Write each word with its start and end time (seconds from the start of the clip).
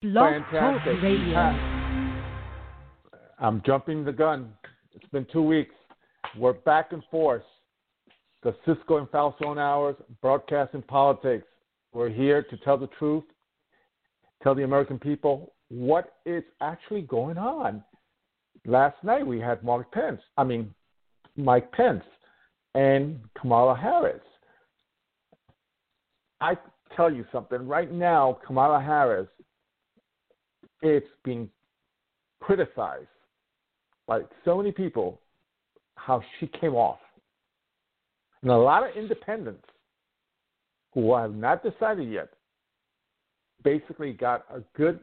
Blog 0.00 0.32
Fantastic. 0.52 0.94
Talk 0.94 1.02
Radio. 1.02 1.36
I'm 3.40 3.60
jumping 3.66 4.04
the 4.04 4.12
gun. 4.12 4.52
It's 4.94 5.08
been 5.10 5.26
two 5.32 5.42
weeks. 5.42 5.74
We're 6.36 6.52
back 6.52 6.92
and 6.92 7.02
forth. 7.10 7.42
The 8.44 8.54
Cisco 8.64 8.98
and 8.98 9.08
Falzon 9.08 9.58
hours, 9.58 9.96
broadcasting 10.22 10.82
politics. 10.82 11.48
We're 11.92 12.10
here 12.10 12.44
to 12.44 12.56
tell 12.58 12.78
the 12.78 12.86
truth, 12.96 13.24
tell 14.40 14.54
the 14.54 14.62
American 14.62 15.00
people 15.00 15.52
what 15.68 16.12
is 16.24 16.44
actually 16.60 17.02
going 17.02 17.36
on. 17.36 17.82
Last 18.66 19.02
night 19.02 19.26
we 19.26 19.40
had 19.40 19.64
Mark 19.64 19.90
Pence, 19.90 20.20
I 20.36 20.44
mean, 20.44 20.72
Mike 21.36 21.72
Pence 21.72 22.04
and 22.76 23.18
Kamala 23.36 23.76
Harris. 23.76 24.22
I 26.40 26.56
tell 26.94 27.12
you 27.12 27.24
something 27.32 27.66
right 27.66 27.90
now, 27.90 28.38
Kamala 28.46 28.80
Harris, 28.80 29.28
it's 30.82 31.06
being 31.24 31.48
criticized 32.40 33.08
by 34.06 34.20
so 34.44 34.56
many 34.56 34.72
people 34.72 35.20
how 35.96 36.22
she 36.38 36.46
came 36.46 36.74
off. 36.74 36.98
And 38.42 38.50
a 38.50 38.56
lot 38.56 38.88
of 38.88 38.96
independents 38.96 39.64
who 40.94 41.14
have 41.14 41.34
not 41.34 41.62
decided 41.62 42.10
yet 42.10 42.30
basically 43.64 44.12
got 44.12 44.44
a 44.52 44.60
good 44.76 45.00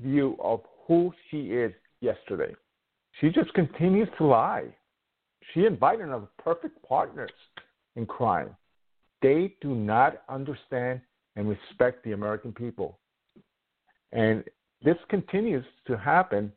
view 0.00 0.36
of 0.42 0.60
who 0.86 1.12
she 1.30 1.52
is 1.52 1.72
yesterday. 2.00 2.54
She 3.20 3.30
just 3.30 3.52
continues 3.54 4.08
to 4.18 4.24
lie. 4.24 4.66
She 5.52 5.66
and 5.66 5.78
Biden 5.78 6.08
are 6.08 6.28
perfect 6.42 6.82
partners 6.82 7.30
in 7.96 8.06
crime. 8.06 8.56
They 9.20 9.54
do 9.60 9.74
not 9.74 10.22
understand 10.28 11.00
and 11.36 11.48
respect 11.48 12.04
the 12.04 12.12
American 12.12 12.52
people. 12.52 12.98
And 14.12 14.44
this 14.84 14.96
continues 15.08 15.64
to 15.86 15.96
happen. 15.96 16.52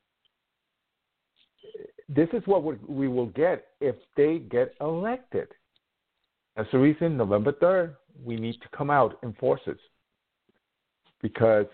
This 2.07 2.29
is 2.33 2.43
what 2.45 2.63
we 2.87 3.07
will 3.07 3.27
get 3.27 3.67
if 3.81 3.95
they 4.15 4.39
get 4.39 4.73
elected. 4.81 5.47
That's 6.55 6.71
the 6.71 6.79
reason 6.79 7.17
November 7.17 7.51
3rd, 7.51 7.95
we 8.23 8.37
need 8.37 8.61
to 8.61 8.69
come 8.75 8.89
out 8.89 9.19
in 9.23 9.33
forces. 9.33 9.77
Because 11.21 11.65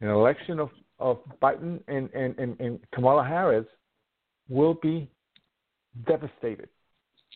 an 0.00 0.08
election 0.08 0.58
of, 0.58 0.70
of 0.98 1.18
Biden 1.42 1.80
and, 1.88 2.10
and, 2.14 2.38
and, 2.38 2.58
and 2.60 2.80
Kamala 2.92 3.24
Harris 3.24 3.66
will 4.48 4.74
be 4.74 5.08
devastated, 6.06 6.68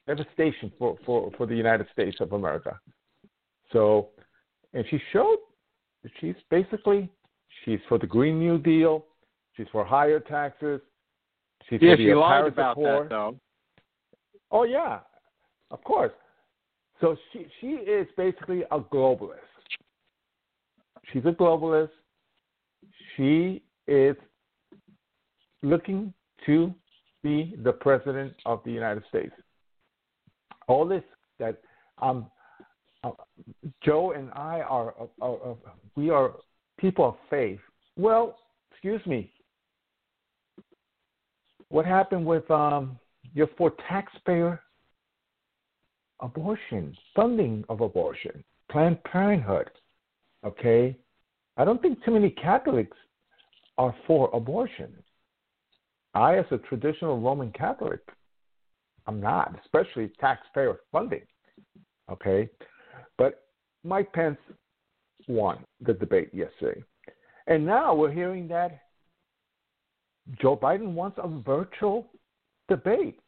devastation 0.07 0.73
for, 0.79 0.97
for, 1.07 1.31
for 1.37 1.47
the 1.47 1.55
United 1.55 1.87
States 1.93 2.17
of 2.21 2.33
America. 2.33 2.79
So, 3.73 4.09
and 4.73 4.85
she 4.91 5.01
showed 5.13 5.39
that 6.03 6.13
she's 6.21 6.35
basically 6.51 7.09
she's 7.65 7.81
for 7.89 7.99
the 7.99 8.07
Green 8.07 8.39
New 8.39 8.59
Deal, 8.59 9.05
she's 9.57 9.67
for 9.73 9.85
higher 9.85 10.21
taxes, 10.21 10.81
she's 11.69 11.81
yeah, 11.83 11.93
for 11.93 11.97
the 11.97 12.05
she 12.05 12.15
lied 12.15 12.47
about 12.47 12.77
that 12.77 13.07
though. 13.09 13.37
Oh 14.51 14.65
yeah, 14.65 15.01
of 15.71 15.83
course. 15.85 16.13
So 17.01 17.17
she 17.33 17.47
she 17.61 17.67
is 17.67 18.07
basically 18.17 18.63
a 18.71 18.81
globalist. 18.81 19.39
She's 21.13 21.25
a 21.25 21.33
globalist. 21.33 21.91
She 23.17 23.63
is 23.87 24.17
looking 25.63 26.13
to 26.47 26.75
be 27.23 27.57
the 27.65 27.73
president 27.73 28.33
of 28.47 28.61
the 28.65 28.71
United 28.71 29.03
States. 29.09 29.33
All 30.67 30.87
this 30.87 31.03
that 31.39 31.61
um, 32.01 32.27
uh, 33.05 33.11
Joe 33.83 34.13
and 34.13 34.31
I 34.33 34.61
are, 34.61 34.95
are, 35.21 35.39
are 35.43 35.57
we 35.97 36.11
are 36.11 36.33
people 36.79 37.05
of 37.05 37.17
faith. 37.29 37.61
Well, 37.97 38.39
excuse 38.71 39.05
me. 39.07 39.31
What 41.69 41.85
happened 41.85 42.25
with 42.25 42.51
um, 42.51 42.99
your 43.35 43.49
for 43.59 43.73
taxpayer 43.89 44.61
abortion, 46.21 46.97
funding 47.15 47.65
of 47.69 47.83
abortion, 47.83 48.43
Planned 48.71 49.03
Parenthood? 49.05 49.71
Okay, 50.45 50.97
I 51.57 51.65
don't 51.65 51.83
think 51.83 52.03
too 52.05 52.13
many 52.13 52.31
Catholics 52.31 52.97
are 53.77 53.95
for 54.07 54.31
abortion. 54.33 54.93
I, 56.15 56.39
as 56.39 56.47
a 56.51 56.59
traditional 56.59 57.21
Roman 57.21 57.53
Catholic, 57.53 58.01
I'm 59.07 59.21
not, 59.21 59.59
especially 59.65 60.11
taxpayer 60.21 60.81
funding. 60.91 61.23
Okay, 62.11 62.49
but 63.19 63.45
Mike 63.85 64.13
Pence 64.13 64.39
won 65.29 65.59
the 65.81 65.93
debate 65.95 66.31
yesterday. 66.33 66.83
And 67.47 67.65
now 67.65 67.95
we're 67.95 68.13
hearing 68.13 68.49
that 68.49 68.81
Joe 70.41 70.57
Biden 70.57 70.93
wants 70.93 71.19
a 71.23 71.29
virtual 71.29 72.07
debate. 72.69 73.19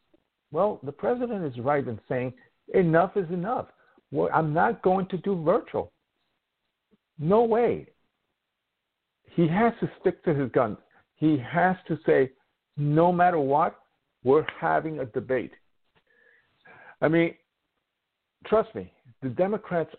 Well, 0.52 0.80
the 0.82 0.92
president 0.92 1.44
is 1.44 1.58
right 1.62 1.86
in 1.86 1.98
saying 2.08 2.34
enough 2.74 3.16
is 3.16 3.28
enough. 3.30 3.66
Well, 4.10 4.28
I'm 4.34 4.52
not 4.52 4.82
going 4.82 5.06
to 5.08 5.18
do 5.18 5.42
virtual. 5.42 5.92
No 7.18 7.44
way. 7.44 7.86
He 9.34 9.46
has 9.46 9.72
to 9.80 9.90
stick 10.00 10.24
to 10.24 10.34
his 10.34 10.50
guns. 10.52 10.78
He 11.16 11.38
has 11.38 11.76
to 11.86 11.98
say, 12.04 12.32
no 12.76 13.12
matter 13.12 13.38
what, 13.38 13.78
we're 14.24 14.46
having 14.60 14.98
a 14.98 15.06
debate. 15.06 15.52
I 17.00 17.08
mean, 17.08 17.34
trust 18.46 18.74
me, 18.74 18.92
the 19.22 19.28
Democrats, 19.28 19.94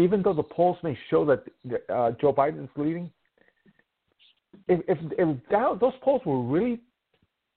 even 0.00 0.22
though 0.22 0.34
the 0.34 0.42
polls 0.42 0.78
may 0.82 0.96
show 1.08 1.24
that 1.24 1.44
uh, 1.88 2.12
Joe 2.20 2.32
Biden 2.32 2.64
is 2.64 2.70
leading, 2.76 3.10
if, 4.68 4.80
if, 4.88 4.98
if 5.18 5.36
that, 5.50 5.78
those 5.80 5.92
polls 6.02 6.22
were 6.24 6.42
really 6.42 6.80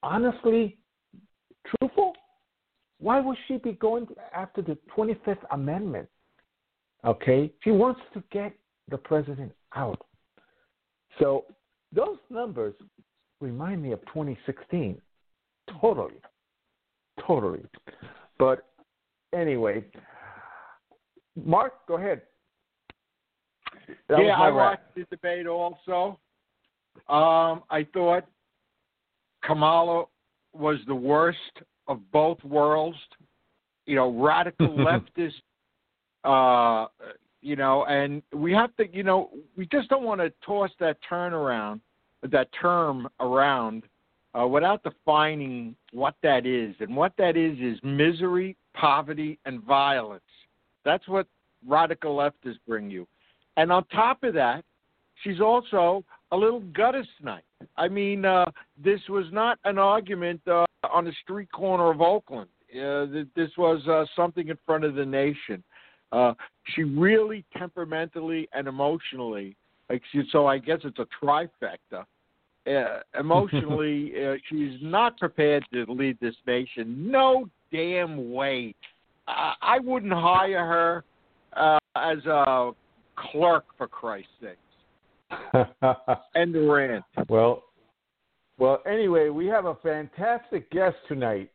honestly 0.01 0.77
truthful, 1.67 2.13
why 2.99 3.19
would 3.19 3.37
she 3.47 3.57
be 3.57 3.73
going 3.73 4.07
after 4.35 4.61
the 4.61 4.77
25th 4.95 5.37
Amendment? 5.51 6.07
Okay? 7.05 7.51
She 7.63 7.71
wants 7.71 8.01
to 8.13 8.23
get 8.31 8.53
the 8.89 8.97
president 8.97 9.51
out. 9.75 10.05
So 11.19 11.45
those 11.91 12.17
numbers 12.29 12.73
remind 13.39 13.81
me 13.81 13.91
of 13.91 13.99
2016. 14.07 14.99
Totally. 15.81 16.15
Totally. 17.25 17.63
But 18.39 18.65
anyway, 19.33 19.83
Mark, 21.35 21.73
go 21.87 21.97
ahead. 21.97 22.21
That 24.09 24.23
yeah, 24.23 24.35
I 24.35 24.49
my 24.49 24.51
watched 24.51 24.95
the 24.95 25.05
debate 25.09 25.47
also. 25.47 26.19
Um, 27.09 27.63
I 27.69 27.85
thought 27.93 28.25
Kamala 29.43 30.05
was 30.53 30.77
the 30.87 30.95
worst 30.95 31.37
of 31.87 31.99
both 32.11 32.43
worlds. 32.43 32.97
You 33.85 33.95
know, 33.95 34.11
radical 34.11 34.69
leftist. 34.77 35.33
Uh, 36.23 36.87
you 37.41 37.55
know, 37.55 37.85
and 37.85 38.21
we 38.33 38.53
have 38.53 38.75
to. 38.77 38.87
You 38.93 39.03
know, 39.03 39.29
we 39.57 39.65
just 39.67 39.89
don't 39.89 40.03
want 40.03 40.21
to 40.21 40.31
toss 40.45 40.69
that 40.79 40.97
turnaround, 41.09 41.81
that 42.31 42.47
term 42.59 43.07
around, 43.19 43.83
uh, 44.39 44.47
without 44.47 44.83
defining 44.83 45.75
what 45.91 46.15
that 46.23 46.45
is. 46.45 46.75
And 46.79 46.95
what 46.95 47.13
that 47.17 47.35
is 47.35 47.57
is 47.59 47.79
misery, 47.83 48.55
poverty, 48.73 49.39
and 49.45 49.61
violence. 49.61 50.23
That's 50.85 51.07
what 51.07 51.27
radical 51.67 52.15
leftists 52.15 52.59
bring 52.67 52.89
you. 52.89 53.07
And 53.57 53.71
on 53.71 53.85
top 53.85 54.23
of 54.23 54.33
that, 54.33 54.63
she's 55.23 55.39
also 55.39 56.03
a 56.31 56.37
little 56.37 56.61
gutter 56.75 57.05
snipe. 57.19 57.43
I 57.77 57.87
mean, 57.87 58.25
uh, 58.25 58.45
this 58.83 58.99
was 59.09 59.25
not 59.31 59.59
an 59.65 59.77
argument 59.77 60.41
uh, 60.47 60.65
on 60.91 61.05
the 61.05 61.13
street 61.23 61.51
corner 61.51 61.91
of 61.91 62.01
Oakland. 62.01 62.49
Uh, 62.71 63.05
th- 63.05 63.27
this 63.35 63.51
was 63.57 63.87
uh, 63.87 64.05
something 64.15 64.47
in 64.47 64.57
front 64.65 64.83
of 64.83 64.95
the 64.95 65.05
nation. 65.05 65.63
Uh, 66.11 66.33
she 66.75 66.83
really 66.83 67.43
temperamentally 67.57 68.47
and 68.53 68.67
emotionally, 68.67 69.55
so 70.31 70.45
I 70.45 70.57
guess 70.57 70.79
it's 70.83 70.99
a 70.99 71.07
trifecta. 71.23 72.05
Uh, 72.65 72.99
emotionally, 73.19 74.13
uh, 74.25 74.35
she's 74.49 74.79
not 74.81 75.17
prepared 75.17 75.65
to 75.73 75.85
lead 75.89 76.17
this 76.21 76.35
nation. 76.47 77.11
No 77.11 77.49
damn 77.71 78.31
way. 78.31 78.75
I, 79.27 79.53
I 79.61 79.79
wouldn't 79.79 80.13
hire 80.13 80.65
her 80.65 81.03
uh, 81.55 81.79
as 81.95 82.25
a 82.25 82.71
clerk 83.15 83.65
for 83.77 83.87
Christ's 83.87 84.29
sake. 84.41 84.57
End 86.35 86.55
of 86.55 86.67
rant. 86.67 87.03
well, 87.29 87.63
well. 88.57 88.81
Anyway, 88.87 89.29
we 89.29 89.47
have 89.47 89.65
a 89.65 89.75
fantastic 89.81 90.69
guest 90.71 90.95
tonight, 91.07 91.51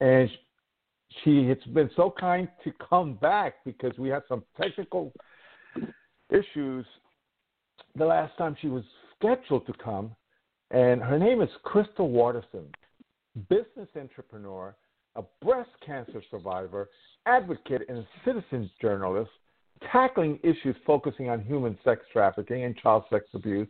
and 0.00 0.28
she 1.22 1.46
has 1.48 1.58
been 1.74 1.90
so 1.96 2.12
kind 2.18 2.48
to 2.64 2.72
come 2.88 3.14
back 3.14 3.54
because 3.64 3.96
we 3.98 4.08
had 4.08 4.22
some 4.28 4.42
technical 4.60 5.12
issues 6.30 6.84
the 7.96 8.04
last 8.04 8.36
time 8.36 8.56
she 8.60 8.68
was 8.68 8.84
scheduled 9.16 9.66
to 9.66 9.72
come. 9.82 10.14
And 10.70 11.00
her 11.02 11.18
name 11.18 11.40
is 11.40 11.48
Crystal 11.62 12.10
Watterson, 12.10 12.66
business 13.48 13.88
entrepreneur, 13.96 14.74
a 15.16 15.22
breast 15.42 15.70
cancer 15.84 16.22
survivor, 16.30 16.88
advocate, 17.26 17.82
and 17.88 18.06
citizen 18.24 18.70
journalist, 18.80 19.30
tackling 19.92 20.38
issues 20.42 20.76
focusing 20.86 21.28
on 21.28 21.40
human 21.40 21.78
sex 21.84 22.02
trafficking 22.12 22.64
and 22.64 22.76
child 22.76 23.04
sex 23.10 23.26
abuse. 23.34 23.68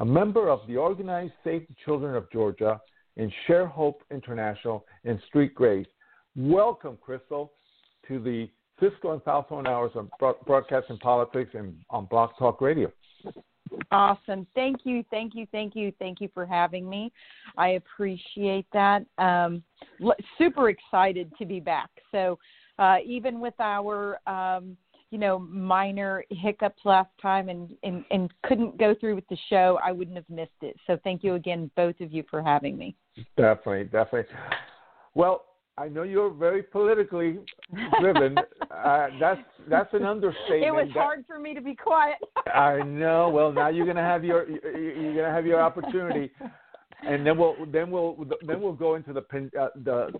a 0.00 0.04
member 0.04 0.48
of 0.48 0.60
the 0.68 0.76
organized 0.76 1.32
Save 1.42 1.66
the 1.68 1.74
Children 1.84 2.14
of 2.14 2.30
Georgia 2.30 2.80
and 3.16 3.32
Shared 3.46 3.68
Hope 3.68 4.02
International 4.10 4.84
and 5.04 5.20
Street 5.26 5.54
Grace. 5.54 5.86
Welcome, 6.36 6.96
Crystal, 7.00 7.52
to 8.06 8.20
the 8.20 8.48
Cisco 8.80 9.12
and 9.12 9.22
Falzon 9.22 9.66
Hours 9.66 9.90
on 9.96 10.08
Broadcasting 10.46 10.98
Politics 10.98 11.50
and 11.54 11.74
on 11.90 12.06
Blog 12.06 12.30
Talk 12.38 12.60
Radio. 12.60 12.92
Awesome. 13.90 14.46
Thank 14.54 14.78
you. 14.84 15.04
Thank 15.10 15.34
you. 15.34 15.46
Thank 15.50 15.74
you. 15.74 15.92
Thank 15.98 16.20
you 16.20 16.28
for 16.32 16.46
having 16.46 16.88
me. 16.88 17.12
I 17.56 17.70
appreciate 17.70 18.66
that. 18.72 19.04
Um, 19.18 19.62
super 20.38 20.68
excited 20.70 21.32
to 21.38 21.44
be 21.44 21.60
back. 21.60 21.90
So, 22.12 22.38
uh, 22.78 22.98
even 23.04 23.40
with 23.40 23.54
our, 23.58 24.20
um, 24.28 24.76
you 25.10 25.18
know, 25.18 25.38
minor 25.38 26.24
hiccups 26.30 26.80
last 26.84 27.10
time 27.20 27.48
and, 27.48 27.74
and, 27.82 28.04
and 28.10 28.32
couldn't 28.44 28.78
go 28.78 28.94
through 28.94 29.14
with 29.14 29.26
the 29.28 29.38
show, 29.48 29.78
I 29.82 29.92
wouldn't 29.92 30.16
have 30.16 30.28
missed 30.28 30.50
it. 30.62 30.76
So, 30.86 30.98
thank 31.02 31.24
you 31.24 31.34
again, 31.34 31.70
both 31.76 32.00
of 32.00 32.12
you, 32.12 32.24
for 32.30 32.42
having 32.42 32.76
me. 32.76 32.94
Definitely. 33.36 33.84
Definitely. 33.84 34.34
Well, 35.14 35.44
I 35.78 35.88
know 35.88 36.02
you're 36.02 36.30
very 36.30 36.62
politically 36.62 37.38
driven. 38.00 38.36
uh, 38.70 39.08
that's 39.20 39.40
that's 39.68 39.92
an 39.94 40.04
understatement. 40.04 40.64
It 40.64 40.72
was 40.72 40.88
that, 40.88 41.00
hard 41.00 41.24
for 41.26 41.38
me 41.38 41.54
to 41.54 41.60
be 41.60 41.74
quiet. 41.74 42.18
I 42.54 42.82
know. 42.82 43.28
Well, 43.28 43.52
now 43.52 43.68
you're 43.68 43.86
gonna 43.86 44.02
have 44.02 44.24
your 44.24 44.48
you're 44.48 45.14
gonna 45.14 45.34
have 45.34 45.46
your 45.46 45.60
opportunity, 45.60 46.30
and 47.06 47.24
then 47.24 47.38
we'll 47.38 47.54
then 47.72 47.90
we'll 47.90 48.16
then 48.46 48.60
we'll 48.60 48.72
go 48.72 48.96
into 48.96 49.12
the 49.12 49.20
uh, 49.58 49.68
the, 49.84 50.12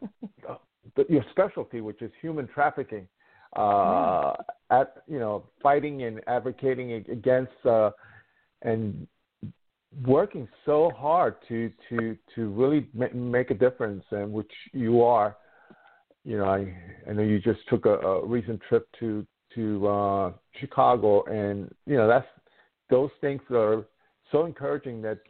the 0.96 1.04
your 1.08 1.24
specialty, 1.32 1.80
which 1.80 2.02
is 2.02 2.12
human 2.20 2.46
trafficking. 2.46 3.08
Uh, 3.56 4.34
at 4.70 5.02
you 5.06 5.18
know, 5.18 5.44
fighting 5.62 6.02
and 6.02 6.20
advocating 6.26 6.92
against 6.92 7.52
uh, 7.64 7.90
and 8.62 9.06
working 10.06 10.46
so 10.66 10.90
hard 10.96 11.36
to 11.48 11.70
to 11.88 12.16
to 12.34 12.48
really 12.50 12.86
make 13.14 13.50
a 13.50 13.54
difference, 13.54 14.04
and 14.10 14.32
which 14.32 14.52
you 14.72 15.02
are 15.02 15.36
you 16.28 16.36
know, 16.36 16.44
I 16.44 16.74
I 17.08 17.14
know 17.14 17.22
you 17.22 17.38
just 17.40 17.60
took 17.68 17.86
a, 17.86 17.94
a 17.94 18.26
recent 18.26 18.60
trip 18.68 18.86
to 19.00 19.26
to 19.54 19.88
uh, 19.88 20.32
Chicago, 20.60 21.24
and 21.24 21.74
you 21.86 21.96
know 21.96 22.06
that's 22.06 22.26
those 22.90 23.10
things 23.22 23.40
are 23.50 23.86
so 24.30 24.44
encouraging 24.44 25.00
that 25.02 25.20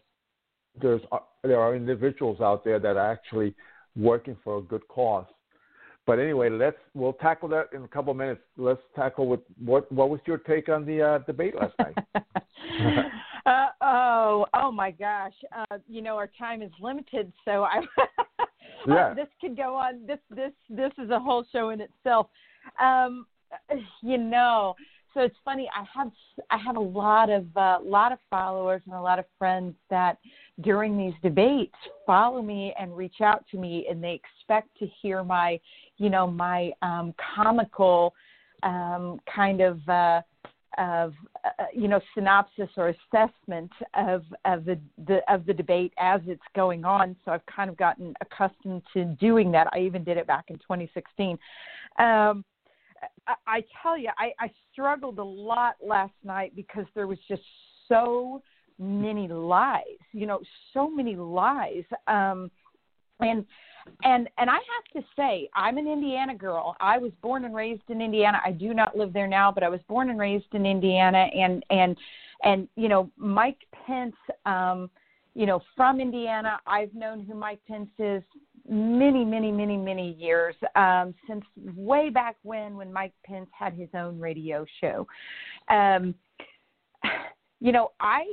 there's 0.83 1.01
uh, 1.13 1.19
there 1.45 1.61
are 1.61 1.77
individuals 1.77 2.41
out 2.41 2.65
there 2.65 2.81
that 2.81 2.97
are 2.97 3.13
actually 3.13 3.55
working 3.95 4.37
for 4.43 4.59
a 4.59 4.63
good 4.63 4.87
cause. 4.89 5.27
But 6.09 6.19
anyway, 6.19 6.49
let's 6.49 6.79
we'll 6.95 7.13
tackle 7.13 7.51
that 7.51 7.67
in 7.75 7.85
a 7.85 7.89
couple 7.89 8.13
of 8.13 8.17
minutes. 8.17 8.41
Let's 8.57 8.81
tackle 8.97 9.29
with 9.29 9.41
what 9.63 9.93
what 9.93 10.09
was 10.09 10.21
your 10.25 10.39
take 10.39 10.71
on 10.71 10.87
the 10.87 11.03
uh, 11.03 11.19
debate 11.19 11.55
last 11.55 11.75
night? 11.79 11.99
uh, 13.45 13.67
oh, 13.83 14.47
oh 14.55 14.73
my 14.73 14.91
gosh! 14.91 15.35
Uh, 15.55 15.77
you 15.87 16.01
know 16.01 16.17
our 16.17 16.31
time 16.39 16.63
is 16.63 16.71
limited, 16.81 17.31
so 17.45 17.65
I 17.65 17.83
yeah. 18.89 19.13
this 19.13 19.27
could 19.39 19.55
go 19.55 19.75
on. 19.75 20.07
This 20.07 20.19
this 20.31 20.53
this 20.71 20.93
is 20.97 21.11
a 21.11 21.21
whole 21.21 21.45
show 21.53 21.69
in 21.69 21.83
itself. 21.83 22.29
Um, 22.81 23.27
you 24.01 24.17
know, 24.17 24.77
so 25.13 25.21
it's 25.21 25.37
funny. 25.45 25.69
I 25.77 25.85
have 25.95 26.11
I 26.51 26.57
have 26.57 26.77
a 26.77 26.81
lot 26.81 27.29
of 27.29 27.45
a 27.55 27.61
uh, 27.61 27.79
lot 27.83 28.13
of 28.13 28.19
followers 28.31 28.81
and 28.87 28.95
a 28.95 29.01
lot 29.01 29.19
of 29.19 29.27
friends 29.39 29.75
that 29.91 30.17
during 30.63 30.99
these 30.99 31.15
debates 31.23 31.75
follow 32.07 32.43
me 32.43 32.75
and 32.79 32.97
reach 32.97 33.21
out 33.21 33.45
to 33.51 33.59
me, 33.59 33.87
and 33.91 34.03
they 34.03 34.21
expect 34.21 34.77
to 34.79 34.87
hear 35.01 35.23
my, 35.23 35.61
you 35.99 36.11
know, 36.11 36.27
my 36.27 36.73
um, 36.83 37.15
comical 37.35 38.15
um, 38.63 39.21
kind 39.35 39.61
of. 39.61 39.89
Uh, 39.89 40.23
of 40.77 41.13
uh, 41.45 41.65
you 41.75 41.89
know 41.89 42.01
synopsis 42.15 42.69
or 42.77 42.89
assessment 42.89 43.71
of 43.95 44.23
of 44.45 44.65
the, 44.65 44.79
the 45.07 45.21
of 45.33 45.45
the 45.45 45.53
debate 45.53 45.93
as 45.99 46.21
it's 46.27 46.43
going 46.55 46.85
on. 46.85 47.17
So 47.25 47.33
I've 47.33 47.45
kind 47.47 47.69
of 47.69 47.77
gotten 47.77 48.15
accustomed 48.21 48.83
to 48.95 49.05
doing 49.19 49.51
that. 49.53 49.67
I 49.73 49.81
even 49.81 50.05
did 50.05 50.17
it 50.17 50.27
back 50.27 50.45
in 50.49 50.57
2016. 50.57 51.37
Um, 51.99 52.45
I, 53.47 53.63
tell 53.83 53.99
you, 53.99 54.11
I, 54.19 54.33
I 54.41 54.51
struggled 54.73 55.19
a 55.19 55.25
lot 55.25 55.75
last 55.85 56.15
night 56.25 56.55
because 56.57 56.87
there 56.95 57.07
was 57.07 57.19
just 57.29 57.43
so 57.89 58.43
many 58.79 59.29
lies. 59.29 59.83
You 60.13 60.27
know, 60.27 60.41
so 60.73 60.89
many 60.89 61.17
lies. 61.17 61.85
Um, 62.07 62.51
and 63.21 63.45
and 64.05 64.29
and 64.39 64.51
I 64.51 64.55
have 64.55 65.03
to 65.03 65.09
say, 65.17 65.49
I'm 65.55 65.79
an 65.79 65.87
Indiana 65.89 66.35
girl. 66.35 66.77
I 66.81 66.99
was 66.99 67.13
born 67.23 67.45
and 67.45 67.55
raised 67.55 67.83
in 67.89 68.01
Indiana. 68.01 68.41
I 68.45 68.53
do 68.53 68.75
not 68.75 68.97
live 68.97 69.13
there 69.13 69.27
now, 69.27 69.53
but 69.53 69.63
I 69.63 69.69
was 69.69 69.81
born 69.89 70.11
and 70.11 70.19
raised 70.19 70.53
in 70.53 70.67
Indiana. 70.67 71.29
And 71.35 71.65
and 71.71 71.97
and 72.45 72.69
you 72.77 72.89
know, 72.89 73.11
Mike 73.17 73.59
Pence, 73.87 74.17
um, 74.47 74.91
you 75.35 75.47
know, 75.47 75.61
from 75.77 76.01
Indiana. 76.01 76.59
I've 76.67 76.95
known 76.95 77.25
who 77.25 77.35
Mike 77.35 77.61
Pence 77.67 77.91
is 77.99 78.23
many, 78.69 79.25
many, 79.25 79.51
many, 79.51 79.77
many 79.77 80.13
years 80.15 80.55
um, 80.77 81.15
since 81.27 81.45
way 81.75 82.11
back 82.11 82.37
when 82.43 82.77
when 82.77 82.93
Mike 82.93 83.15
Pence 83.25 83.49
had 83.59 83.73
his 83.73 83.89
own 83.95 84.19
radio 84.21 84.65
show. 84.81 85.07
Um, 85.71 86.15
you 87.61 87.73
know, 87.73 87.91
I 88.01 88.25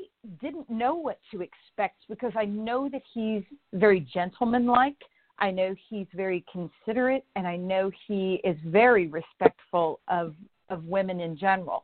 didn't 0.41 0.69
know 0.69 0.95
what 0.95 1.19
to 1.31 1.41
expect 1.41 2.01
because 2.09 2.33
I 2.37 2.45
know 2.45 2.89
that 2.91 3.01
he's 3.13 3.43
very 3.73 4.01
gentlemanlike. 4.13 4.97
I 5.39 5.51
know 5.51 5.75
he's 5.89 6.07
very 6.13 6.45
considerate, 6.51 7.25
and 7.35 7.47
I 7.47 7.57
know 7.57 7.91
he 8.07 8.41
is 8.43 8.57
very 8.65 9.07
respectful 9.07 9.99
of 10.07 10.33
of 10.69 10.83
women 10.85 11.19
in 11.19 11.37
general. 11.37 11.83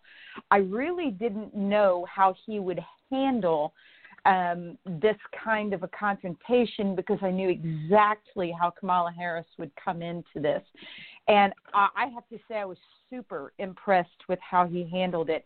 I 0.49 0.57
really 0.57 1.11
didn't 1.11 1.55
know 1.55 2.03
how 2.11 2.33
he 2.47 2.59
would 2.59 2.79
handle 3.11 3.73
um, 4.25 4.75
this 4.85 5.17
kind 5.43 5.73
of 5.73 5.83
a 5.83 5.87
confrontation 5.89 6.95
because 6.95 7.19
I 7.21 7.29
knew 7.29 7.49
exactly 7.49 8.51
how 8.59 8.71
Kamala 8.71 9.11
Harris 9.11 9.45
would 9.59 9.71
come 9.83 10.01
into 10.01 10.39
this, 10.39 10.63
and 11.27 11.53
I, 11.73 11.89
I 11.95 12.05
have 12.07 12.27
to 12.29 12.39
say 12.47 12.55
I 12.55 12.65
was 12.65 12.77
super 13.09 13.53
impressed 13.59 14.27
with 14.27 14.39
how 14.39 14.65
he 14.65 14.89
handled 14.91 15.29
it. 15.29 15.45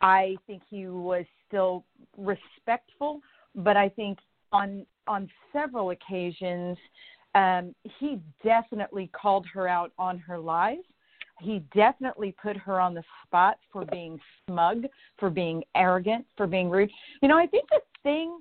I 0.00 0.36
think 0.46 0.62
he 0.68 0.86
was 0.86 1.24
still 1.46 1.84
respectful, 2.16 3.20
but 3.54 3.76
I 3.76 3.88
think 3.88 4.18
on 4.52 4.86
on 5.06 5.28
several 5.52 5.90
occasions 5.90 6.78
um, 7.34 7.74
he 7.98 8.20
definitely 8.44 9.10
called 9.12 9.46
her 9.52 9.66
out 9.68 9.92
on 9.98 10.18
her 10.18 10.38
lies. 10.38 10.78
He 11.40 11.62
definitely 11.74 12.34
put 12.40 12.56
her 12.56 12.80
on 12.80 12.94
the 12.94 13.02
spot 13.26 13.56
for 13.72 13.84
being 13.86 14.20
smug, 14.46 14.84
for 15.18 15.30
being 15.30 15.64
arrogant, 15.74 16.26
for 16.36 16.46
being 16.46 16.70
rude. 16.70 16.90
You 17.20 17.28
know, 17.28 17.38
I 17.38 17.46
think 17.46 17.68
the 17.70 17.80
thing 18.02 18.38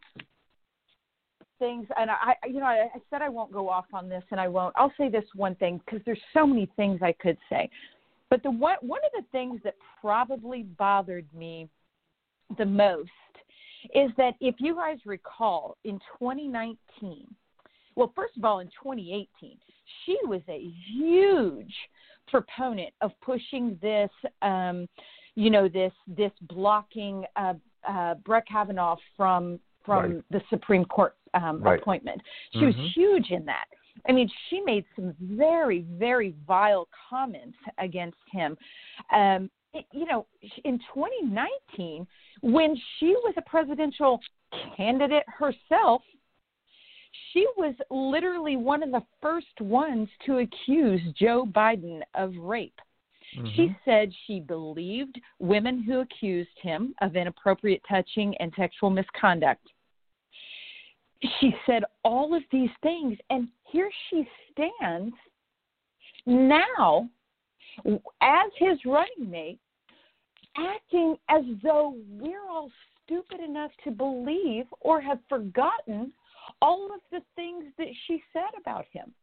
things 1.62 1.86
and 1.96 2.10
I 2.10 2.34
you 2.48 2.60
know 2.60 2.66
I, 2.66 2.90
I 2.96 3.00
said 3.10 3.22
I 3.22 3.30
won't 3.30 3.52
go 3.52 3.70
off 3.70 3.86
on 3.94 4.10
this 4.10 4.24
and 4.32 4.40
I 4.40 4.48
won't. 4.48 4.74
I'll 4.76 4.94
say 4.98 5.10
this 5.10 5.24
one 5.36 5.56
thing 5.56 5.80
because 5.86 6.02
there's 6.06 6.20
so 6.34 6.46
many 6.46 6.70
things 6.76 7.00
I 7.02 7.14
could 7.14 7.38
say. 7.50 7.70
But 8.30 8.44
the 8.44 8.52
one 8.52 8.78
one 8.82 9.00
of 9.06 9.24
the 9.24 9.28
things 9.32 9.62
that 9.64 9.76
probably 10.02 10.64
bothered 10.64 11.28
me 11.34 11.70
the 12.58 12.66
most 12.66 13.10
is 13.96 14.12
that 14.18 14.34
if 14.42 14.56
you 14.60 14.76
guys 14.76 14.98
recall 15.06 15.78
in 15.86 16.00
2019, 16.20 17.28
well, 17.96 18.12
first 18.16 18.38
of 18.38 18.46
all, 18.46 18.60
in 18.60 18.68
2018, 18.68 19.58
she 20.06 20.18
was 20.26 20.42
a 20.48 20.72
huge 20.94 21.74
proponent 22.28 22.94
of 23.02 23.12
pushing 23.22 23.78
this, 23.82 24.10
um, 24.42 24.88
you 25.36 25.50
know, 25.50 25.68
this 25.68 25.94
this 26.08 26.32
blocking 26.44 27.26
uh, 27.36 27.54
uh, 27.88 28.16
Brett 28.16 28.48
Kavanaugh 28.48 28.98
from 29.18 29.60
from 29.86 30.14
right. 30.14 30.24
the 30.30 30.42
Supreme 30.50 30.86
Court 30.86 31.16
um, 31.34 31.62
right. 31.62 31.80
appointment. 31.80 32.22
She 32.54 32.60
mm-hmm. 32.60 32.80
was 32.82 32.92
huge 32.96 33.32
in 33.32 33.46
that. 33.46 33.66
I 34.08 34.12
mean, 34.12 34.30
she 34.50 34.62
made 34.62 34.86
some 34.96 35.14
very, 35.20 35.86
very 35.98 36.34
vile 36.48 36.88
comments 37.10 37.58
against 37.78 38.18
him. 38.32 38.58
Um, 39.14 39.50
it, 39.74 39.86
you 39.94 40.06
know, 40.06 40.28
in 40.64 40.80
2019, 40.94 42.08
when 42.42 42.76
she 43.00 43.08
was 43.08 43.34
a 43.38 43.42
presidential 43.50 44.20
candidate 44.76 45.24
herself, 45.28 46.02
she 47.32 47.46
was 47.58 47.76
literally 47.90 48.56
one 48.56 48.84
of 48.84 48.92
the 48.92 49.04
first 49.22 49.60
ones 49.60 50.08
to 50.26 50.40
accuse 50.40 51.02
Joe 51.20 51.46
Biden 51.46 52.02
of 52.16 52.34
rape. 52.38 52.80
Mm-hmm. 53.38 53.48
She 53.56 53.76
said 53.86 54.12
she 54.28 54.40
believed 54.40 55.20
women 55.40 55.82
who 55.84 56.02
accused 56.02 56.50
him 56.62 56.94
of 57.02 57.16
inappropriate 57.16 57.82
touching 57.90 58.36
and 58.40 58.52
sexual 58.58 58.90
misconduct 58.90 59.66
she 61.40 61.54
said 61.66 61.84
all 62.04 62.36
of 62.36 62.44
these 62.52 62.70
things, 62.82 63.18
and 63.30 63.48
here 63.72 63.90
she 64.10 64.28
stands 64.52 65.14
now 66.26 67.10
as 68.22 68.52
his 68.58 68.78
running 68.86 69.30
mate, 69.30 69.60
acting 70.58 71.16
as 71.30 71.44
though 71.64 71.96
we're 72.10 72.50
all 72.50 72.70
stupid 73.06 73.40
enough 73.40 73.72
to 73.84 73.92
believe 73.92 74.66
or 74.82 75.00
have 75.00 75.20
forgotten 75.30 76.12
all 76.62 76.90
of 76.94 77.02
the 77.12 77.22
things 77.36 77.66
that 77.78 77.88
she 78.08 78.22
said 78.34 78.52
about 78.60 78.86
him. 78.92 79.14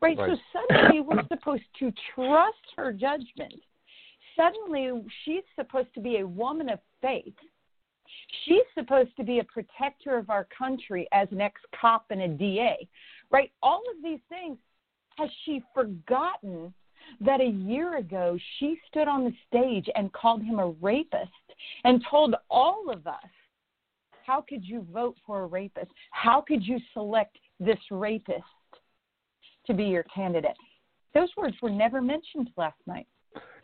Right? 0.00 0.16
right. 0.16 0.38
So 0.52 0.60
suddenly 0.68 1.00
we're 1.00 1.26
supposed 1.28 1.62
to 1.78 1.92
trust 2.14 2.56
her 2.76 2.92
judgment. 2.92 3.54
Suddenly 4.36 5.02
she's 5.24 5.42
supposed 5.56 5.92
to 5.94 6.00
be 6.00 6.18
a 6.18 6.26
woman 6.26 6.68
of 6.68 6.78
faith 7.02 7.34
She's 8.44 8.64
supposed 8.74 9.16
to 9.16 9.24
be 9.24 9.38
a 9.38 9.44
protector 9.44 10.16
of 10.16 10.30
our 10.30 10.44
country 10.56 11.08
as 11.12 11.28
an 11.30 11.40
ex 11.40 11.60
cop 11.78 12.06
and 12.10 12.22
a 12.22 12.28
DA, 12.28 12.88
right? 13.30 13.52
All 13.62 13.82
of 13.94 14.02
these 14.02 14.20
things. 14.28 14.58
Has 15.16 15.30
she 15.44 15.62
forgotten 15.74 16.72
that 17.20 17.40
a 17.40 17.44
year 17.44 17.98
ago 17.98 18.38
she 18.58 18.80
stood 18.88 19.06
on 19.06 19.24
the 19.24 19.34
stage 19.48 19.86
and 19.94 20.12
called 20.12 20.42
him 20.42 20.58
a 20.58 20.68
rapist 20.68 21.30
and 21.84 22.02
told 22.08 22.34
all 22.48 22.88
of 22.90 23.06
us, 23.06 23.28
How 24.26 24.44
could 24.46 24.64
you 24.64 24.86
vote 24.92 25.16
for 25.26 25.42
a 25.42 25.46
rapist? 25.46 25.90
How 26.12 26.40
could 26.40 26.64
you 26.64 26.78
select 26.92 27.36
this 27.58 27.78
rapist 27.90 28.42
to 29.66 29.74
be 29.74 29.84
your 29.84 30.04
candidate? 30.04 30.56
Those 31.14 31.28
words 31.36 31.56
were 31.60 31.70
never 31.70 32.00
mentioned 32.00 32.50
last 32.56 32.78
night. 32.86 33.06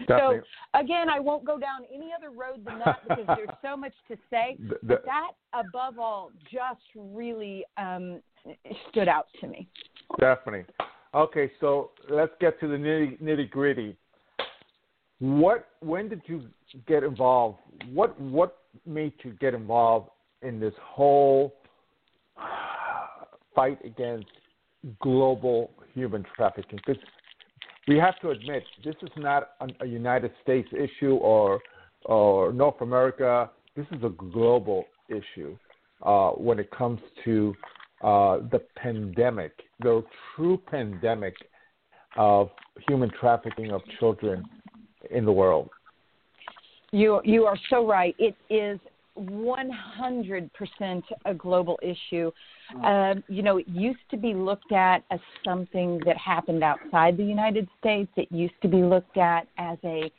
Definitely. 0.00 0.40
So 0.74 0.80
again, 0.80 1.08
I 1.08 1.18
won't 1.20 1.44
go 1.44 1.58
down 1.58 1.80
any 1.92 2.10
other 2.16 2.30
road 2.30 2.64
than 2.64 2.78
that 2.80 3.00
because 3.08 3.26
there's 3.26 3.48
so 3.62 3.76
much 3.76 3.94
to 4.08 4.16
say. 4.30 4.56
The- 4.58 4.68
the- 4.68 4.78
but 4.82 5.04
that, 5.04 5.32
above 5.52 5.98
all, 5.98 6.30
just 6.52 6.82
really 6.94 7.64
um, 7.76 8.20
stood 8.90 9.08
out 9.08 9.26
to 9.40 9.46
me. 9.46 9.68
Definitely. 10.20 10.66
Okay, 11.14 11.50
so 11.60 11.90
let's 12.10 12.32
get 12.40 12.60
to 12.60 12.68
the 12.68 12.76
nitty 12.76 13.20
nitty 13.22 13.50
gritty. 13.50 13.96
What? 15.18 15.68
When 15.80 16.08
did 16.08 16.22
you 16.26 16.42
get 16.86 17.02
involved? 17.02 17.58
What? 17.92 18.20
What 18.20 18.58
made 18.84 19.14
you 19.24 19.32
get 19.40 19.54
involved 19.54 20.10
in 20.42 20.60
this 20.60 20.74
whole 20.80 21.54
fight 23.54 23.78
against 23.84 24.28
global 25.00 25.70
human 25.94 26.24
trafficking? 26.36 26.78
Because 26.86 27.02
we 27.88 27.96
have 27.98 28.18
to 28.20 28.30
admit 28.30 28.64
this 28.84 28.96
is 29.02 29.10
not 29.16 29.50
a, 29.80 29.86
United 29.86 30.32
States 30.42 30.68
issue 30.72 31.14
or 31.14 31.60
or 32.04 32.52
North 32.52 32.80
America. 32.80 33.50
This 33.74 33.86
is 33.92 34.02
a 34.02 34.08
global 34.08 34.84
issue 35.08 35.56
uh, 36.02 36.30
when 36.30 36.58
it 36.58 36.70
comes 36.70 37.00
to 37.24 37.54
uh, 38.02 38.38
the 38.50 38.62
pandemic, 38.76 39.52
the 39.80 40.02
true 40.34 40.60
pandemic 40.70 41.34
of 42.16 42.50
human 42.88 43.10
trafficking 43.20 43.72
of 43.72 43.82
children 43.98 44.44
in 45.10 45.24
the 45.24 45.32
world. 45.32 45.70
You 46.92 47.20
you 47.24 47.44
are 47.44 47.58
so 47.70 47.86
right. 47.86 48.14
It 48.18 48.34
is 48.50 48.78
100% 49.18 51.02
a 51.24 51.34
global 51.34 51.78
issue. 51.82 52.30
Um, 52.84 53.22
you 53.28 53.42
know, 53.42 53.58
it 53.58 53.68
used 53.68 54.00
to 54.10 54.16
be 54.16 54.34
looked 54.34 54.72
at 54.72 55.04
as 55.10 55.20
something 55.44 56.00
that 56.04 56.16
happened 56.16 56.62
outside 56.62 57.16
the 57.16 57.24
United 57.24 57.68
States. 57.78 58.10
It 58.16 58.30
used 58.30 58.60
to 58.62 58.68
be 58.68 58.82
looked 58.82 59.16
at 59.16 59.46
as 59.58 59.78
a, 59.84 60.10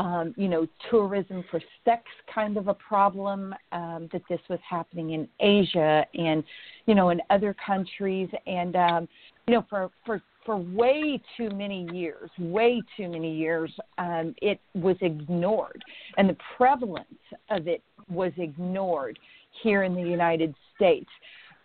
um, 0.00 0.34
you 0.36 0.48
know, 0.48 0.66
tourism 0.90 1.44
for 1.50 1.60
sex 1.84 2.02
kind 2.34 2.56
of 2.56 2.68
a 2.68 2.74
problem. 2.74 3.54
Um, 3.72 4.08
that 4.12 4.22
this 4.30 4.40
was 4.48 4.58
happening 4.68 5.10
in 5.10 5.28
Asia 5.40 6.06
and, 6.14 6.42
you 6.86 6.94
know, 6.94 7.10
in 7.10 7.20
other 7.28 7.54
countries. 7.64 8.28
And, 8.46 8.76
um, 8.76 9.08
you 9.46 9.54
know, 9.54 9.64
for 9.68 9.90
for 10.06 10.22
for 10.46 10.56
way 10.56 11.20
too 11.36 11.50
many 11.50 11.86
years, 11.92 12.30
way 12.38 12.80
too 12.96 13.08
many 13.08 13.36
years, 13.36 13.70
um, 13.98 14.34
it 14.40 14.58
was 14.74 14.96
ignored, 15.02 15.82
and 16.16 16.28
the 16.28 16.36
prevalence 16.56 17.06
of 17.50 17.68
it 17.68 17.82
was 18.08 18.32
ignored 18.38 19.18
here 19.62 19.82
in 19.82 19.94
the 19.94 20.00
United 20.00 20.54
States. 20.74 21.10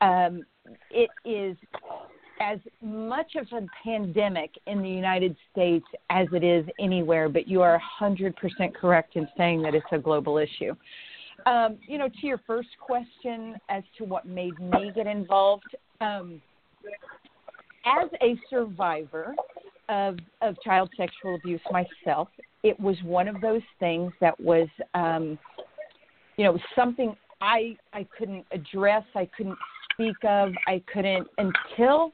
Um, 0.01 0.44
it 0.92 1.10
is 1.24 1.56
as 2.39 2.60
much 2.82 3.36
of 3.36 3.48
a 3.51 3.65
pandemic 3.84 4.51
in 4.68 4.82
the 4.82 4.89
United 4.89 5.36
States 5.51 5.86
as 6.10 6.27
it 6.34 6.44
is 6.44 6.65
anywhere, 6.80 7.30
but 7.30 7.48
you 7.48 7.62
are 7.62 7.82
100% 8.01 8.34
correct 8.74 9.15
in 9.15 9.27
saying 9.38 9.62
that 9.62 9.74
it's 9.74 9.86
a 9.92 9.98
global 9.98 10.38
issue. 10.38 10.75
Um, 11.46 11.77
you 11.88 11.98
know, 11.98 12.10
to 12.10 12.27
your 12.27 12.42
first 12.48 12.70
question 12.80 13.56
as 13.70 13.84
to 13.98 14.06
what 14.06 14.25
made 14.25 14.58
me 14.60 14.92
get 14.96 15.08
involved, 15.08 15.75
um, 16.01 16.42
as 17.86 18.10
a 18.22 18.39
survivor 18.50 19.36
of, 19.89 20.18
of 20.42 20.56
child 20.63 20.89
sexual 20.98 21.36
abuse 21.36 21.62
myself, 21.72 22.30
it 22.63 22.80
was 22.80 22.96
one 23.04 23.27
of 23.27 23.39
those 23.42 23.62
things 23.80 24.12
that 24.22 24.39
was, 24.39 24.68
um, 24.96 25.38
you 26.38 26.44
know, 26.44 26.58
something 26.75 27.15
I 27.42 27.77
I 27.94 28.08
couldn't 28.18 28.46
address, 28.51 29.04
I 29.13 29.30
couldn't 29.38 29.58
speak 29.95 30.15
of, 30.23 30.51
I 30.67 30.81
couldn't 30.91 31.27
until 31.37 32.13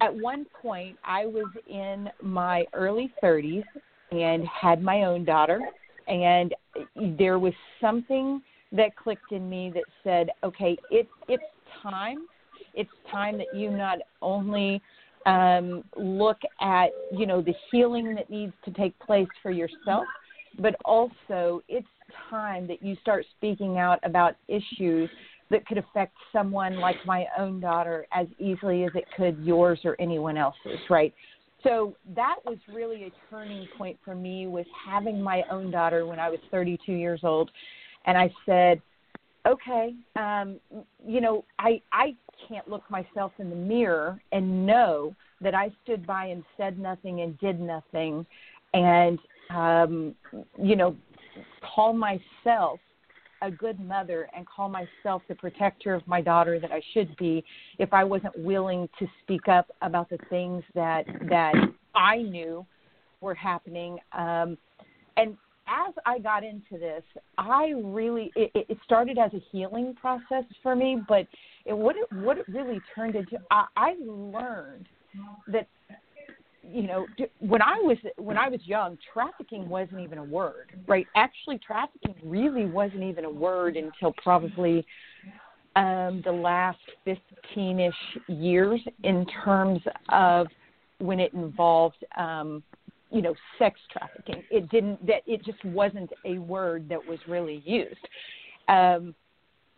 at 0.00 0.14
one 0.14 0.46
point 0.60 0.96
I 1.04 1.26
was 1.26 1.46
in 1.68 2.08
my 2.22 2.64
early 2.72 3.12
30s 3.22 3.64
and 4.10 4.44
had 4.46 4.82
my 4.82 5.04
own 5.04 5.24
daughter, 5.24 5.60
and 6.06 6.54
there 7.18 7.38
was 7.38 7.52
something 7.80 8.42
that 8.72 8.96
clicked 8.96 9.32
in 9.32 9.48
me 9.48 9.70
that 9.74 9.84
said, 10.04 10.30
okay, 10.42 10.76
it, 10.90 11.08
it's 11.28 11.42
time. 11.82 12.26
It's 12.74 12.90
time 13.10 13.38
that 13.38 13.54
you 13.54 13.70
not 13.70 13.98
only 14.22 14.80
um, 15.26 15.84
look 15.96 16.38
at 16.60 16.90
you 17.12 17.26
know 17.26 17.42
the 17.42 17.54
healing 17.70 18.14
that 18.14 18.30
needs 18.30 18.52
to 18.64 18.70
take 18.70 18.98
place 19.00 19.28
for 19.42 19.50
yourself, 19.50 20.06
but 20.58 20.74
also 20.84 21.60
it's 21.68 21.86
time 22.30 22.66
that 22.68 22.82
you 22.82 22.96
start 23.00 23.26
speaking 23.36 23.78
out 23.78 23.98
about 24.04 24.36
issues 24.48 25.10
that 25.50 25.66
could 25.66 25.78
affect 25.78 26.14
someone 26.32 26.76
like 26.78 26.96
my 27.06 27.26
own 27.38 27.60
daughter 27.60 28.06
as 28.12 28.26
easily 28.38 28.84
as 28.84 28.90
it 28.94 29.04
could 29.16 29.38
yours 29.42 29.80
or 29.84 29.96
anyone 29.98 30.36
else's, 30.36 30.78
right? 30.90 31.14
So 31.64 31.96
that 32.14 32.36
was 32.44 32.58
really 32.72 33.04
a 33.04 33.10
turning 33.30 33.66
point 33.76 33.98
for 34.04 34.14
me 34.14 34.46
was 34.46 34.66
having 34.86 35.20
my 35.20 35.42
own 35.50 35.70
daughter 35.70 36.06
when 36.06 36.20
I 36.20 36.30
was 36.30 36.38
32 36.50 36.92
years 36.92 37.20
old, 37.24 37.50
and 38.06 38.16
I 38.16 38.32
said, 38.46 38.80
okay, 39.46 39.94
um, 40.16 40.60
you 41.04 41.20
know, 41.20 41.44
I 41.58 41.80
I 41.92 42.14
can't 42.48 42.68
look 42.68 42.88
myself 42.90 43.32
in 43.38 43.50
the 43.50 43.56
mirror 43.56 44.20
and 44.30 44.66
know 44.66 45.16
that 45.40 45.54
I 45.54 45.70
stood 45.82 46.06
by 46.06 46.26
and 46.26 46.44
said 46.56 46.78
nothing 46.78 47.22
and 47.22 47.38
did 47.38 47.58
nothing, 47.58 48.24
and 48.74 49.18
um, 49.50 50.14
you 50.62 50.76
know, 50.76 50.94
call 51.74 51.92
myself 51.92 52.78
a 53.42 53.50
good 53.50 53.80
mother 53.80 54.28
and 54.36 54.46
call 54.46 54.68
myself 54.68 55.22
the 55.28 55.34
protector 55.34 55.94
of 55.94 56.06
my 56.06 56.20
daughter 56.20 56.58
that 56.60 56.72
I 56.72 56.80
should 56.92 57.16
be 57.16 57.44
if 57.78 57.92
I 57.92 58.04
wasn't 58.04 58.38
willing 58.38 58.88
to 58.98 59.06
speak 59.22 59.48
up 59.48 59.70
about 59.82 60.10
the 60.10 60.18
things 60.30 60.62
that 60.74 61.04
that 61.28 61.54
I 61.94 62.18
knew 62.18 62.66
were 63.20 63.34
happening. 63.34 63.98
Um, 64.12 64.56
and 65.16 65.36
as 65.66 65.94
I 66.06 66.18
got 66.18 66.44
into 66.44 66.78
this, 66.78 67.02
I 67.36 67.72
really 67.84 68.32
it, 68.36 68.50
it 68.54 68.78
started 68.84 69.18
as 69.18 69.32
a 69.34 69.42
healing 69.52 69.94
process 70.00 70.44
for 70.62 70.74
me, 70.74 71.02
but 71.08 71.26
it 71.64 71.76
what 71.76 71.96
it 71.96 72.10
what 72.12 72.38
it 72.38 72.48
really 72.48 72.80
turned 72.94 73.14
into 73.14 73.38
I, 73.50 73.66
I 73.76 73.94
learned 74.00 74.86
that 75.48 75.68
you 76.70 76.82
know 76.82 77.06
when 77.40 77.62
I 77.62 77.78
was 77.78 77.96
when 78.16 78.36
I 78.36 78.48
was 78.48 78.60
young, 78.64 78.98
trafficking 79.12 79.68
wasn't 79.68 80.00
even 80.00 80.18
a 80.18 80.24
word, 80.24 80.72
right? 80.86 81.06
Actually, 81.16 81.58
trafficking 81.58 82.14
really 82.22 82.66
wasn't 82.66 83.02
even 83.02 83.24
a 83.24 83.30
word 83.30 83.76
until 83.76 84.12
probably 84.22 84.86
um, 85.76 86.22
the 86.24 86.32
last 86.32 86.78
fifteen-ish 87.04 87.94
years 88.28 88.80
in 89.04 89.26
terms 89.44 89.80
of 90.10 90.46
when 90.98 91.20
it 91.20 91.32
involved 91.32 92.04
um, 92.16 92.62
you 93.10 93.22
know 93.22 93.34
sex 93.58 93.80
trafficking 93.92 94.42
it 94.50 94.68
didn't 94.70 95.04
that 95.06 95.22
it 95.26 95.44
just 95.44 95.64
wasn't 95.64 96.10
a 96.24 96.38
word 96.38 96.88
that 96.88 97.04
was 97.04 97.18
really 97.26 97.62
used 97.64 98.08
um, 98.68 99.14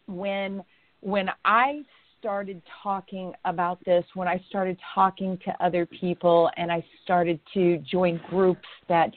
when 0.07 0.63
when 1.01 1.29
i 1.45 1.83
started 2.21 2.63
talking 2.83 3.33
about 3.45 3.83
this 3.85 4.05
when 4.15 4.29
i 4.29 4.41
started 4.49 4.79
talking 4.95 5.37
to 5.45 5.65
other 5.65 5.85
people 5.87 6.49
and 6.57 6.71
i 6.71 6.85
started 7.03 7.41
to 7.53 7.79
join 7.79 8.21
groups 8.31 8.69
that 8.89 9.11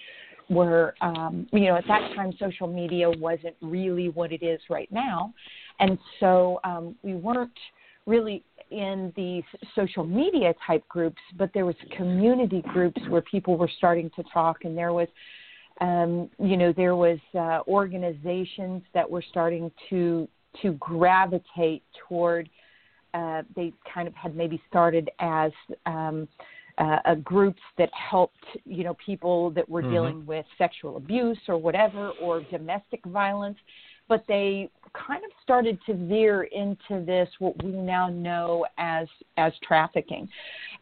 were 0.49 0.95
um, 1.01 1.47
you 1.51 1.67
know 1.67 1.75
at 1.75 1.87
that 1.87 2.13
time 2.15 2.33
social 2.39 2.67
media 2.67 3.09
wasn't 3.09 3.55
really 3.61 4.09
what 4.09 4.31
it 4.31 4.41
is 4.41 4.59
right 4.69 4.91
now 4.91 5.33
and 5.79 5.97
so 6.19 6.59
um, 6.63 6.95
we 7.03 7.13
weren't 7.13 7.51
really 8.05 8.43
in 8.71 9.13
these 9.15 9.43
social 9.75 10.03
media 10.03 10.53
type 10.65 10.87
groups, 10.87 11.21
but 11.37 11.49
there 11.53 11.65
was 11.65 11.75
community 11.95 12.61
groups 12.73 12.99
where 13.09 13.21
people 13.21 13.57
were 13.57 13.69
starting 13.77 14.09
to 14.15 14.23
talk, 14.33 14.65
and 14.65 14.77
there 14.77 14.93
was, 14.93 15.07
um, 15.79 16.29
you 16.39 16.57
know, 16.57 16.73
there 16.73 16.95
was 16.95 17.19
uh, 17.35 17.59
organizations 17.67 18.81
that 18.93 19.09
were 19.09 19.23
starting 19.29 19.71
to 19.89 20.27
to 20.61 20.73
gravitate 20.73 21.83
toward. 22.07 22.49
Uh, 23.13 23.43
they 23.55 23.73
kind 23.93 24.07
of 24.07 24.13
had 24.15 24.35
maybe 24.35 24.61
started 24.69 25.09
as 25.19 25.51
um, 25.85 26.27
uh, 26.77 27.15
groups 27.23 27.61
that 27.77 27.89
helped, 27.93 28.45
you 28.65 28.83
know, 28.83 28.95
people 29.05 29.51
that 29.51 29.67
were 29.69 29.81
mm-hmm. 29.81 29.91
dealing 29.91 30.25
with 30.25 30.45
sexual 30.57 30.97
abuse 30.97 31.37
or 31.47 31.57
whatever, 31.57 32.09
or 32.21 32.41
domestic 32.51 33.03
violence 33.05 33.57
but 34.09 34.23
they 34.27 34.69
kind 35.07 35.23
of 35.23 35.31
started 35.41 35.79
to 35.85 35.93
veer 35.93 36.43
into 36.43 37.03
this 37.05 37.29
what 37.39 37.61
we 37.63 37.71
now 37.71 38.09
know 38.09 38.65
as 38.77 39.07
as 39.37 39.53
trafficking. 39.63 40.27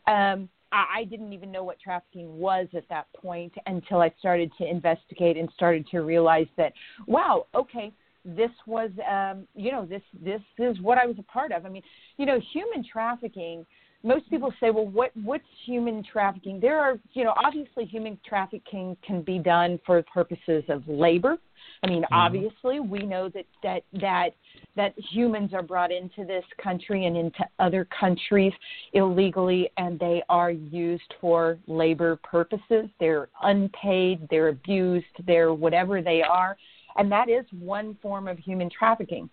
Um, 0.07 0.50
I 0.73 1.03
didn't 1.09 1.33
even 1.33 1.51
know 1.51 1.63
what 1.63 1.81
trafficking 1.81 2.39
was 2.39 2.65
at 2.73 2.88
that 2.88 3.07
point 3.13 3.51
until 3.65 4.01
I 4.01 4.13
started 4.19 4.51
to 4.57 4.65
investigate 4.65 5.35
and 5.35 5.50
started 5.53 5.85
to 5.88 6.00
realize 6.00 6.47
that, 6.55 6.71
wow, 7.07 7.47
okay, 7.53 7.91
this 8.23 8.51
was 8.67 8.91
um 9.09 9.47
you 9.55 9.71
know 9.71 9.85
this 9.85 10.01
this 10.23 10.41
is 10.59 10.79
what 10.81 10.97
i 10.97 11.05
was 11.05 11.15
a 11.19 11.23
part 11.23 11.51
of. 11.51 11.65
I 11.65 11.69
mean 11.69 11.83
you 12.17 12.25
know 12.25 12.39
human 12.53 12.83
trafficking 12.83 13.65
most 14.03 14.29
people 14.29 14.53
say 14.59 14.71
well 14.71 14.87
what 14.87 15.11
what's 15.23 15.43
human 15.65 16.03
trafficking? 16.03 16.59
There 16.59 16.79
are 16.79 16.97
you 17.13 17.23
know 17.23 17.33
obviously 17.43 17.85
human 17.85 18.17
trafficking 18.27 18.97
can 19.05 19.21
be 19.21 19.39
done 19.39 19.79
for 19.85 20.01
purposes 20.03 20.63
of 20.69 20.87
labor. 20.87 21.37
I 21.83 21.87
mean 21.87 22.03
mm-hmm. 22.03 22.13
obviously 22.13 22.79
we 22.79 22.99
know 22.99 23.29
that 23.29 23.45
that 23.63 23.83
that 23.99 24.29
that 24.75 24.93
humans 25.11 25.53
are 25.53 25.61
brought 25.61 25.91
into 25.91 26.25
this 26.25 26.43
country 26.61 27.05
and 27.05 27.15
into 27.15 27.45
other 27.59 27.87
countries 27.99 28.53
illegally 28.93 29.69
and 29.77 29.99
they 29.99 30.23
are 30.29 30.51
used 30.51 31.13
for 31.19 31.57
labor 31.67 32.17
purposes. 32.23 32.87
They're 32.99 33.29
unpaid 33.43 34.27
they're 34.29 34.49
abused 34.49 35.05
they're 35.27 35.53
whatever 35.53 36.01
they 36.01 36.21
are 36.21 36.57
and 36.98 37.12
that 37.12 37.29
is 37.29 37.45
one 37.51 37.98
form 38.01 38.27
of 38.27 38.38
human 38.38 38.69
trafficking. 38.69 39.29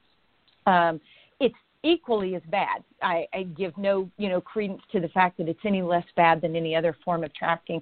Um, 0.66 1.00
it's 1.40 1.54
equally 1.82 2.34
as 2.34 2.42
bad. 2.50 2.82
I, 3.02 3.26
I 3.32 3.44
give 3.44 3.76
no, 3.78 4.10
you 4.18 4.28
know, 4.28 4.40
credence 4.40 4.82
to 4.92 5.00
the 5.00 5.08
fact 5.08 5.38
that 5.38 5.48
it's 5.48 5.60
any 5.64 5.82
less 5.82 6.04
bad 6.16 6.40
than 6.40 6.56
any 6.56 6.74
other 6.74 6.96
form 7.04 7.22
of 7.22 7.32
trafficking. 7.34 7.80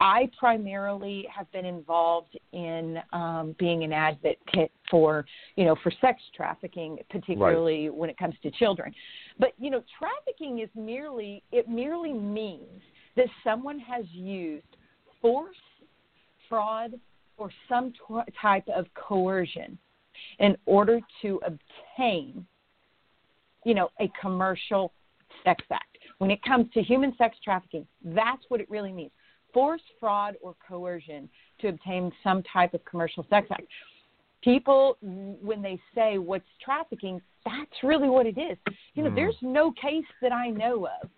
I 0.00 0.30
primarily 0.38 1.26
have 1.34 1.50
been 1.50 1.64
involved 1.64 2.38
in 2.52 2.98
um, 3.12 3.56
being 3.58 3.82
an 3.82 3.92
advocate 3.92 4.70
for, 4.90 5.24
you 5.56 5.64
know, 5.64 5.76
for 5.82 5.92
sex 6.00 6.20
trafficking, 6.36 6.98
particularly 7.10 7.88
right. 7.88 7.96
when 7.96 8.10
it 8.10 8.16
comes 8.16 8.34
to 8.42 8.50
children. 8.52 8.94
But 9.38 9.54
you 9.58 9.70
know, 9.70 9.82
trafficking 9.98 10.60
is 10.60 10.68
merely 10.76 11.42
it 11.50 11.68
merely 11.68 12.12
means 12.12 12.80
that 13.16 13.26
someone 13.42 13.78
has 13.80 14.04
used 14.12 14.64
force, 15.20 15.56
fraud, 16.48 16.92
or 17.42 17.50
some 17.68 17.92
t- 17.92 18.32
type 18.40 18.66
of 18.68 18.86
coercion 18.94 19.76
in 20.38 20.56
order 20.64 21.00
to 21.20 21.40
obtain, 21.44 22.46
you 23.64 23.74
know, 23.74 23.88
a 24.00 24.08
commercial 24.20 24.92
sex 25.42 25.64
act. 25.72 25.98
When 26.18 26.30
it 26.30 26.40
comes 26.44 26.66
to 26.74 26.82
human 26.82 27.12
sex 27.18 27.36
trafficking, 27.42 27.84
that's 28.04 28.42
what 28.48 28.60
it 28.60 28.70
really 28.70 28.92
means 28.92 29.10
force, 29.52 29.82
fraud, 29.98 30.36
or 30.40 30.54
coercion 30.66 31.28
to 31.60 31.68
obtain 31.68 32.12
some 32.22 32.44
type 32.44 32.74
of 32.74 32.84
commercial 32.84 33.26
sex 33.28 33.48
act. 33.50 33.66
People, 34.40 34.96
when 35.02 35.60
they 35.60 35.78
say 35.94 36.18
what's 36.18 36.46
trafficking, 36.64 37.20
that's 37.44 37.82
really 37.82 38.08
what 38.08 38.24
it 38.24 38.38
is. 38.38 38.56
You 38.94 39.02
know, 39.02 39.10
mm. 39.10 39.14
there's 39.16 39.36
no 39.42 39.72
case 39.72 40.06
that 40.22 40.32
I 40.32 40.48
know 40.48 40.86
of, 40.86 41.10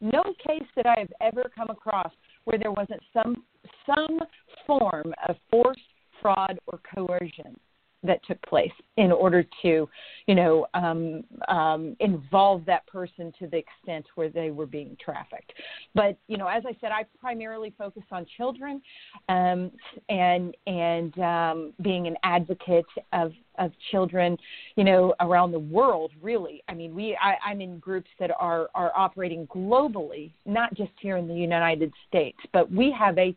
no 0.00 0.22
case 0.46 0.66
that 0.76 0.86
I 0.86 0.94
have 0.98 1.12
ever 1.20 1.50
come 1.54 1.68
across 1.68 2.12
where 2.44 2.58
there 2.58 2.72
wasn't 2.72 3.02
some 3.12 3.42
some 3.84 4.20
form 4.68 5.12
of 5.28 5.34
force, 5.50 5.80
fraud, 6.20 6.60
or 6.68 6.78
coercion 6.94 7.58
that 8.04 8.24
took 8.26 8.40
place 8.42 8.72
in 8.96 9.10
order 9.10 9.44
to, 9.62 9.88
you 10.26 10.34
know, 10.34 10.66
um, 10.74 11.24
um, 11.48 11.96
involve 12.00 12.64
that 12.64 12.86
person 12.86 13.32
to 13.38 13.48
the 13.48 13.56
extent 13.56 14.06
where 14.14 14.28
they 14.28 14.50
were 14.50 14.66
being 14.66 14.96
trafficked. 15.04 15.52
But 15.94 16.16
you 16.28 16.36
know, 16.36 16.46
as 16.46 16.62
I 16.66 16.76
said, 16.80 16.92
I 16.92 17.04
primarily 17.20 17.74
focus 17.76 18.04
on 18.12 18.24
children, 18.36 18.80
um, 19.28 19.72
and 20.08 20.56
and 20.66 21.18
um, 21.18 21.72
being 21.82 22.06
an 22.06 22.16
advocate 22.22 22.86
of 23.12 23.32
of 23.58 23.72
children, 23.90 24.36
you 24.76 24.84
know, 24.84 25.14
around 25.20 25.50
the 25.50 25.58
world. 25.58 26.12
Really, 26.22 26.62
I 26.68 26.74
mean, 26.74 26.94
we 26.94 27.18
I, 27.20 27.34
I'm 27.44 27.60
in 27.60 27.78
groups 27.80 28.10
that 28.20 28.30
are 28.38 28.68
are 28.76 28.92
operating 28.96 29.46
globally, 29.48 30.30
not 30.46 30.72
just 30.74 30.92
here 31.00 31.16
in 31.16 31.26
the 31.26 31.34
United 31.34 31.92
States, 32.06 32.38
but 32.52 32.70
we 32.70 32.94
have 32.96 33.18
a 33.18 33.34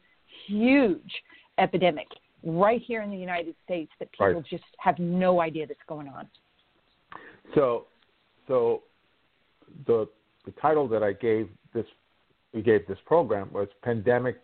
huge 0.48 1.12
epidemic 1.58 2.08
right 2.44 2.82
here 2.82 3.02
in 3.02 3.12
the 3.12 3.18
United 3.18 3.56
States 3.64 3.92
that 4.00 4.12
people 4.12 4.34
right. 4.34 4.46
just 4.50 4.64
have 4.80 4.98
no 5.00 5.42
idea 5.42 5.68
that's 5.68 5.80
going 5.88 6.08
on. 6.08 6.28
So, 7.56 7.86
so 8.48 8.84
the 9.86 10.08
the 10.46 10.52
title 10.62 10.88
that 10.88 11.04
I 11.04 11.14
gave 11.14 11.50
this 11.74 11.86
we 12.54 12.62
gave 12.62 12.88
this 12.88 12.98
program 13.06 13.50
was 13.52 13.68
"Pandemic 13.84 14.38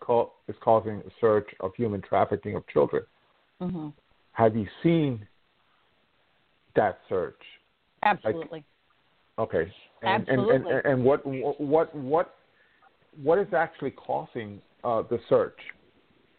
is 0.48 0.56
Causing 0.62 1.00
a 1.00 1.12
Surge 1.20 1.48
of 1.60 1.72
Human 1.76 2.02
Trafficking 2.02 2.56
of 2.56 2.68
Children." 2.68 3.04
Mm-hmm. 3.62 3.88
Have 4.34 4.56
you 4.56 4.68
seen 4.84 5.26
that 6.76 7.00
surge? 7.10 7.34
Absolutely. 8.04 8.60
Like, 8.60 8.64
okay. 9.40 9.72
And, 10.04 10.30
Absolutely. 10.30 10.56
And, 10.56 10.68
and, 10.68 10.86
and, 10.86 11.04
what 11.04 11.26
what 11.26 11.96
what 11.96 12.36
what 13.22 13.40
is 13.40 13.48
actually 13.54 13.92
causing 13.92 14.62
uh, 14.84 15.02
the 15.10 15.20
surge? 15.28 15.54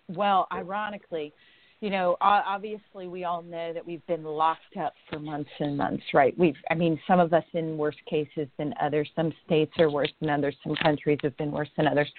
Well, 0.09 0.47
ironically, 0.53 1.33
you 1.81 1.90
know, 1.90 2.16
obviously 2.21 3.07
we 3.07 3.25
all 3.25 3.42
know 3.42 3.73
that 3.73 3.87
we've 3.87 4.05
been 4.07 4.25
locked 4.25 4.77
up 4.81 4.94
for 5.09 5.21
months 5.21 5.51
and 5.61 5.77
months, 5.77 6.03
right? 6.12 6.37
We've, 6.37 6.57
I 6.71 6.75
mean, 6.75 6.99
some 7.07 7.21
of 7.21 7.33
us 7.33 7.44
in 7.53 7.79
worse 7.79 7.97
cases 8.09 8.49
than 8.59 8.75
others. 8.83 9.09
Some 9.14 9.33
states 9.47 9.73
are 9.79 9.90
worse 9.90 10.12
than 10.21 10.31
others. 10.31 10.57
Some 10.64 10.75
countries 10.77 11.18
have 11.23 11.37
been 11.37 11.53
worse 11.53 11.68
than 11.77 11.87
others. 11.87 12.11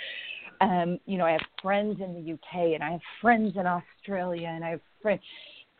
Um, 0.61 0.99
you 1.05 1.17
know, 1.17 1.25
I 1.25 1.31
have 1.31 1.41
friends 1.61 1.99
in 1.99 2.13
the 2.13 2.33
UK 2.33 2.73
and 2.73 2.83
I 2.83 2.91
have 2.91 3.01
friends 3.21 3.55
in 3.57 3.65
Australia 3.65 4.47
and 4.47 4.63
I 4.63 4.69
have 4.71 4.81
friends 5.01 5.21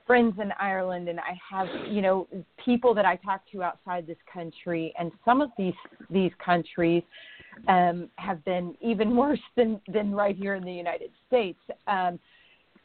friends 0.10 0.34
in 0.42 0.52
Ireland 0.60 1.08
and 1.08 1.20
I 1.20 1.38
have, 1.52 1.68
you 1.88 2.02
know, 2.02 2.28
people 2.66 2.96
that 2.96 3.06
I 3.06 3.16
talk 3.18 3.42
to 3.52 3.62
outside 3.62 4.08
this 4.08 4.18
country 4.34 4.92
and 4.98 5.12
some 5.24 5.40
of 5.40 5.52
these 5.56 5.76
these 6.10 6.32
countries 6.44 7.04
um 7.68 8.10
have 8.16 8.44
been 8.46 8.76
even 8.82 9.16
worse 9.24 9.40
than 9.56 9.80
than 9.92 10.12
right 10.12 10.36
here 10.36 10.56
in 10.56 10.64
the 10.64 10.74
United 10.74 11.12
States. 11.28 11.60
Um 11.88 12.20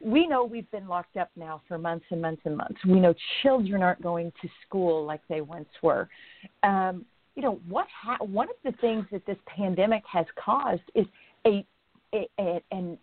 we 0.00 0.27
know 0.27 0.44
we've 0.44 0.70
been 0.70 0.87
locked 0.87 1.16
up 1.16 1.31
now 1.35 1.62
for 1.66 1.79
months 1.79 2.05
and 2.11 2.20
months 2.20 2.42
and 2.44 2.57
months. 2.57 2.79
We 2.87 3.00
know 3.00 3.14
children 3.42 3.83
aren't 3.83 4.03
going 4.03 4.33
to 4.42 4.48
school 4.66 5.05
like 5.05 5.22
they 5.29 5.40
once 5.40 5.68
were. 5.83 6.09
Um, 6.62 7.07
you 7.35 7.42
know 7.42 7.59
what? 7.68 7.87
Ha- 8.03 8.22
one 8.24 8.48
of 8.48 8.57
the 8.64 8.79
things 8.81 9.07
that 9.12 9.24
this 9.27 9.38
pandemic 9.46 10.03
has 10.11 10.27
caused 10.42 10.83
is 10.94 11.07
a, 11.46 11.64
a, 12.14 12.29
a 12.38 12.61
an 12.70 12.98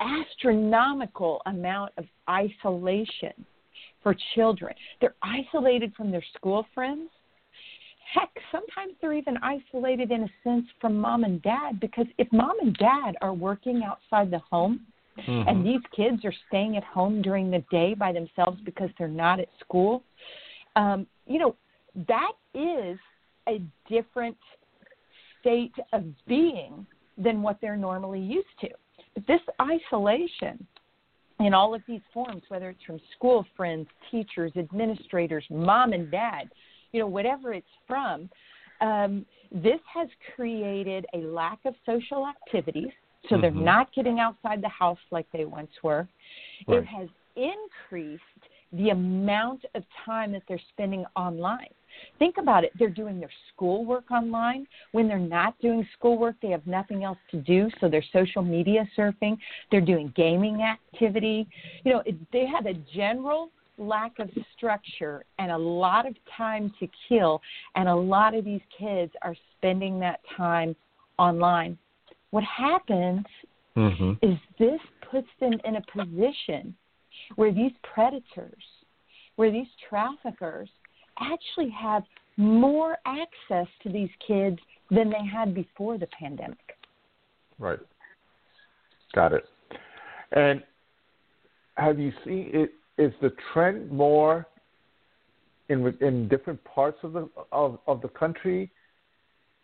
astronomical 0.00 1.42
amount 1.46 1.92
of 1.98 2.04
isolation 2.28 3.32
for 4.02 4.14
children. 4.34 4.74
They're 5.00 5.16
isolated 5.22 5.92
from 5.94 6.10
their 6.10 6.24
school 6.36 6.66
friends. 6.74 7.10
Heck, 8.12 8.30
sometimes 8.50 8.94
they're 9.00 9.12
even 9.12 9.36
isolated 9.42 10.10
in 10.10 10.24
a 10.24 10.28
sense 10.42 10.66
from 10.80 10.96
mom 10.96 11.24
and 11.24 11.40
dad 11.42 11.80
because 11.80 12.06
if 12.18 12.26
mom 12.32 12.58
and 12.60 12.76
dad 12.76 13.16
are 13.20 13.32
working 13.32 13.82
outside 13.84 14.30
the 14.30 14.40
home, 14.50 14.86
Mm-hmm. 15.18 15.48
And 15.48 15.66
these 15.66 15.80
kids 15.94 16.24
are 16.24 16.34
staying 16.48 16.76
at 16.76 16.84
home 16.84 17.22
during 17.22 17.50
the 17.50 17.64
day 17.70 17.94
by 17.94 18.12
themselves 18.12 18.60
because 18.64 18.90
they're 18.98 19.08
not 19.08 19.40
at 19.40 19.48
school. 19.60 20.02
Um, 20.76 21.06
you 21.26 21.38
know, 21.38 21.56
that 22.08 22.32
is 22.54 22.98
a 23.48 23.60
different 23.88 24.36
state 25.40 25.74
of 25.92 26.04
being 26.26 26.86
than 27.18 27.42
what 27.42 27.58
they're 27.60 27.76
normally 27.76 28.20
used 28.20 28.46
to. 28.60 28.68
But 29.14 29.26
this 29.26 29.40
isolation 29.60 30.64
in 31.40 31.54
all 31.54 31.74
of 31.74 31.82
these 31.88 32.02
forms, 32.12 32.42
whether 32.48 32.70
it's 32.70 32.82
from 32.86 33.00
school 33.16 33.46
friends, 33.56 33.88
teachers, 34.10 34.52
administrators, 34.56 35.44
mom 35.50 35.92
and 35.92 36.10
dad, 36.10 36.50
you 36.92 37.00
know, 37.00 37.06
whatever 37.06 37.52
it's 37.52 37.66
from, 37.86 38.28
um, 38.80 39.26
this 39.52 39.80
has 39.92 40.08
created 40.34 41.06
a 41.14 41.18
lack 41.18 41.58
of 41.64 41.74
social 41.84 42.26
activities 42.26 42.92
so 43.28 43.34
mm-hmm. 43.34 43.42
they're 43.42 43.50
not 43.64 43.92
getting 43.94 44.18
outside 44.18 44.62
the 44.62 44.68
house 44.68 44.98
like 45.10 45.26
they 45.32 45.44
once 45.44 45.70
were. 45.82 46.08
Right. 46.66 46.78
It 46.78 46.86
has 46.86 47.08
increased 47.36 48.22
the 48.72 48.90
amount 48.90 49.64
of 49.74 49.82
time 50.04 50.32
that 50.32 50.42
they're 50.48 50.60
spending 50.72 51.04
online. 51.16 51.68
Think 52.20 52.36
about 52.38 52.62
it. 52.62 52.70
They're 52.78 52.88
doing 52.88 53.18
their 53.18 53.30
schoolwork 53.52 54.10
online. 54.12 54.66
When 54.92 55.08
they're 55.08 55.18
not 55.18 55.58
doing 55.60 55.86
schoolwork, 55.98 56.36
they 56.40 56.50
have 56.50 56.64
nothing 56.66 57.02
else 57.02 57.18
to 57.32 57.38
do, 57.38 57.68
so 57.80 57.88
they're 57.88 58.04
social 58.12 58.42
media 58.42 58.88
surfing. 58.96 59.36
They're 59.70 59.80
doing 59.80 60.12
gaming 60.14 60.62
activity. 60.62 61.48
You 61.84 61.94
know, 61.94 62.02
it, 62.06 62.14
they 62.32 62.46
have 62.46 62.66
a 62.66 62.74
general 62.94 63.50
lack 63.80 64.18
of 64.18 64.28
structure 64.56 65.24
and 65.38 65.50
a 65.50 65.58
lot 65.58 66.06
of 66.06 66.14
time 66.36 66.72
to 66.78 66.88
kill, 67.08 67.40
and 67.74 67.88
a 67.88 67.94
lot 67.94 68.34
of 68.34 68.44
these 68.44 68.60
kids 68.78 69.12
are 69.22 69.34
spending 69.56 69.98
that 70.00 70.20
time 70.36 70.76
online 71.18 71.76
what 72.30 72.44
happens 72.44 73.24
mm-hmm. 73.76 74.12
is 74.22 74.38
this 74.58 74.80
puts 75.10 75.28
them 75.40 75.52
in 75.64 75.76
a 75.76 75.82
position 75.92 76.74
where 77.36 77.52
these 77.52 77.72
predators, 77.94 78.62
where 79.36 79.50
these 79.50 79.66
traffickers 79.88 80.68
actually 81.20 81.70
have 81.70 82.02
more 82.36 82.96
access 83.04 83.66
to 83.82 83.90
these 83.90 84.08
kids 84.26 84.58
than 84.90 85.10
they 85.10 85.26
had 85.30 85.54
before 85.54 85.98
the 85.98 86.06
pandemic. 86.18 86.58
Right. 87.58 87.78
Got 89.14 89.32
it. 89.32 89.44
And 90.32 90.62
have 91.74 91.98
you 91.98 92.12
seen 92.24 92.50
it? 92.54 92.70
Is 93.00 93.12
the 93.22 93.32
trend 93.52 93.90
more 93.90 94.46
in 95.70 95.96
in 96.00 96.28
different 96.28 96.62
parts 96.64 96.98
of 97.02 97.14
the 97.14 97.28
of, 97.50 97.78
of 97.86 98.02
the 98.02 98.08
country? 98.08 98.70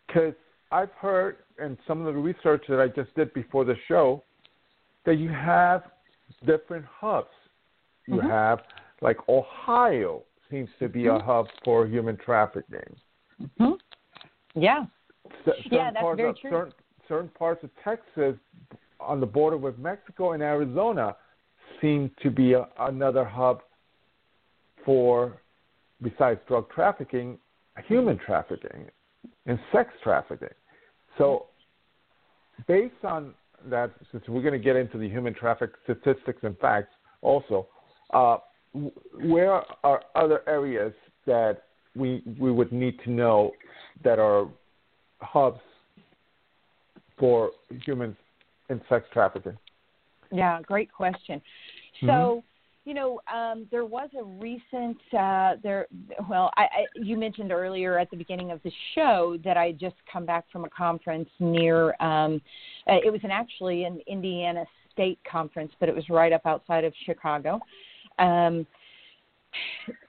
Because 0.07 0.33
I've 0.71 0.91
heard 0.91 1.37
and 1.59 1.77
some 1.87 2.05
of 2.05 2.13
the 2.13 2.19
research 2.19 2.63
that 2.69 2.79
I 2.79 2.87
just 2.87 3.13
did 3.15 3.33
before 3.33 3.65
the 3.65 3.75
show 3.87 4.23
that 5.05 5.15
you 5.15 5.29
have 5.29 5.83
different 6.45 6.85
hubs. 6.85 7.27
You 8.07 8.15
mm-hmm. 8.15 8.29
have 8.29 8.59
like 9.01 9.17
Ohio 9.29 10.23
seems 10.49 10.69
to 10.79 10.89
be 10.89 11.03
mm-hmm. 11.03 11.17
a 11.17 11.23
hub 11.23 11.47
for 11.63 11.85
human 11.85 12.17
trafficking. 12.17 12.95
Mm-hmm. 13.41 13.73
Yeah. 14.59 14.85
C- 15.45 15.51
yeah, 15.71 15.91
that's 15.91 16.05
very 16.15 16.29
of, 16.29 16.39
true. 16.39 16.51
Certain, 16.51 16.73
certain 17.07 17.29
parts 17.29 17.63
of 17.63 17.69
Texas 17.83 18.35
on 18.99 19.19
the 19.19 19.25
border 19.25 19.57
with 19.57 19.77
Mexico 19.77 20.31
and 20.31 20.41
Arizona 20.41 21.15
seem 21.81 22.11
to 22.21 22.29
be 22.29 22.53
a, 22.53 22.67
another 22.79 23.25
hub 23.25 23.61
for, 24.85 25.37
besides 26.01 26.39
drug 26.47 26.69
trafficking, 26.69 27.37
human 27.87 28.17
trafficking 28.17 28.87
and 29.45 29.59
sex 29.71 29.89
trafficking. 30.03 30.47
So, 31.17 31.47
based 32.67 33.03
on 33.03 33.33
that, 33.69 33.91
since 34.11 34.23
we're 34.27 34.41
going 34.41 34.53
to 34.53 34.59
get 34.59 34.75
into 34.75 34.97
the 34.97 35.07
human 35.09 35.33
traffic 35.33 35.71
statistics 35.83 36.39
and 36.43 36.57
facts 36.59 36.93
also, 37.21 37.67
uh, 38.13 38.37
where 39.21 39.61
are 39.83 40.03
other 40.15 40.41
areas 40.47 40.93
that 41.25 41.63
we 41.95 42.21
we 42.39 42.51
would 42.51 42.71
need 42.71 42.99
to 43.03 43.11
know 43.11 43.51
that 44.03 44.19
are 44.19 44.47
hubs 45.19 45.59
for 47.17 47.51
humans 47.83 48.15
and 48.69 48.81
sex 48.87 49.05
trafficking? 49.11 49.57
Yeah, 50.31 50.61
great 50.61 50.91
question. 50.91 51.41
Mm-hmm. 51.97 52.07
So, 52.07 52.43
you 52.85 52.93
know, 52.93 53.19
um, 53.33 53.67
there 53.69 53.85
was 53.85 54.09
a 54.17 54.23
recent 54.23 54.97
uh, 55.17 55.55
there. 55.61 55.87
Well, 56.29 56.51
I, 56.55 56.63
I, 56.63 56.85
you 56.95 57.17
mentioned 57.17 57.51
earlier 57.51 57.99
at 57.99 58.09
the 58.09 58.17
beginning 58.17 58.51
of 58.51 58.61
the 58.63 58.71
show 58.95 59.37
that 59.43 59.57
I 59.57 59.73
just 59.73 59.95
come 60.11 60.25
back 60.25 60.45
from 60.51 60.63
a 60.63 60.69
conference 60.69 61.29
near. 61.39 61.95
Um, 61.99 62.41
uh, 62.87 62.97
it 63.05 63.11
was 63.11 63.21
an 63.23 63.31
actually 63.31 63.83
an 63.83 63.99
Indiana 64.07 64.63
State 64.93 65.19
conference, 65.29 65.71
but 65.79 65.89
it 65.89 65.95
was 65.95 66.05
right 66.09 66.31
up 66.31 66.45
outside 66.45 66.83
of 66.83 66.93
Chicago. 67.05 67.59
Um, 68.19 68.65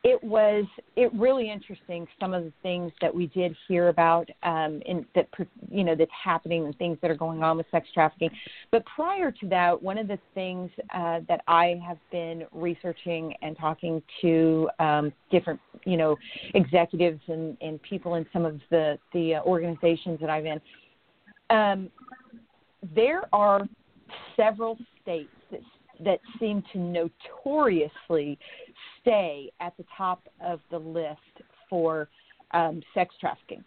it 0.05 0.23
was 0.23 0.65
it 0.97 1.13
really 1.15 1.51
interesting 1.51 2.07
some 2.19 2.35
of 2.35 2.45
the 2.45 2.53
things 2.63 2.93
that 3.01 3.15
we 3.15 3.27
did 3.29 3.55
hear 3.67 3.89
about 3.89 4.29
um 4.43 4.81
in 4.87 5.05
that 5.15 5.29
you 5.71 5.85
know 5.85 5.95
that's 5.95 6.11
happening 6.25 6.65
and 6.65 6.77
things 6.79 6.99
that 7.03 7.11
are 7.11 7.17
going 7.17 7.43
on 7.43 7.57
with 7.57 7.67
sex 7.71 7.89
trafficking. 7.93 8.31
But 8.71 8.85
prior 8.87 9.31
to 9.31 9.49
that 9.49 9.81
one 9.83 9.99
of 9.99 10.09
the 10.09 10.19
things 10.35 10.71
uh 10.95 11.21
that 11.29 11.43
i 11.47 11.81
have 11.87 11.99
been 12.11 12.45
researching 12.53 13.35
and 13.43 13.57
talking 13.59 14.03
to 14.21 14.69
um 14.79 15.13
different 15.31 15.61
you 15.85 15.97
know 15.97 16.17
executives 16.55 17.21
and 17.29 17.57
and 17.61 17.81
people 17.83 18.15
in 18.15 18.27
some 18.33 18.45
of 18.45 18.61
the 18.71 18.99
the 19.13 19.37
uh, 19.37 19.43
organizations 19.43 20.21
that 20.21 20.31
i'm 20.31 20.47
in 20.47 20.61
um 21.51 21.91
there 22.95 23.23
are 23.33 23.67
several 24.37 24.77
states 25.03 25.31
that 26.05 26.21
seem 26.39 26.63
to 26.73 26.79
notoriously 26.79 28.39
stay 29.01 29.51
at 29.61 29.77
the 29.77 29.85
top 29.97 30.23
of 30.41 30.61
the 30.71 30.79
list 30.79 31.19
for 31.69 32.09
um, 32.53 32.83
sex 32.95 33.15
trafficking. 33.21 33.65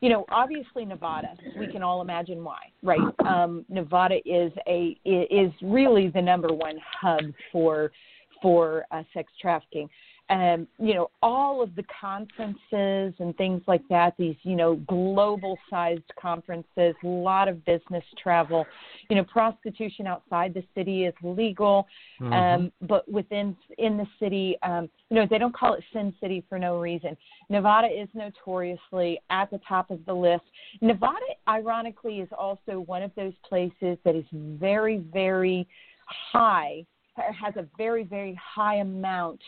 You 0.00 0.08
know, 0.08 0.24
obviously 0.30 0.84
Nevada. 0.86 1.36
We 1.58 1.66
can 1.66 1.82
all 1.82 2.00
imagine 2.00 2.42
why, 2.42 2.60
right? 2.82 3.00
Um, 3.26 3.66
Nevada 3.68 4.16
is 4.24 4.50
a 4.66 4.98
is 5.04 5.52
really 5.60 6.08
the 6.08 6.22
number 6.22 6.48
one 6.48 6.78
hub 7.00 7.20
for 7.52 7.92
for 8.40 8.86
uh, 8.90 9.02
sex 9.12 9.30
trafficking 9.40 9.90
um, 10.30 10.68
you 10.78 10.94
know, 10.94 11.10
all 11.22 11.60
of 11.60 11.74
the 11.74 11.84
conferences 12.00 13.14
and 13.18 13.36
things 13.36 13.62
like 13.66 13.82
that, 13.88 14.14
these, 14.16 14.36
you 14.42 14.54
know, 14.54 14.76
global 14.86 15.58
sized 15.68 16.10
conferences, 16.20 16.94
a 17.02 17.06
lot 17.06 17.48
of 17.48 17.64
business 17.64 18.04
travel. 18.22 18.64
You 19.08 19.16
know, 19.16 19.24
prostitution 19.24 20.06
outside 20.06 20.54
the 20.54 20.62
city 20.74 21.04
is 21.04 21.14
legal, 21.22 21.86
Mm-hmm. 22.20 22.32
um, 22.32 22.72
but 22.82 23.10
within 23.10 23.56
in 23.78 23.96
the 23.96 24.06
city, 24.18 24.56
um, 24.62 24.90
you 25.08 25.16
know, 25.16 25.26
they 25.28 25.38
don't 25.38 25.54
call 25.54 25.72
it 25.72 25.82
Sin 25.90 26.12
City 26.20 26.44
for 26.50 26.58
no 26.58 26.78
reason. 26.78 27.16
Nevada 27.48 27.88
is 27.88 28.08
notoriously 28.12 29.18
at 29.30 29.50
the 29.50 29.58
top 29.66 29.90
of 29.90 30.04
the 30.04 30.12
list. 30.12 30.44
Nevada, 30.82 31.24
ironically, 31.48 32.20
is 32.20 32.28
also 32.36 32.80
one 32.80 33.02
of 33.02 33.10
those 33.16 33.32
places 33.48 33.96
that 34.04 34.14
is 34.14 34.24
very, 34.32 34.98
very 34.98 35.66
high, 36.06 36.84
has 37.16 37.56
a 37.56 37.66
very, 37.78 38.04
very 38.04 38.34
high 38.34 38.76
amount 38.76 39.40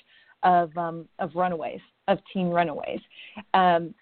of 0.43 0.77
um, 0.77 1.09
of 1.19 1.31
runaways, 1.35 1.81
of 2.09 2.19
teen 2.33 2.49
runaways. 2.49 3.01
Um, 3.55 3.95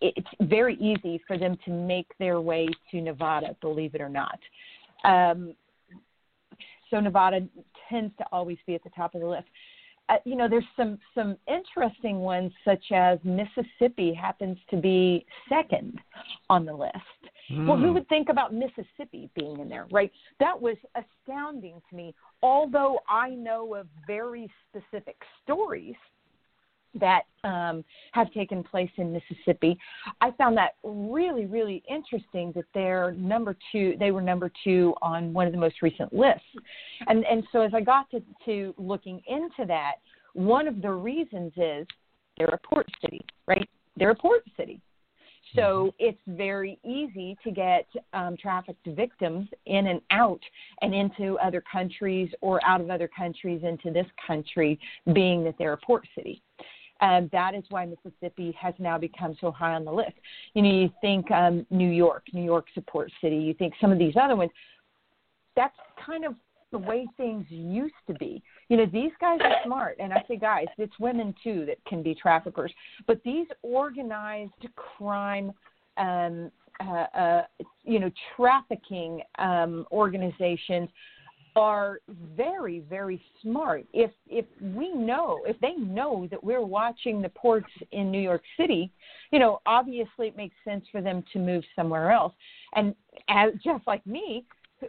it's 0.00 0.26
very 0.40 0.76
easy 0.76 1.20
for 1.26 1.36
them 1.36 1.56
to 1.66 1.70
make 1.70 2.06
their 2.18 2.40
way 2.40 2.66
to 2.90 3.00
Nevada, 3.00 3.54
believe 3.60 3.94
it 3.94 4.00
or 4.00 4.08
not. 4.08 4.38
Um, 5.04 5.54
so 6.90 6.98
Nevada 6.98 7.46
tends 7.88 8.16
to 8.18 8.24
always 8.32 8.58
be 8.66 8.74
at 8.74 8.82
the 8.82 8.90
top 8.90 9.14
of 9.14 9.20
the 9.20 9.26
list. 9.26 9.46
Uh, 10.08 10.16
you 10.24 10.34
know, 10.34 10.48
there's 10.48 10.64
some 10.76 10.98
some 11.14 11.36
interesting 11.46 12.20
ones, 12.20 12.52
such 12.64 12.84
as 12.92 13.18
Mississippi 13.22 14.12
happens 14.12 14.58
to 14.70 14.76
be 14.76 15.24
second 15.48 15.98
on 16.48 16.64
the 16.64 16.72
list. 16.72 16.96
Mm. 17.52 17.66
Well, 17.66 17.76
who 17.76 17.88
Hmm. 17.88 17.94
would 17.94 18.08
think 18.08 18.28
about 18.28 18.52
Mississippi 18.52 19.30
being 19.34 19.60
in 19.60 19.68
there, 19.68 19.86
right? 19.92 20.10
That 20.40 20.60
was 20.60 20.76
astounding 21.30 21.80
to 21.90 21.96
me. 21.96 22.14
Although 22.42 23.00
I 23.08 23.30
know 23.30 23.74
of 23.74 23.86
very 24.06 24.50
specific 24.68 25.16
stories 25.42 25.94
that 26.98 27.22
um, 27.44 27.84
have 28.12 28.32
taken 28.32 28.64
place 28.64 28.90
in 28.96 29.12
Mississippi, 29.12 29.78
I 30.20 30.32
found 30.32 30.56
that 30.56 30.74
really, 30.82 31.46
really 31.46 31.82
interesting 31.88 32.52
that 32.56 32.64
they're 32.74 33.12
number 33.12 33.56
two. 33.70 33.94
They 34.00 34.10
were 34.10 34.22
number 34.22 34.50
two 34.64 34.94
on 35.00 35.32
one 35.32 35.46
of 35.46 35.52
the 35.52 35.58
most 35.58 35.82
recent 35.82 36.12
lists, 36.12 36.42
and 37.06 37.24
and 37.24 37.44
so 37.52 37.60
as 37.60 37.72
I 37.74 37.80
got 37.80 38.10
to, 38.10 38.22
to 38.46 38.74
looking 38.76 39.22
into 39.28 39.66
that, 39.68 39.96
one 40.32 40.66
of 40.66 40.82
the 40.82 40.90
reasons 40.90 41.52
is 41.56 41.86
they're 42.36 42.48
a 42.48 42.58
port 42.58 42.88
city, 43.00 43.20
right? 43.46 43.68
They're 43.96 44.10
a 44.10 44.16
port 44.16 44.42
city. 44.56 44.80
So 45.54 45.94
it's 45.98 46.18
very 46.26 46.78
easy 46.84 47.36
to 47.44 47.50
get 47.50 47.86
um, 48.12 48.36
trafficked 48.36 48.86
victims 48.86 49.48
in 49.66 49.88
and 49.88 50.00
out 50.10 50.40
and 50.82 50.94
into 50.94 51.38
other 51.38 51.62
countries 51.70 52.30
or 52.40 52.64
out 52.64 52.80
of 52.80 52.90
other 52.90 53.08
countries 53.08 53.62
into 53.64 53.90
this 53.90 54.06
country, 54.26 54.78
being 55.12 55.44
that 55.44 55.54
they're 55.58 55.72
a 55.72 55.78
port 55.78 56.06
city. 56.14 56.42
And 57.00 57.30
that 57.30 57.54
is 57.54 57.64
why 57.70 57.86
Mississippi 57.86 58.54
has 58.60 58.74
now 58.78 58.98
become 58.98 59.36
so 59.40 59.50
high 59.50 59.74
on 59.74 59.84
the 59.84 59.92
list. 59.92 60.12
You 60.54 60.62
know, 60.62 60.70
you 60.70 60.90
think 61.00 61.30
um, 61.30 61.66
New 61.70 61.88
York, 61.88 62.24
New 62.32 62.44
York's 62.44 62.72
a 62.76 62.82
port 62.82 63.10
city. 63.22 63.36
You 63.36 63.54
think 63.54 63.74
some 63.80 63.90
of 63.90 63.98
these 63.98 64.14
other 64.20 64.36
ones. 64.36 64.50
That's 65.56 65.74
kind 66.04 66.24
of 66.24 66.34
the 66.72 66.78
way 66.78 67.06
things 67.16 67.44
used 67.48 67.94
to 68.06 68.14
be. 68.14 68.42
You 68.68 68.76
know, 68.76 68.86
these 68.86 69.12
guys 69.20 69.38
are 69.42 69.56
smart, 69.64 69.96
and 69.98 70.12
I 70.12 70.22
say 70.28 70.36
guys, 70.36 70.66
it's 70.78 70.98
women 70.98 71.34
too 71.42 71.66
that 71.66 71.78
can 71.86 72.02
be 72.02 72.14
traffickers. 72.14 72.72
But 73.06 73.20
these 73.24 73.46
organized 73.62 74.52
crime, 74.76 75.52
um, 75.96 76.50
uh, 76.80 77.06
uh, 77.14 77.42
you 77.84 77.98
know, 78.00 78.10
trafficking 78.36 79.22
um, 79.38 79.86
organizations 79.92 80.88
are 81.56 81.98
very, 82.36 82.80
very 82.88 83.20
smart. 83.42 83.84
If 83.92 84.10
if 84.28 84.44
we 84.60 84.92
know, 84.92 85.40
if 85.46 85.58
they 85.60 85.74
know 85.74 86.28
that 86.30 86.42
we're 86.42 86.64
watching 86.64 87.20
the 87.20 87.28
ports 87.30 87.70
in 87.92 88.10
New 88.10 88.20
York 88.20 88.42
City, 88.56 88.90
you 89.32 89.38
know, 89.38 89.60
obviously 89.66 90.28
it 90.28 90.36
makes 90.36 90.54
sense 90.64 90.84
for 90.92 91.00
them 91.00 91.24
to 91.32 91.38
move 91.38 91.64
somewhere 91.74 92.12
else. 92.12 92.32
And 92.74 92.94
as 93.28 93.52
just 93.64 93.86
like 93.86 94.06
me, 94.06 94.44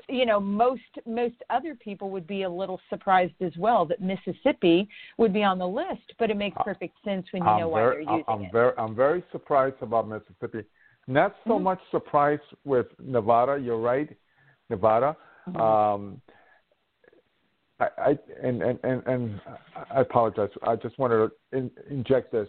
you 0.08 0.26
know 0.26 0.40
most 0.40 0.82
most 1.06 1.36
other 1.50 1.76
people 1.76 2.10
would 2.10 2.28
be 2.28 2.44
a 2.44 2.50
little 2.50 2.80
surprised 2.90 3.34
as 3.42 3.56
well 3.58 3.86
that 3.86 4.02
Mississippi 4.02 4.88
would 5.18 5.34
be 5.34 5.44
on 5.44 5.58
the 5.58 5.68
list, 5.68 6.14
but 6.20 6.30
it 6.30 6.38
makes 6.38 6.58
perfect 6.64 6.96
sense 7.04 7.26
when 7.32 7.44
you 7.44 7.50
I'm 7.50 7.60
know 7.60 7.68
why 7.70 7.82
very, 7.82 8.06
they're 8.06 8.14
using 8.14 8.26
I'm 8.28 8.42
it. 8.44 8.52
very 8.52 8.74
I'm 8.78 8.96
very 8.96 9.24
surprised 9.32 9.82
about 9.82 10.08
Mississippi. 10.08 10.66
Not 11.08 11.36
so 11.46 11.54
mm-hmm. 11.54 11.64
much 11.64 11.80
surprised 11.90 12.42
with 12.64 12.88
Nevada. 13.00 13.60
You're 13.62 13.80
right, 13.80 14.10
Nevada. 14.70 15.16
Mm-hmm. 15.48 15.60
Um, 15.60 16.22
I, 17.80 17.88
I 17.98 18.20
and, 18.44 18.62
and, 18.62 18.80
and, 18.84 19.04
and 19.08 19.42
I 19.92 20.02
apologize. 20.02 20.50
I 20.64 20.76
just 20.76 20.98
wanted 21.00 21.30
to 21.52 21.58
in, 21.58 21.72
inject 21.90 22.32
this. 22.32 22.48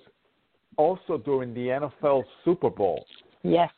Also 0.76 1.18
during 1.18 1.52
the 1.54 1.88
NFL 2.00 2.24
Super 2.44 2.70
Bowl. 2.70 3.04
Yes. 3.42 3.70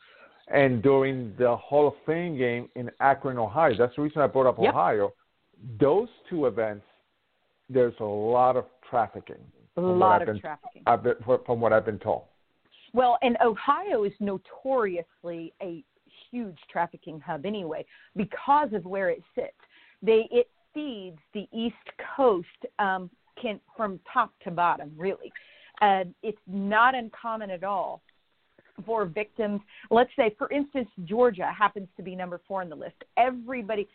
And 0.47 0.83
during 0.83 1.33
the 1.37 1.55
Hall 1.55 1.87
of 1.87 1.93
Fame 2.05 2.37
game 2.37 2.69
in 2.75 2.91
Akron, 2.99 3.37
Ohio. 3.37 3.75
That's 3.77 3.95
the 3.95 4.01
reason 4.03 4.21
I 4.21 4.27
brought 4.27 4.45
up 4.47 4.57
Yep. 4.59 4.69
Ohio. 4.73 5.13
Those 5.79 6.09
two 6.29 6.45
events, 6.45 6.85
there's 7.69 7.95
a 7.99 8.03
lot 8.03 8.55
of 8.55 8.65
trafficking. 8.89 9.43
A 9.77 9.81
lot 9.81 10.21
I've 10.21 10.27
of 10.29 10.33
been- 10.35 10.41
trafficking. 10.41 10.83
Been, 11.03 11.39
from 11.45 11.59
what 11.59 11.73
I've 11.73 11.85
been 11.85 11.99
told. 11.99 12.23
Well, 12.93 13.17
and 13.23 13.37
Ohio 13.43 14.03
is 14.03 14.13
notoriously 14.19 15.53
a 15.61 15.83
huge 16.31 16.57
trafficking 16.71 17.19
hub 17.19 17.45
anyway 17.45 17.85
because 18.15 18.71
of 18.73 18.85
where 18.85 19.09
it 19.09 19.21
sits. 19.33 19.57
They 20.01 20.27
it 20.31 20.49
feeds 20.73 21.19
the 21.33 21.47
East 21.51 21.75
Coast 22.15 22.47
um, 22.79 23.09
can, 23.41 23.59
from 23.75 23.99
top 24.11 24.31
to 24.43 24.51
bottom, 24.51 24.91
really. 24.97 25.31
Uh, 25.81 26.05
it's 26.23 26.39
not 26.47 26.95
uncommon 26.95 27.49
at 27.49 27.63
all 27.63 28.01
for 28.85 29.05
victims. 29.05 29.61
Let's 29.89 30.09
say, 30.17 30.35
for 30.37 30.51
instance, 30.51 30.89
Georgia 31.05 31.51
happens 31.57 31.87
to 31.97 32.03
be 32.03 32.15
number 32.15 32.41
four 32.47 32.61
on 32.61 32.69
the 32.69 32.75
list. 32.75 32.95
Everybody, 33.17 33.87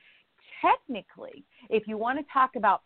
technically, 0.60 1.44
if 1.68 1.86
you 1.86 1.98
want 1.98 2.18
to 2.18 2.32
talk 2.32 2.56
about 2.56 2.82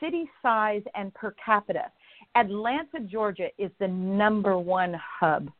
city 0.00 0.30
size 0.42 0.82
and 0.94 1.12
per 1.14 1.34
capita, 1.44 1.90
Atlanta, 2.36 3.00
Georgia 3.06 3.48
is 3.58 3.70
the 3.80 3.88
number 3.88 4.58
one 4.58 4.94
hub 5.20 5.50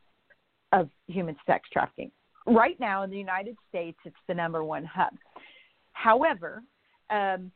of 0.71 0.89
human 1.07 1.35
sex 1.45 1.67
trafficking. 1.71 2.11
Right 2.47 2.79
now 2.79 3.03
in 3.03 3.09
the 3.09 3.17
United 3.17 3.55
States, 3.69 3.97
it's 4.05 4.15
the 4.27 4.33
number 4.33 4.63
one 4.63 4.85
hub. 4.85 5.13
However, 5.93 6.61
um, 7.09 7.51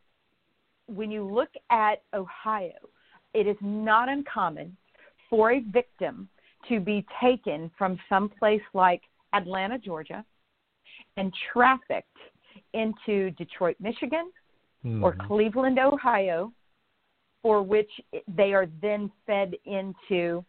when 0.87 1.11
you 1.11 1.23
look 1.23 1.49
at 1.69 2.01
Ohio, 2.13 2.73
it 3.33 3.45
is 3.45 3.57
not 3.61 4.09
uncommon 4.09 4.75
for 5.29 5.51
a 5.51 5.59
victim 5.59 6.27
to 6.67 6.79
be 6.79 7.05
taken 7.21 7.71
from 7.77 7.97
some 8.09 8.29
place 8.29 8.61
like 8.73 9.01
Atlanta, 9.33 9.77
Georgia, 9.77 10.23
and 11.17 11.33
trafficked 11.51 12.17
into 12.73 13.31
Detroit, 13.31 13.75
Michigan, 13.79 14.31
mm-hmm. 14.85 15.03
or 15.03 15.15
Cleveland, 15.27 15.79
Ohio, 15.79 16.51
for 17.41 17.61
which 17.61 17.89
they 18.35 18.53
are 18.53 18.67
then 18.81 19.11
fed 19.25 19.53
into 19.65 20.43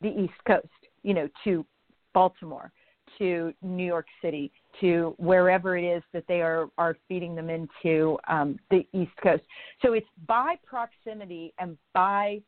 the 0.00 0.08
East 0.08 0.34
Coast, 0.46 0.66
you 1.02 1.14
know, 1.14 1.28
to 1.44 1.64
Baltimore, 2.12 2.72
to 3.18 3.52
New 3.62 3.86
York 3.86 4.06
City, 4.20 4.50
to 4.80 5.14
wherever 5.18 5.76
it 5.76 5.84
is 5.84 6.02
that 6.12 6.24
they 6.26 6.40
are, 6.40 6.68
are 6.78 6.96
feeding 7.08 7.34
them 7.34 7.50
into 7.50 8.18
um, 8.28 8.58
the 8.70 8.86
East 8.92 9.12
Coast. 9.22 9.42
So 9.80 9.92
it's 9.92 10.06
by 10.26 10.56
proximity 10.66 11.54
and 11.58 11.76
by, 11.94 12.40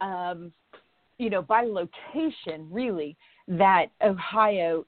um, 0.00 0.52
you 1.18 1.30
know, 1.30 1.42
by 1.42 1.62
location, 1.62 2.68
really, 2.70 3.16
that 3.48 3.86
Ohio, 4.02 4.84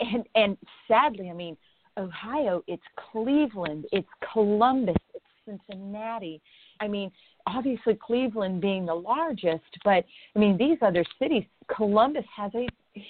and, 0.00 0.24
and 0.34 0.56
sadly, 0.88 1.30
I 1.30 1.34
mean, 1.34 1.56
Ohio, 1.98 2.62
it's 2.66 2.82
Cleveland, 3.12 3.86
it's 3.92 4.08
Columbus, 4.32 4.96
it's 5.14 5.24
Cincinnati. 5.68 6.40
I 6.80 6.88
mean, 6.88 7.10
obviously 7.46 7.98
Cleveland 8.00 8.60
being 8.60 8.86
the 8.86 8.94
largest, 8.94 9.64
but 9.84 10.04
I 10.34 10.38
mean, 10.38 10.56
these 10.56 10.78
other 10.82 11.04
cities, 11.18 11.44
Columbus 11.74 12.24
has 12.34 12.52
a 12.54 12.66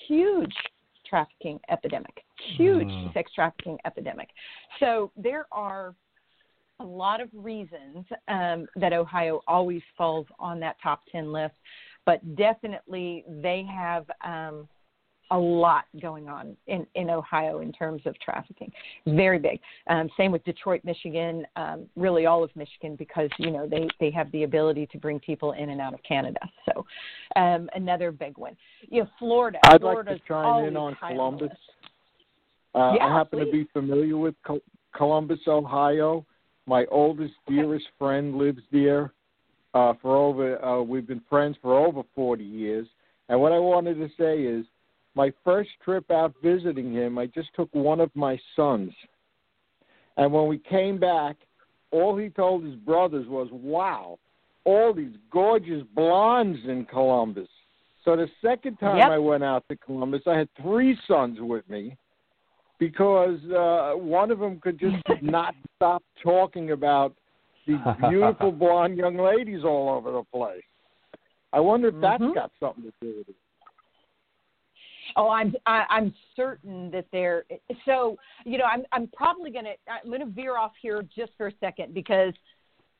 huge 0.08 0.54
trafficking 1.08 1.60
epidemic, 1.70 2.24
huge 2.56 2.88
mm. 2.88 3.12
sex 3.12 3.30
trafficking 3.34 3.78
epidemic. 3.84 4.28
So 4.80 5.12
there 5.16 5.46
are 5.52 5.94
a 6.80 6.84
lot 6.84 7.20
of 7.20 7.28
reasons 7.32 8.04
um, 8.28 8.66
that 8.76 8.92
Ohio 8.92 9.40
always 9.46 9.82
falls 9.96 10.26
on 10.38 10.58
that 10.60 10.76
top 10.82 11.02
10 11.12 11.30
list, 11.30 11.54
but 12.06 12.36
definitely 12.36 13.24
they 13.28 13.64
have 13.70 14.06
um, 14.24 14.68
a 15.32 15.38
lot 15.38 15.84
going 16.00 16.28
on 16.28 16.54
in, 16.66 16.86
in 16.94 17.08
Ohio 17.08 17.60
in 17.60 17.72
terms 17.72 18.02
of 18.04 18.14
trafficking. 18.20 18.70
Very 19.06 19.38
big. 19.38 19.60
Um, 19.88 20.08
same 20.16 20.30
with 20.30 20.44
Detroit, 20.44 20.82
Michigan, 20.84 21.46
um, 21.56 21.86
really 21.96 22.26
all 22.26 22.44
of 22.44 22.54
Michigan 22.54 22.96
because 22.96 23.30
you 23.38 23.50
know 23.50 23.66
they 23.66 23.88
they 23.98 24.10
have 24.10 24.30
the 24.32 24.42
ability 24.42 24.86
to 24.92 24.98
bring 24.98 25.18
people 25.18 25.52
in 25.52 25.70
and 25.70 25.80
out 25.80 25.94
of 25.94 26.00
Canada. 26.02 26.40
So 26.66 26.86
um, 27.34 27.68
another 27.74 28.12
big 28.12 28.38
one. 28.38 28.56
You 28.88 29.02
know, 29.02 29.08
Florida. 29.18 29.58
I'd 29.64 29.80
Florida's 29.80 30.12
like 30.12 30.22
to 30.22 30.28
chime 30.28 30.64
in 30.66 30.76
on 30.76 30.96
Columbus. 30.96 31.50
Uh, 32.74 32.92
yeah, 32.96 33.06
I 33.06 33.18
happen 33.18 33.40
please. 33.40 33.46
to 33.46 33.52
be 33.52 33.68
familiar 33.72 34.16
with 34.16 34.34
Columbus, 34.96 35.40
Ohio. 35.46 36.24
My 36.66 36.86
oldest, 36.90 37.34
dearest 37.48 37.86
okay. 37.86 37.94
friend 37.98 38.36
lives 38.36 38.62
there. 38.70 39.12
Uh, 39.74 39.94
for 40.02 40.16
over, 40.16 40.62
uh, 40.64 40.82
we've 40.82 41.06
been 41.06 41.22
friends 41.30 41.56
for 41.62 41.78
over 41.78 42.02
40 42.14 42.44
years. 42.44 42.86
And 43.28 43.40
what 43.40 43.52
I 43.52 43.58
wanted 43.58 43.94
to 43.94 44.08
say 44.18 44.42
is, 44.42 44.66
my 45.14 45.32
first 45.44 45.70
trip 45.84 46.10
out 46.10 46.34
visiting 46.42 46.92
him, 46.92 47.18
I 47.18 47.26
just 47.26 47.48
took 47.54 47.68
one 47.74 48.00
of 48.00 48.10
my 48.14 48.38
sons. 48.56 48.92
And 50.16 50.32
when 50.32 50.46
we 50.46 50.58
came 50.58 50.98
back, 50.98 51.36
all 51.90 52.16
he 52.16 52.28
told 52.30 52.64
his 52.64 52.74
brothers 52.76 53.26
was, 53.28 53.48
wow, 53.52 54.18
all 54.64 54.94
these 54.94 55.14
gorgeous 55.30 55.82
blondes 55.94 56.60
in 56.66 56.86
Columbus. 56.86 57.48
So 58.04 58.16
the 58.16 58.28
second 58.42 58.76
time 58.76 58.98
yep. 58.98 59.10
I 59.10 59.18
went 59.18 59.44
out 59.44 59.64
to 59.68 59.76
Columbus, 59.76 60.22
I 60.26 60.36
had 60.36 60.48
three 60.60 60.98
sons 61.06 61.38
with 61.40 61.68
me 61.68 61.96
because 62.78 63.38
uh, 63.50 63.92
one 63.96 64.30
of 64.30 64.38
them 64.38 64.58
could 64.60 64.78
just 64.78 64.96
not 65.22 65.54
stop 65.76 66.02
talking 66.22 66.72
about 66.72 67.14
these 67.66 67.76
beautiful 68.08 68.52
blonde 68.52 68.96
young 68.96 69.16
ladies 69.16 69.64
all 69.64 69.90
over 69.90 70.12
the 70.12 70.22
place. 70.32 70.62
I 71.52 71.60
wonder 71.60 71.88
if 71.88 72.00
that's 72.00 72.22
mm-hmm. 72.22 72.34
got 72.34 72.50
something 72.58 72.84
to 72.84 72.92
do 73.00 73.18
with 73.18 73.28
it. 73.28 73.36
Oh, 75.16 75.28
I'm 75.28 75.54
I, 75.66 75.84
I'm 75.90 76.14
certain 76.36 76.90
that 76.92 77.06
they're 77.12 77.44
so. 77.84 78.16
You 78.44 78.58
know, 78.58 78.64
I'm 78.64 78.84
I'm 78.92 79.08
probably 79.08 79.50
gonna 79.50 79.72
I'm 79.88 80.10
gonna 80.10 80.26
veer 80.26 80.56
off 80.56 80.72
here 80.80 81.02
just 81.14 81.32
for 81.36 81.48
a 81.48 81.52
second 81.60 81.92
because, 81.92 82.32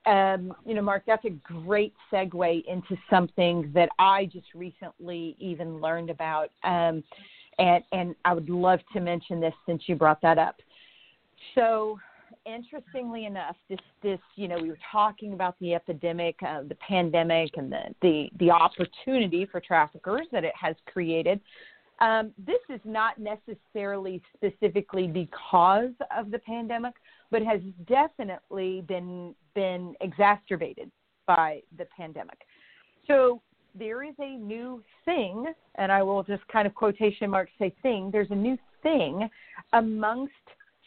um, 0.05 0.53
you 0.67 0.75
know, 0.75 0.83
Mark, 0.83 1.05
that's 1.07 1.25
a 1.25 1.31
great 1.31 1.95
segue 2.13 2.65
into 2.67 2.97
something 3.09 3.71
that 3.75 3.89
I 3.99 4.27
just 4.27 4.49
recently 4.55 5.37
even 5.39 5.81
learned 5.81 6.11
about, 6.11 6.51
um, 6.65 7.03
and 7.59 7.83
and 7.93 8.15
I 8.25 8.35
would 8.35 8.51
love 8.51 8.81
to 8.93 9.01
mention 9.01 9.41
this 9.41 9.55
since 9.65 9.83
you 9.87 9.95
brought 9.95 10.21
that 10.23 10.39
up. 10.39 10.57
So, 11.55 11.99
interestingly 12.47 13.27
enough, 13.27 13.57
this 13.69 13.79
this 14.03 14.21
you 14.37 14.49
know 14.49 14.59
we 14.61 14.69
were 14.69 14.79
talking 14.91 15.33
about 15.33 15.57
the 15.61 15.75
epidemic, 15.75 16.37
uh, 16.47 16.63
the 16.63 16.77
pandemic, 16.77 17.51
and 17.57 17.71
the 17.71 17.83
the 18.03 18.31
the 18.39 18.51
opportunity 18.51 19.47
for 19.47 19.61
traffickers 19.61 20.27
that 20.33 20.45
it 20.45 20.55
has 20.61 20.77
created. 20.87 21.41
Um, 22.01 22.33
this 22.37 22.59
is 22.69 22.81
not 22.85 23.15
necessarily 23.19 24.21
specifically 24.35 25.07
because 25.07 25.93
of 26.17 26.31
the 26.31 26.39
pandemic, 26.41 26.95
but 27.31 27.43
has 27.43 27.61
definitely 27.87 28.83
been 28.83 29.35
been 29.55 29.95
exacerbated 30.01 30.91
by 31.27 31.63
the 31.79 31.87
pandemic. 31.97 32.39
So 33.07 33.41
there 33.75 34.03
is 34.03 34.15
a 34.19 34.37
new 34.37 34.83
thing, 35.05 35.47
and 35.77 35.91
I 35.91 36.03
will 36.03 36.23
just 36.23 36.47
kind 36.49 36.67
of 36.67 36.75
quotation 36.75 37.31
marks 37.31 37.53
say 37.59 37.75
thing. 37.83 38.11
There's 38.11 38.31
a 38.31 38.35
new 38.35 38.59
thing 38.83 39.29
amongst 39.73 40.33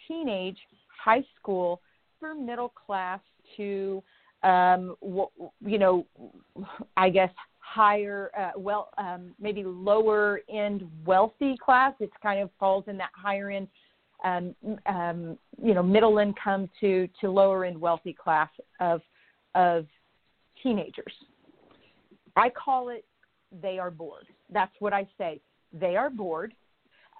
teenage, 0.07 0.57
high 1.05 1.23
school, 1.39 1.81
for 2.19 2.33
middle 2.33 2.69
class 2.69 3.19
to, 3.55 4.01
um, 4.41 4.95
you 5.61 5.77
know, 5.77 6.05
I 6.97 7.09
guess 7.09 7.29
higher, 7.59 8.31
uh, 8.37 8.59
well, 8.59 8.89
um, 8.97 9.35
maybe 9.39 9.63
lower 9.63 10.41
end 10.49 10.83
wealthy 11.05 11.55
class. 11.63 11.93
It 11.99 12.09
kind 12.23 12.41
of 12.41 12.49
falls 12.59 12.85
in 12.87 12.97
that 12.97 13.11
higher 13.13 13.51
end, 13.51 13.67
um, 14.23 14.55
um, 14.87 15.37
you 15.61 15.75
know, 15.75 15.83
middle 15.83 16.17
income 16.17 16.69
to 16.81 17.07
to 17.21 17.29
lower 17.29 17.65
end 17.65 17.79
wealthy 17.79 18.13
class 18.13 18.49
of 18.79 19.01
of 19.53 19.85
teenagers. 20.63 21.13
I 22.35 22.49
call 22.49 22.89
it 22.89 23.05
they 23.61 23.77
are 23.77 23.91
bored. 23.91 24.27
That's 24.51 24.73
what 24.79 24.93
I 24.93 25.07
say. 25.17 25.39
They 25.71 25.95
are 25.95 26.09
bored 26.09 26.53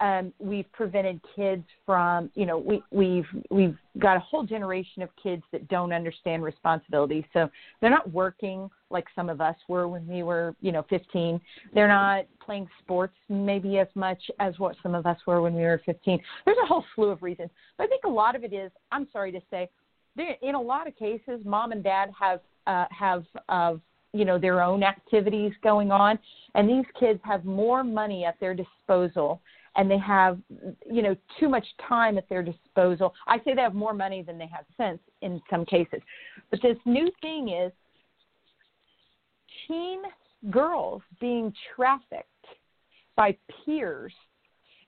um, 0.01 0.33
we've 0.39 0.69
prevented 0.73 1.21
kids 1.35 1.63
from, 1.85 2.29
you 2.35 2.45
know, 2.45 2.57
we, 2.57 2.83
we've 2.91 3.25
we've 3.49 3.77
got 3.97 4.17
a 4.17 4.19
whole 4.19 4.43
generation 4.43 5.01
of 5.01 5.09
kids 5.21 5.41
that 5.53 5.67
don't 5.69 5.93
understand 5.93 6.43
responsibility. 6.43 7.25
So 7.31 7.49
they're 7.79 7.89
not 7.89 8.11
working 8.11 8.69
like 8.89 9.05
some 9.15 9.29
of 9.29 9.39
us 9.39 9.55
were 9.69 9.87
when 9.87 10.05
we 10.05 10.23
were, 10.23 10.53
you 10.59 10.73
know, 10.73 10.85
15. 10.89 11.39
They're 11.73 11.87
not 11.87 12.25
playing 12.45 12.67
sports 12.83 13.15
maybe 13.29 13.79
as 13.79 13.87
much 13.95 14.19
as 14.39 14.59
what 14.59 14.75
some 14.83 14.95
of 14.95 15.05
us 15.05 15.17
were 15.25 15.41
when 15.41 15.53
we 15.53 15.61
were 15.61 15.81
15. 15.85 16.19
There's 16.45 16.57
a 16.61 16.67
whole 16.67 16.83
slew 16.93 17.09
of 17.09 17.23
reasons, 17.23 17.49
but 17.77 17.85
I 17.85 17.87
think 17.87 18.03
a 18.03 18.09
lot 18.09 18.35
of 18.35 18.43
it 18.43 18.51
is. 18.51 18.71
I'm 18.91 19.07
sorry 19.13 19.31
to 19.31 19.41
say, 19.49 19.69
in 20.41 20.55
a 20.55 20.61
lot 20.61 20.87
of 20.87 20.95
cases, 20.97 21.41
mom 21.45 21.71
and 21.71 21.83
dad 21.83 22.09
have 22.19 22.41
uh, 22.67 22.85
have 22.91 23.23
uh, 23.47 23.75
you 24.11 24.25
know 24.25 24.37
their 24.37 24.61
own 24.61 24.83
activities 24.83 25.53
going 25.63 25.91
on, 25.91 26.19
and 26.53 26.67
these 26.67 26.85
kids 26.99 27.19
have 27.23 27.45
more 27.45 27.81
money 27.81 28.25
at 28.25 28.37
their 28.41 28.53
disposal 28.53 29.41
and 29.75 29.89
they 29.89 29.97
have 29.97 30.39
you 30.89 31.01
know 31.01 31.15
too 31.39 31.49
much 31.49 31.65
time 31.87 32.17
at 32.17 32.27
their 32.29 32.43
disposal. 32.43 33.13
I 33.27 33.37
say 33.39 33.53
they 33.53 33.61
have 33.61 33.73
more 33.73 33.93
money 33.93 34.21
than 34.21 34.37
they 34.37 34.47
have 34.47 34.65
sense 34.77 34.99
in 35.21 35.41
some 35.49 35.65
cases. 35.65 36.01
But 36.51 36.61
this 36.61 36.77
new 36.85 37.09
thing 37.21 37.49
is 37.49 37.71
teen 39.67 40.01
girls 40.49 41.01
being 41.19 41.53
trafficked 41.75 42.29
by 43.15 43.37
peers 43.65 44.13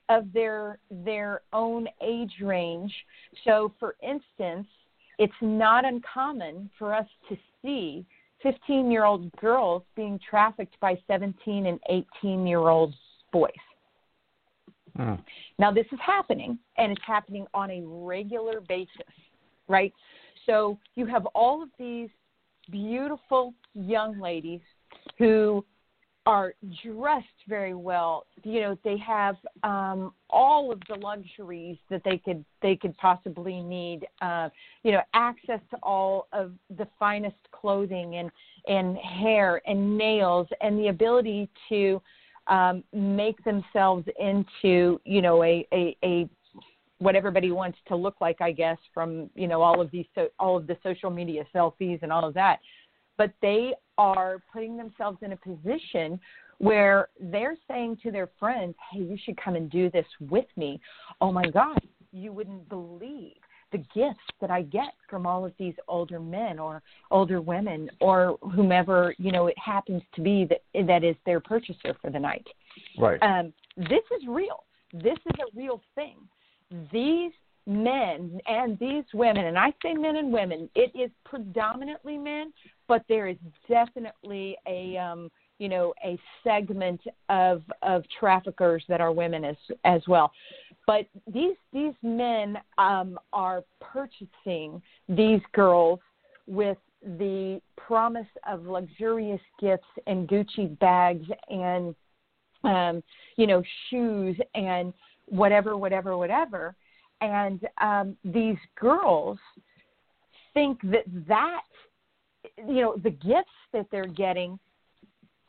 of 0.09 0.31
their 0.33 0.79
their 0.89 1.41
own 1.53 1.87
age 2.01 2.35
range. 2.41 2.93
So 3.43 3.73
for 3.79 3.95
instance 4.01 4.67
it's 5.19 5.33
not 5.41 5.83
uncommon 5.83 6.69
for 6.77 6.93
us 6.93 7.07
to 7.27 7.37
see 7.61 8.05
15 8.43 8.91
year 8.91 9.03
old 9.03 9.31
girls 9.37 9.83
being 9.95 10.19
trafficked 10.29 10.79
by 10.79 10.97
17 11.07 11.65
and 11.65 11.79
18 12.21 12.45
year 12.45 12.67
old 12.67 12.93
boys 13.33 13.51
Mm. 14.97 15.19
Now, 15.59 15.71
this 15.71 15.85
is 15.91 15.99
happening, 16.05 16.57
and 16.77 16.91
it's 16.91 17.01
happening 17.05 17.45
on 17.53 17.69
a 17.69 17.81
regular 17.85 18.61
basis, 18.61 18.89
right? 19.67 19.93
So 20.45 20.79
you 20.95 21.05
have 21.05 21.25
all 21.27 21.61
of 21.61 21.69
these 21.77 22.09
beautiful 22.71 23.53
young 23.73 24.19
ladies 24.19 24.61
who 25.17 25.63
are 26.27 26.53
dressed 26.83 27.25
very 27.47 27.73
well. 27.73 28.25
You 28.43 28.59
know, 28.59 28.77
they 28.83 28.97
have 28.97 29.37
um, 29.63 30.13
all 30.29 30.73
of 30.73 30.81
the 30.89 30.95
luxuries 30.95 31.77
that 31.89 32.01
they 32.03 32.17
could 32.17 32.43
they 32.61 32.75
could 32.75 32.97
possibly 32.97 33.61
need. 33.61 34.05
Uh, 34.21 34.49
you 34.83 34.91
know, 34.91 35.01
access 35.13 35.61
to 35.71 35.77
all 35.81 36.27
of 36.33 36.51
the 36.77 36.87
finest 36.99 37.37
clothing 37.53 38.17
and 38.17 38.29
and 38.67 38.97
hair 38.97 39.61
and 39.65 39.97
nails 39.97 40.47
and 40.59 40.77
the 40.77 40.89
ability 40.89 41.49
to 41.69 42.01
um, 42.49 42.83
make 42.93 43.43
themselves 43.43 44.05
into 44.19 44.99
you 45.03 45.21
know 45.21 45.43
a, 45.43 45.67
a 45.73 45.97
a 46.03 46.29
what 46.99 47.15
everybody 47.15 47.51
wants 47.51 47.77
to 47.87 47.95
look 47.95 48.15
like, 48.19 48.41
I 48.41 48.51
guess, 48.51 48.77
from 48.93 49.29
you 49.35 49.47
know 49.47 49.61
all 49.61 49.81
of 49.81 49.91
these 49.91 50.05
so, 50.15 50.27
all 50.39 50.57
of 50.57 50.67
the 50.67 50.77
social 50.83 51.09
media 51.09 51.43
selfies 51.53 52.01
and 52.01 52.11
all 52.11 52.25
of 52.25 52.33
that 52.33 52.59
but 53.17 53.33
they 53.41 53.73
are 53.97 54.37
putting 54.53 54.77
themselves 54.77 55.17
in 55.21 55.33
a 55.33 55.37
position 55.37 56.19
where 56.59 57.09
they're 57.19 57.57
saying 57.67 57.97
to 58.03 58.11
their 58.11 58.29
friends, 58.39 58.75
Hey, 58.91 58.99
you 58.99 59.17
should 59.23 59.37
come 59.41 59.55
and 59.55 59.69
do 59.69 59.89
this 59.91 60.05
with 60.19 60.45
me. 60.55 60.79
Oh 61.19 61.31
my 61.31 61.47
God, 61.49 61.79
you 62.11 62.31
wouldn't 62.31 62.69
believe 62.69 63.35
the 63.71 63.79
gifts 63.93 64.19
that 64.39 64.49
I 64.49 64.61
get 64.63 64.93
from 65.09 65.25
all 65.25 65.45
of 65.45 65.53
these 65.59 65.73
older 65.87 66.19
men 66.19 66.59
or 66.59 66.81
older 67.11 67.41
women 67.41 67.89
or 67.99 68.37
whomever, 68.41 69.13
you 69.17 69.31
know, 69.31 69.47
it 69.47 69.57
happens 69.57 70.01
to 70.15 70.21
be 70.21 70.45
that 70.45 70.61
that 70.87 71.03
is 71.03 71.15
their 71.25 71.39
purchaser 71.39 71.95
for 72.01 72.09
the 72.09 72.19
night. 72.19 72.47
Right. 72.97 73.21
Um, 73.21 73.53
this 73.75 74.03
is 74.15 74.27
real. 74.27 74.63
This 74.93 75.17
is 75.25 75.35
a 75.39 75.57
real 75.57 75.81
thing. 75.95 76.15
These 76.91 77.33
men 77.65 78.39
and 78.47 78.79
these 78.79 79.03
women, 79.13 79.45
and 79.45 79.57
I 79.57 79.73
say 79.83 79.93
men 79.93 80.15
and 80.15 80.31
women, 80.31 80.69
it 80.75 80.91
is 80.97 81.11
predominantly 81.25 82.17
men, 82.17 82.53
but 82.87 83.03
there 83.09 83.27
is 83.27 83.37
definitely 83.67 84.57
a 84.67 84.97
um, 84.97 85.29
you 85.59 85.69
know 85.69 85.93
a 86.03 86.17
segment 86.43 87.01
of 87.29 87.63
of 87.81 88.03
traffickers 88.19 88.83
that 88.87 89.01
are 89.01 89.11
women 89.11 89.43
as 89.43 89.57
as 89.83 90.01
well. 90.07 90.31
But 90.87 91.05
these 91.31 91.57
these 91.73 91.93
men 92.01 92.57
um, 92.77 93.19
are 93.33 93.63
purchasing 93.81 94.81
these 95.09 95.41
girls 95.53 95.99
with 96.47 96.77
the 97.03 97.61
promise 97.75 98.27
of 98.49 98.65
luxurious 98.65 99.41
gifts 99.59 99.85
and 100.07 100.27
Gucci 100.27 100.79
bags 100.79 101.25
and 101.49 101.93
um, 102.63 103.03
you 103.35 103.45
know 103.45 103.61
shoes 103.89 104.37
and 104.55 104.93
whatever 105.27 105.77
whatever 105.77 106.17
whatever. 106.17 106.73
And 107.19 107.59
um, 107.81 108.15
these 108.23 108.57
girls 108.79 109.37
think 110.53 110.79
that 110.83 111.03
that 111.27 111.63
you 112.57 112.81
know 112.81 112.95
the 113.03 113.11
gifts 113.11 113.49
that 113.73 113.87
they're 113.91 114.05
getting 114.05 114.57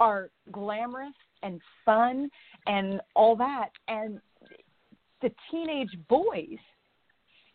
are 0.00 0.30
glamorous 0.50 1.14
and 1.42 1.60
fun 1.84 2.28
and 2.66 3.00
all 3.14 3.36
that. 3.36 3.70
And 3.86 4.20
the 5.22 5.32
teenage 5.50 5.96
boys 6.08 6.58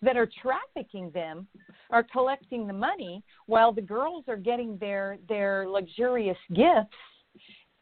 that 0.01 0.17
are 0.17 0.29
trafficking 0.41 1.09
them 1.11 1.47
are 1.89 2.03
collecting 2.03 2.67
the 2.67 2.73
money 2.73 3.23
while 3.45 3.71
the 3.71 3.81
girls 3.81 4.25
are 4.27 4.37
getting 4.37 4.77
their 4.77 5.17
their 5.29 5.67
luxurious 5.67 6.37
gifts 6.53 6.95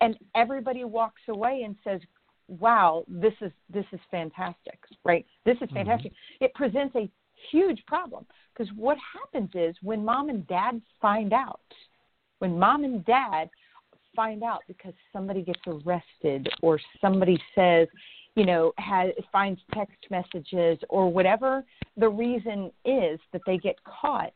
and 0.01 0.17
everybody 0.35 0.83
walks 0.83 1.21
away 1.27 1.63
and 1.65 1.75
says 1.83 1.99
wow, 2.59 3.05
this 3.07 3.33
is 3.41 3.51
this 3.69 3.85
is 3.91 3.99
fantastic, 4.09 4.77
right? 5.03 5.25
This 5.45 5.55
is 5.57 5.61
mm-hmm. 5.63 5.75
fantastic. 5.75 6.11
Mm-hmm. 6.11 6.45
It 6.45 6.53
presents 6.53 6.95
a 6.95 7.09
huge 7.51 7.83
problem 7.87 8.25
because 8.53 8.71
what 8.75 8.97
happens 9.13 9.49
is 9.53 9.75
when 9.81 10.03
mom 10.03 10.29
and 10.29 10.45
dad 10.47 10.81
find 11.01 11.33
out, 11.33 11.61
when 12.39 12.57
mom 12.59 12.83
and 12.83 13.05
dad 13.05 13.49
find 14.15 14.43
out 14.43 14.61
because 14.67 14.93
somebody 15.13 15.41
gets 15.41 15.61
arrested 15.67 16.49
or 16.61 16.79
somebody 16.99 17.41
says, 17.55 17.87
you 18.35 18.45
know, 18.45 18.71
has 18.77 19.09
finds 19.31 19.59
text 19.73 19.97
messages 20.09 20.77
or 20.89 21.11
whatever 21.11 21.63
the 21.97 22.07
reason 22.07 22.71
is 22.85 23.19
that 23.33 23.41
they 23.45 23.57
get 23.57 23.75
caught. 23.83 24.31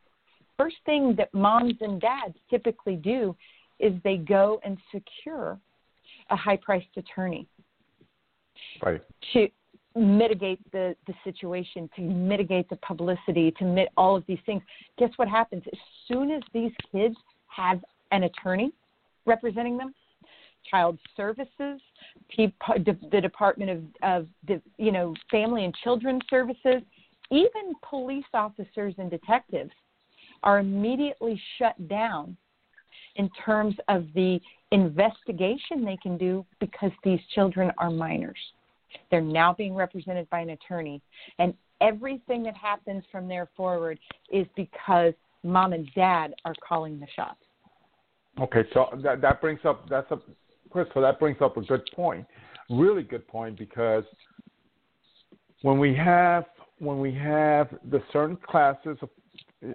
First 0.58 0.78
thing 0.86 1.16
that 1.18 1.34
moms 1.34 1.76
and 1.82 2.00
dads 2.00 2.36
typically 2.50 2.96
do 2.96 3.36
is 3.80 3.94
they 4.04 4.18
go 4.18 4.60
and 4.64 4.78
secure 4.94 5.60
a 6.30 6.36
high 6.36 6.58
priced 6.58 6.88
attorney 6.98 7.48
right. 8.82 9.02
to 9.34 9.48
mitigate 9.96 10.60
the, 10.72 10.96
the 11.08 11.14
situation, 11.24 11.90
to 11.96 12.02
mitigate 12.02 12.70
the 12.70 12.76
publicity, 12.78 13.52
to 13.52 13.66
mit 13.66 13.90
all 13.96 14.16
of 14.16 14.24
these 14.28 14.40
things. 14.46 14.62
Guess 14.98 15.12
what 15.16 15.28
happens? 15.28 15.64
As 15.72 15.80
soon 16.08 16.32
as 16.32 16.42
these 16.54 16.72
kids 16.92 17.16
have 17.48 17.80
an 18.12 18.24
attorney 18.24 18.72
representing 19.26 19.78
them, 19.78 19.94
child 20.70 20.98
services, 21.16 21.80
the 22.38 23.22
Department 23.22 23.72
of, 23.72 23.84
of 24.04 24.60
you 24.78 24.92
know 24.92 25.14
Family 25.32 25.66
and 25.66 25.74
Children 25.84 26.20
Services, 26.30 26.82
even 27.32 27.74
police 27.88 28.26
officers 28.34 28.94
and 28.98 29.10
detectives 29.10 29.72
are 30.44 30.60
immediately 30.60 31.42
shut 31.58 31.88
down 31.88 32.36
in 33.16 33.30
terms 33.44 33.76
of 33.88 34.06
the 34.14 34.40
investigation 34.72 35.86
they 35.86 35.98
can 36.02 36.18
do 36.18 36.46
because 36.60 36.92
these 37.04 37.20
children 37.34 37.72
are 37.78 37.90
minors. 37.90 38.38
They're 39.10 39.22
now 39.22 39.54
being 39.54 39.74
represented 39.74 40.30
by 40.30 40.40
an 40.42 40.52
attorney. 40.52 41.02
And 41.40 41.54
everything 41.82 42.44
that 42.44 42.56
happens 42.56 43.04
from 43.12 43.28
there 43.28 43.50
forward 43.56 44.00
is 44.32 44.46
because 44.56 45.14
mom 45.44 45.74
and 45.74 45.88
dad 45.96 46.34
are 46.44 46.56
calling 46.68 47.00
the 47.00 47.08
shots. 47.16 47.40
Okay, 48.40 48.64
so 48.74 48.88
that, 49.02 49.22
that 49.22 49.40
brings 49.40 49.62
up 49.64 49.88
that's 49.90 50.12
a 50.12 50.20
So 50.94 51.02
that 51.02 51.20
brings 51.20 51.38
up 51.42 51.58
a 51.58 51.62
good 51.62 51.90
point, 51.96 52.26
really 52.70 53.04
good 53.04 53.28
point, 53.28 53.58
because 53.58 54.04
when 55.62 55.80
we 55.80 55.96
have 55.96 56.46
when 56.80 57.00
we 57.00 57.14
have 57.14 57.70
the 57.90 58.04
certain 58.12 58.36
classes 58.36 58.98
of 59.02 59.10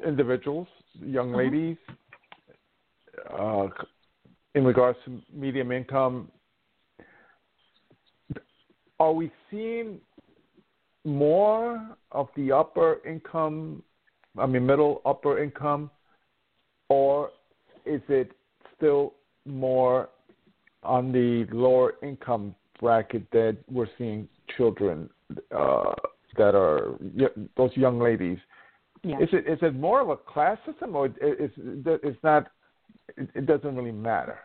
individuals, 0.06 0.68
young 1.00 1.28
mm-hmm. 1.28 1.36
ladies, 1.36 1.76
uh, 3.38 3.68
in 4.54 4.64
regards 4.64 4.98
to 5.06 5.20
medium 5.32 5.72
income, 5.72 6.30
are 8.98 9.12
we 9.12 9.32
seeing 9.50 9.98
more 11.04 11.96
of 12.12 12.28
the 12.36 12.52
upper 12.52 12.98
income, 13.08 13.82
I 14.38 14.44
mean, 14.44 14.66
middle 14.66 15.00
upper 15.06 15.42
income, 15.42 15.90
or 16.90 17.30
is 17.86 18.02
it 18.10 18.32
still 18.76 19.14
more 19.46 20.10
on 20.82 21.12
the 21.12 21.46
lower 21.52 21.94
income 22.02 22.54
bracket 22.80 23.30
that 23.32 23.58
we're 23.70 23.88
seeing 23.98 24.28
children 24.56 25.10
uh, 25.54 25.92
that 26.36 26.54
are 26.54 26.98
those 27.56 27.70
young 27.74 27.98
ladies? 27.98 28.38
Yeah. 29.02 29.18
Is 29.20 29.28
it 29.32 29.46
is 29.46 29.58
it 29.62 29.74
more 29.74 30.00
of 30.00 30.10
a 30.10 30.16
class 30.16 30.58
system, 30.66 30.94
or 30.94 31.06
is 31.06 31.50
it's 31.56 32.22
not? 32.22 32.48
It 33.16 33.46
doesn't 33.46 33.74
really 33.74 33.92
matter. 33.92 34.38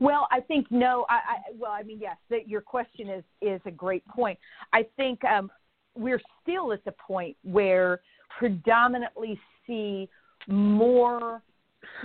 Well, 0.00 0.26
I 0.30 0.40
think 0.40 0.66
no. 0.70 1.06
I, 1.08 1.14
I 1.14 1.36
well, 1.56 1.70
I 1.70 1.82
mean, 1.82 1.98
yes. 2.00 2.16
That 2.30 2.48
your 2.48 2.60
question 2.60 3.08
is 3.08 3.24
is 3.40 3.60
a 3.66 3.70
great 3.70 4.04
point. 4.08 4.38
I 4.72 4.86
think 4.96 5.24
um, 5.24 5.50
we're 5.96 6.20
still 6.42 6.72
at 6.72 6.84
the 6.84 6.92
point 6.92 7.36
where 7.42 8.00
predominantly 8.38 9.38
see 9.66 10.08
more 10.48 11.42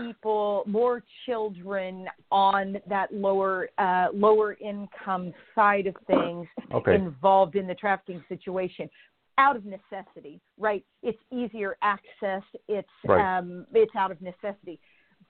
people, 0.05 0.63
more 0.65 1.03
children 1.25 2.07
on 2.31 2.77
that 2.87 3.13
lower 3.13 3.69
uh, 3.77 4.07
lower 4.13 4.53
income 4.53 5.33
side 5.55 5.87
of 5.87 5.95
things 6.07 6.47
okay. 6.73 6.95
involved 6.95 7.55
in 7.55 7.67
the 7.67 7.75
trafficking 7.75 8.23
situation 8.29 8.89
out 9.37 9.55
of 9.55 9.63
necessity, 9.65 10.41
right? 10.57 10.83
It's 11.01 11.19
easier 11.31 11.77
access. 11.81 12.43
It's 12.67 12.87
right. 13.05 13.37
um, 13.39 13.65
it's 13.73 13.95
out 13.95 14.11
of 14.11 14.21
necessity 14.21 14.79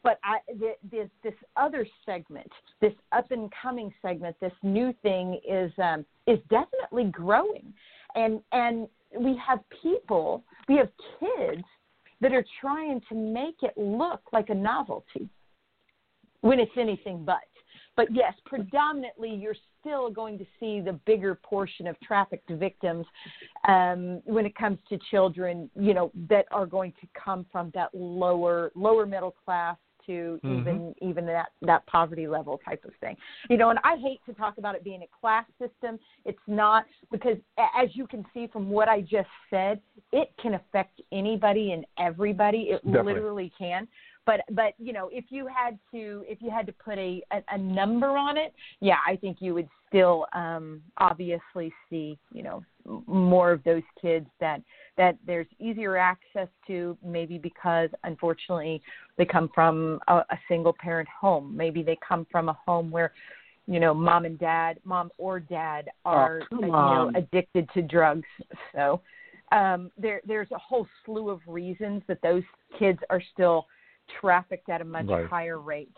but 0.03 0.19
I, 0.23 0.37
this, 0.91 1.09
this 1.23 1.33
other 1.57 1.85
segment, 2.05 2.49
this 2.81 2.93
up 3.11 3.31
and 3.31 3.51
coming 3.61 3.93
segment, 4.01 4.35
this 4.39 4.53
new 4.63 4.93
thing 5.01 5.39
is 5.47 5.71
um, 5.77 6.05
is 6.27 6.39
definitely 6.49 7.11
growing, 7.11 7.73
and 8.15 8.39
and 8.51 8.87
we 9.19 9.39
have 9.45 9.59
people, 9.81 10.43
we 10.67 10.77
have 10.77 10.89
kids 11.19 11.63
that 12.21 12.33
are 12.33 12.45
trying 12.61 13.01
to 13.09 13.15
make 13.15 13.57
it 13.61 13.73
look 13.77 14.21
like 14.31 14.49
a 14.49 14.55
novelty 14.55 15.29
when 16.41 16.59
it's 16.59 16.71
anything 16.77 17.23
but. 17.25 17.37
But 17.95 18.07
yes, 18.13 18.33
predominantly 18.45 19.33
you're 19.33 19.55
still 19.79 20.09
going 20.09 20.37
to 20.37 20.45
see 20.59 20.79
the 20.79 20.93
bigger 21.05 21.35
portion 21.35 21.87
of 21.87 21.99
trafficked 21.99 22.49
victims 22.49 23.05
um, 23.67 24.21
when 24.23 24.45
it 24.45 24.55
comes 24.55 24.79
to 24.89 24.97
children, 25.11 25.69
you 25.75 25.93
know, 25.93 26.11
that 26.29 26.45
are 26.51 26.65
going 26.65 26.93
to 27.01 27.07
come 27.21 27.45
from 27.51 27.71
that 27.73 27.89
lower 27.93 28.71
lower 28.75 29.05
middle 29.05 29.35
class 29.45 29.75
to 30.09 30.39
mm-hmm. 30.43 30.59
even 30.59 30.95
even 31.01 31.25
that 31.27 31.49
that 31.61 31.85
poverty 31.85 32.27
level 32.27 32.59
type 32.65 32.83
of 32.83 32.91
thing. 32.99 33.15
You 33.49 33.57
know, 33.57 33.69
and 33.69 33.79
I 33.83 33.95
hate 33.97 34.19
to 34.25 34.33
talk 34.33 34.57
about 34.57 34.75
it 34.75 34.83
being 34.83 35.03
a 35.03 35.07
class 35.21 35.45
system. 35.59 35.99
It's 36.25 36.39
not 36.47 36.85
because 37.11 37.37
as 37.57 37.89
you 37.93 38.07
can 38.07 38.25
see 38.33 38.47
from 38.51 38.69
what 38.69 38.89
I 38.89 39.01
just 39.01 39.29
said, 39.49 39.79
it 40.11 40.31
can 40.41 40.55
affect 40.55 41.01
anybody 41.11 41.71
and 41.73 41.85
everybody. 41.99 42.69
It 42.71 42.83
Definitely. 42.85 43.13
literally 43.13 43.51
can. 43.57 43.87
but 44.25 44.41
but 44.51 44.73
you 44.77 44.93
know 44.93 45.09
if 45.11 45.25
you 45.29 45.47
had 45.47 45.77
to 45.91 46.23
if 46.27 46.41
you 46.41 46.49
had 46.49 46.65
to 46.65 46.73
put 46.73 46.97
a 46.97 47.21
a, 47.31 47.41
a 47.51 47.57
number 47.57 48.17
on 48.17 48.37
it 48.37 48.53
yeah 48.79 48.97
i 49.07 49.15
think 49.15 49.37
you 49.39 49.53
would 49.53 49.69
still 49.87 50.25
um 50.33 50.81
obviously 50.97 51.73
see 51.89 52.17
you 52.31 52.43
know 52.43 52.63
more 53.05 53.51
of 53.51 53.63
those 53.63 53.83
kids 54.01 54.27
that 54.39 54.61
that 54.97 55.17
there's 55.25 55.47
easier 55.59 55.97
access 55.97 56.47
to 56.67 56.97
maybe 57.03 57.37
because 57.37 57.89
unfortunately 58.03 58.81
they 59.17 59.25
come 59.25 59.49
from 59.53 59.99
a, 60.07 60.15
a 60.15 60.39
single 60.47 60.73
parent 60.73 61.07
home 61.07 61.55
maybe 61.55 61.83
they 61.83 61.97
come 62.07 62.25
from 62.31 62.49
a 62.49 62.53
home 62.65 62.89
where 62.89 63.13
you 63.67 63.79
know 63.79 63.93
mom 63.93 64.25
and 64.25 64.39
dad 64.39 64.79
mom 64.83 65.11
or 65.17 65.39
dad 65.39 65.89
Oh, 66.05 66.09
are 66.09 66.41
uh, 66.51 66.57
you 66.61 66.71
know 66.71 67.11
addicted 67.15 67.69
to 67.73 67.81
drugs 67.81 68.27
so 68.73 69.01
um 69.51 69.91
there 69.97 70.21
there's 70.25 70.51
a 70.51 70.57
whole 70.57 70.87
slew 71.05 71.29
of 71.29 71.39
reasons 71.47 72.01
that 72.07 72.21
those 72.21 72.43
kids 72.77 72.99
are 73.09 73.21
still 73.33 73.67
trafficked 74.19 74.69
at 74.69 74.81
a 74.81 74.85
much 74.85 75.07
Right. 75.07 75.27
higher 75.27 75.59
rate 75.59 75.91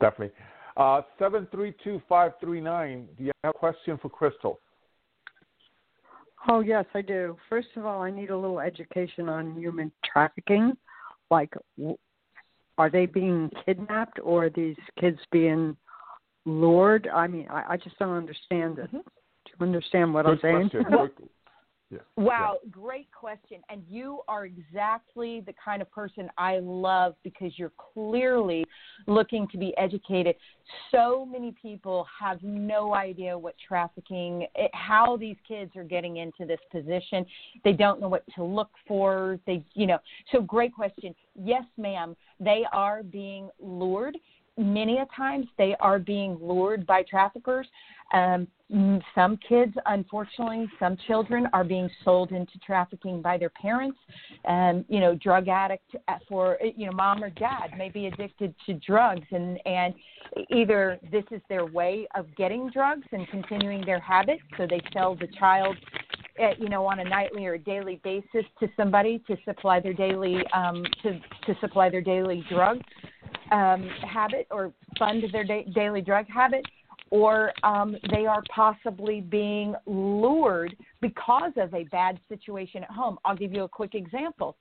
Definitely. 0.00 0.34
Uh, 0.76 1.00
732539, 1.18 3.08
do 3.16 3.24
you 3.24 3.32
have 3.42 3.54
a 3.54 3.58
question 3.58 3.98
for 4.00 4.10
Crystal? 4.10 4.60
Oh, 6.48 6.60
yes, 6.60 6.84
I 6.94 7.02
do. 7.02 7.36
First 7.48 7.68
of 7.76 7.84
all, 7.86 8.02
I 8.02 8.10
need 8.10 8.30
a 8.30 8.36
little 8.36 8.60
education 8.60 9.28
on 9.28 9.58
human 9.58 9.90
trafficking. 10.04 10.76
Like, 11.30 11.52
w- 11.76 11.98
are 12.78 12.90
they 12.90 13.06
being 13.06 13.50
kidnapped 13.64 14.18
or 14.22 14.46
are 14.46 14.50
these 14.50 14.76
kids 15.00 15.18
being 15.32 15.76
lured? 16.44 17.08
I 17.12 17.26
mean, 17.26 17.48
I, 17.50 17.72
I 17.72 17.76
just 17.76 17.98
don't 17.98 18.14
understand 18.14 18.78
it. 18.78 18.92
Mhm. 18.92 19.02
Do 19.02 19.52
you 19.58 19.66
understand 19.66 20.12
what 20.12 20.26
Good 20.26 20.44
I'm 20.44 20.70
saying? 20.70 20.70
Good- 21.96 22.04
yeah. 22.18 22.24
Wow, 22.24 22.56
great 22.70 23.08
question. 23.12 23.60
And 23.68 23.82
you 23.88 24.20
are 24.28 24.46
exactly 24.46 25.40
the 25.40 25.54
kind 25.62 25.82
of 25.82 25.90
person 25.90 26.30
I 26.38 26.58
love 26.58 27.14
because 27.22 27.52
you're 27.58 27.72
clearly 27.94 28.64
looking 29.06 29.46
to 29.48 29.58
be 29.58 29.76
educated. 29.76 30.36
So 30.90 31.26
many 31.26 31.54
people 31.60 32.06
have 32.18 32.42
no 32.42 32.94
idea 32.94 33.36
what 33.38 33.54
trafficking, 33.66 34.46
it, 34.54 34.70
how 34.74 35.16
these 35.16 35.36
kids 35.46 35.76
are 35.76 35.84
getting 35.84 36.18
into 36.18 36.46
this 36.46 36.60
position. 36.72 37.24
They 37.64 37.72
don't 37.72 38.00
know 38.00 38.08
what 38.08 38.24
to 38.34 38.44
look 38.44 38.70
for. 38.86 39.38
They, 39.46 39.64
you 39.74 39.86
know, 39.86 39.98
so 40.32 40.40
great 40.40 40.74
question. 40.74 41.14
Yes, 41.34 41.64
ma'am, 41.76 42.16
they 42.40 42.64
are 42.72 43.02
being 43.02 43.50
lured. 43.60 44.16
Many 44.58 44.98
a 44.98 45.06
times 45.14 45.46
they 45.58 45.76
are 45.80 45.98
being 45.98 46.38
lured 46.40 46.86
by 46.86 47.02
traffickers. 47.02 47.66
Um, 48.14 48.48
some 49.14 49.38
kids, 49.48 49.72
unfortunately, 49.86 50.68
some 50.80 50.96
children 51.06 51.46
are 51.52 51.62
being 51.62 51.88
sold 52.04 52.32
into 52.32 52.58
trafficking 52.58 53.22
by 53.22 53.38
their 53.38 53.50
parents. 53.50 53.98
And 54.44 54.84
you 54.88 54.98
know, 54.98 55.14
drug 55.14 55.48
addict 55.48 55.94
uh, 56.08 56.14
for 56.28 56.58
you 56.76 56.86
know, 56.86 56.92
mom 56.92 57.22
or 57.22 57.30
dad 57.30 57.70
may 57.78 57.90
be 57.90 58.06
addicted 58.06 58.54
to 58.66 58.74
drugs, 58.74 59.26
and 59.30 59.60
and 59.66 59.94
either 60.50 60.98
this 61.12 61.24
is 61.30 61.40
their 61.48 61.64
way 61.64 62.08
of 62.16 62.26
getting 62.36 62.68
drugs 62.70 63.06
and 63.12 63.28
continuing 63.28 63.84
their 63.86 64.00
habit, 64.00 64.38
so 64.56 64.66
they 64.68 64.80
sell 64.92 65.14
the 65.14 65.28
child. 65.38 65.76
uh 66.42 66.50
you 66.58 66.68
know, 66.68 66.84
on 66.86 66.98
a 66.98 67.04
nightly 67.04 67.46
or 67.46 67.56
daily 67.58 68.00
basis 68.02 68.44
to 68.58 68.68
somebody 68.76 69.22
to 69.28 69.36
supply 69.44 69.78
their 69.78 69.94
daily 69.94 70.44
um, 70.52 70.82
to 71.02 71.20
to 71.46 71.60
supply 71.60 71.88
their 71.88 72.02
daily 72.02 72.44
drug 72.50 72.80
um, 73.52 73.88
habit 74.02 74.46
or 74.50 74.72
fund 74.98 75.22
their 75.32 75.44
da- 75.44 75.66
daily 75.74 76.00
drug 76.00 76.26
habit, 76.28 76.64
or 77.10 77.52
um, 77.62 77.96
they 78.10 78.26
are 78.26 78.42
possibly 78.54 79.20
being 79.20 79.74
lured 79.86 80.76
because 81.00 81.52
of 81.56 81.72
a 81.74 81.84
bad 81.84 82.18
situation 82.28 82.82
at 82.82 82.90
home. 82.90 83.18
I'll 83.24 83.36
give 83.36 83.52
you 83.52 83.64
a 83.64 83.68
quick 83.68 83.94
example. 83.94 84.56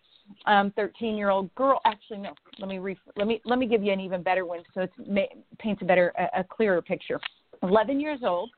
Um, 0.46 0.72
13-year-old 0.78 1.54
girl. 1.56 1.80
Actually, 1.86 2.20
no. 2.20 2.34
Let 2.60 2.68
me 2.68 2.80
ref- 2.80 2.98
let 3.16 3.28
me 3.28 3.41
let 3.46 3.60
me 3.60 3.68
give 3.68 3.84
you 3.84 3.91
an 3.91 4.00
even 4.00 4.24
better 4.24 4.46
one, 4.46 4.62
so 4.74 4.82
it 4.82 4.91
ma- 5.08 5.22
paints 5.60 5.82
a 5.84 5.86
better, 5.86 6.12
a, 6.18 6.39
a 6.39 6.43
clearer 6.43 6.82
picture. 6.82 7.20
11 7.62 8.00
years 8.00 8.20
old. 8.24 8.50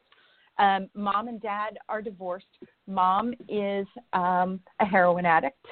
Um, 0.59 0.89
mom 0.95 1.27
and 1.27 1.41
dad 1.41 1.77
are 1.87 2.01
divorced. 2.01 2.45
Mom 2.87 3.33
is 3.47 3.85
um, 4.13 4.59
a 4.79 4.85
heroin 4.85 5.25
addict. 5.25 5.65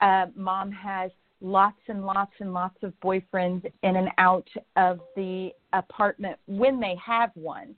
Uh, 0.00 0.26
mom 0.34 0.70
has 0.72 1.10
lots 1.42 1.78
and 1.88 2.04
lots 2.06 2.32
and 2.38 2.54
lots 2.54 2.76
of 2.82 2.92
boyfriends 3.04 3.64
in 3.82 3.96
and 3.96 4.08
out 4.18 4.48
of 4.76 5.00
the 5.16 5.50
apartment 5.72 6.38
when 6.46 6.80
they 6.80 6.96
have 7.04 7.30
one. 7.34 7.74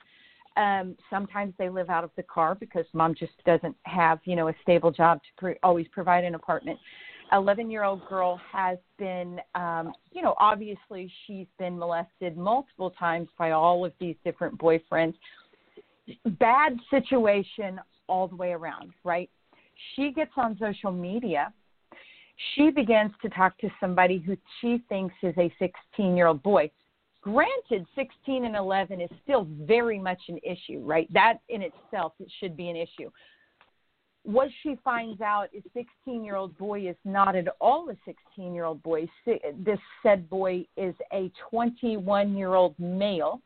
Um, 0.57 0.97
sometimes 1.11 1.55
they 1.59 1.69
live 1.69 1.91
out 1.91 2.05
of 2.05 2.11
the 2.17 2.23
car 2.23 2.55
because 2.55 2.85
mom 2.93 3.15
just 3.15 3.33
doesn't 3.45 3.75
have, 3.83 4.21
you 4.25 4.37
know, 4.37 4.49
a 4.49 4.55
stable 4.63 4.93
job 4.93 5.19
to 5.19 5.29
pre- 5.37 5.57
always 5.65 5.89
provide 5.89 6.23
an 6.23 6.35
apartment. 6.37 6.79
11 7.33 7.71
year 7.71 7.83
old 7.83 8.07
girl 8.09 8.39
has 8.53 8.79
been, 8.99 9.41
um, 9.55 9.93
you 10.13 10.23
know, 10.23 10.35
obviously 10.39 11.11
she's 11.27 11.47
been 11.59 11.77
molested 11.77 12.37
multiple 12.37 12.91
times 12.91 13.29
by 13.39 13.51
all 13.51 13.85
of 13.85 13.93
these 13.99 14.15
different 14.25 14.57
boyfriends. 14.59 15.15
Bad 16.39 16.79
situation 16.91 17.81
all 18.09 18.29
the 18.29 18.37
way 18.37 18.53
around, 18.53 18.93
right? 19.03 19.31
She 19.97 20.13
gets 20.13 20.33
on 20.37 20.57
social 20.61 20.93
media 20.93 21.53
she 22.55 22.71
begins 22.71 23.13
to 23.23 23.29
talk 23.31 23.57
to 23.59 23.71
somebody 23.81 24.19
who 24.19 24.37
she 24.61 24.83
thinks 24.89 25.15
is 25.23 25.35
a 25.39 25.53
16 25.59 26.17
year 26.17 26.27
old 26.27 26.43
boy. 26.43 26.71
Granted, 27.21 27.87
16 27.95 28.45
and 28.45 28.55
11 28.55 29.01
is 29.01 29.11
still 29.23 29.47
very 29.63 29.99
much 29.99 30.21
an 30.29 30.39
issue, 30.43 30.81
right? 30.85 31.11
That 31.13 31.39
in 31.49 31.63
itself 31.63 32.13
it 32.21 32.31
should 32.39 32.57
be 32.57 32.69
an 32.69 32.77
issue. 32.77 33.11
What 34.25 34.49
she 34.63 34.77
finds 34.83 35.21
out 35.21 35.49
is 35.53 35.63
16 35.75 36.25
year 36.25 36.37
old 36.37 36.57
boy 36.59 36.89
is 36.89 36.97
not 37.05 37.37
at 37.37 37.47
all 37.61 37.89
a 37.91 37.97
16 38.05 38.55
year 38.55 38.65
old 38.65 38.83
boy. 38.83 39.09
This 39.27 39.79
said 40.03 40.29
boy 40.29 40.67
is 40.77 40.95
a 41.13 41.31
21 41.51 42.37
year 42.37 42.55
old 42.55 42.79
male 42.79 43.41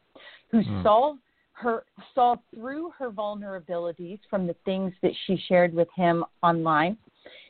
who 0.50 0.62
Hmm. 0.62 0.82
saw 0.82 1.14
her 1.52 1.84
saw 2.14 2.36
through 2.54 2.90
her 2.90 3.10
vulnerabilities 3.10 4.20
from 4.30 4.46
the 4.46 4.54
things 4.64 4.94
that 5.02 5.12
she 5.26 5.36
shared 5.36 5.74
with 5.74 5.88
him 5.96 6.24
online. 6.42 6.96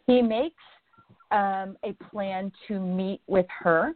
He 0.06 0.22
makes 0.22 0.62
um, 1.30 1.76
a 1.84 1.92
plan 2.10 2.52
to 2.68 2.80
meet 2.80 3.20
with 3.26 3.46
her. 3.60 3.92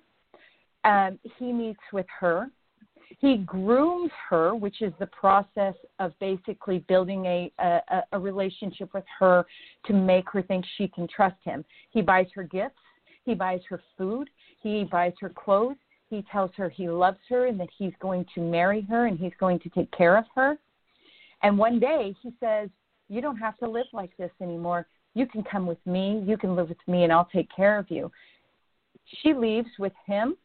Um, 0.84 1.18
he 1.38 1.52
meets 1.52 1.80
with 1.92 2.06
her. 2.20 2.48
He 3.18 3.38
grooms 3.38 4.10
her, 4.28 4.54
which 4.54 4.82
is 4.82 4.92
the 4.98 5.06
process 5.06 5.74
of 5.98 6.12
basically 6.18 6.78
building 6.88 7.24
a, 7.26 7.52
a, 7.58 8.02
a 8.12 8.18
relationship 8.18 8.92
with 8.94 9.04
her 9.18 9.46
to 9.86 9.92
make 9.92 10.28
her 10.30 10.42
think 10.42 10.64
she 10.76 10.88
can 10.88 11.06
trust 11.06 11.36
him. 11.44 11.64
He 11.90 12.02
buys 12.02 12.26
her 12.34 12.42
gifts. 12.42 12.80
He 13.24 13.34
buys 13.34 13.60
her 13.68 13.80
food. 13.96 14.28
He 14.60 14.84
buys 14.84 15.12
her 15.20 15.28
clothes. 15.28 15.76
He 16.10 16.24
tells 16.30 16.50
her 16.56 16.68
he 16.68 16.88
loves 16.88 17.20
her 17.28 17.46
and 17.46 17.58
that 17.60 17.68
he's 17.78 17.92
going 18.00 18.26
to 18.34 18.40
marry 18.40 18.82
her 18.82 19.06
and 19.06 19.18
he's 19.18 19.32
going 19.38 19.60
to 19.60 19.68
take 19.70 19.90
care 19.92 20.16
of 20.16 20.24
her. 20.34 20.58
And 21.42 21.56
one 21.56 21.78
day 21.78 22.14
he 22.22 22.32
says, 22.40 22.68
You 23.08 23.20
don't 23.20 23.38
have 23.38 23.56
to 23.58 23.68
live 23.68 23.86
like 23.92 24.16
this 24.16 24.30
anymore 24.40 24.86
you 25.14 25.26
can 25.26 25.42
come 25.42 25.66
with 25.66 25.84
me, 25.86 26.22
you 26.26 26.36
can 26.36 26.56
live 26.56 26.68
with 26.68 26.78
me, 26.86 27.04
and 27.04 27.12
I'll 27.12 27.28
take 27.32 27.48
care 27.54 27.78
of 27.78 27.90
you. 27.90 28.10
She 29.22 29.34
leaves 29.34 29.68
with 29.78 29.92
him. 30.06 30.36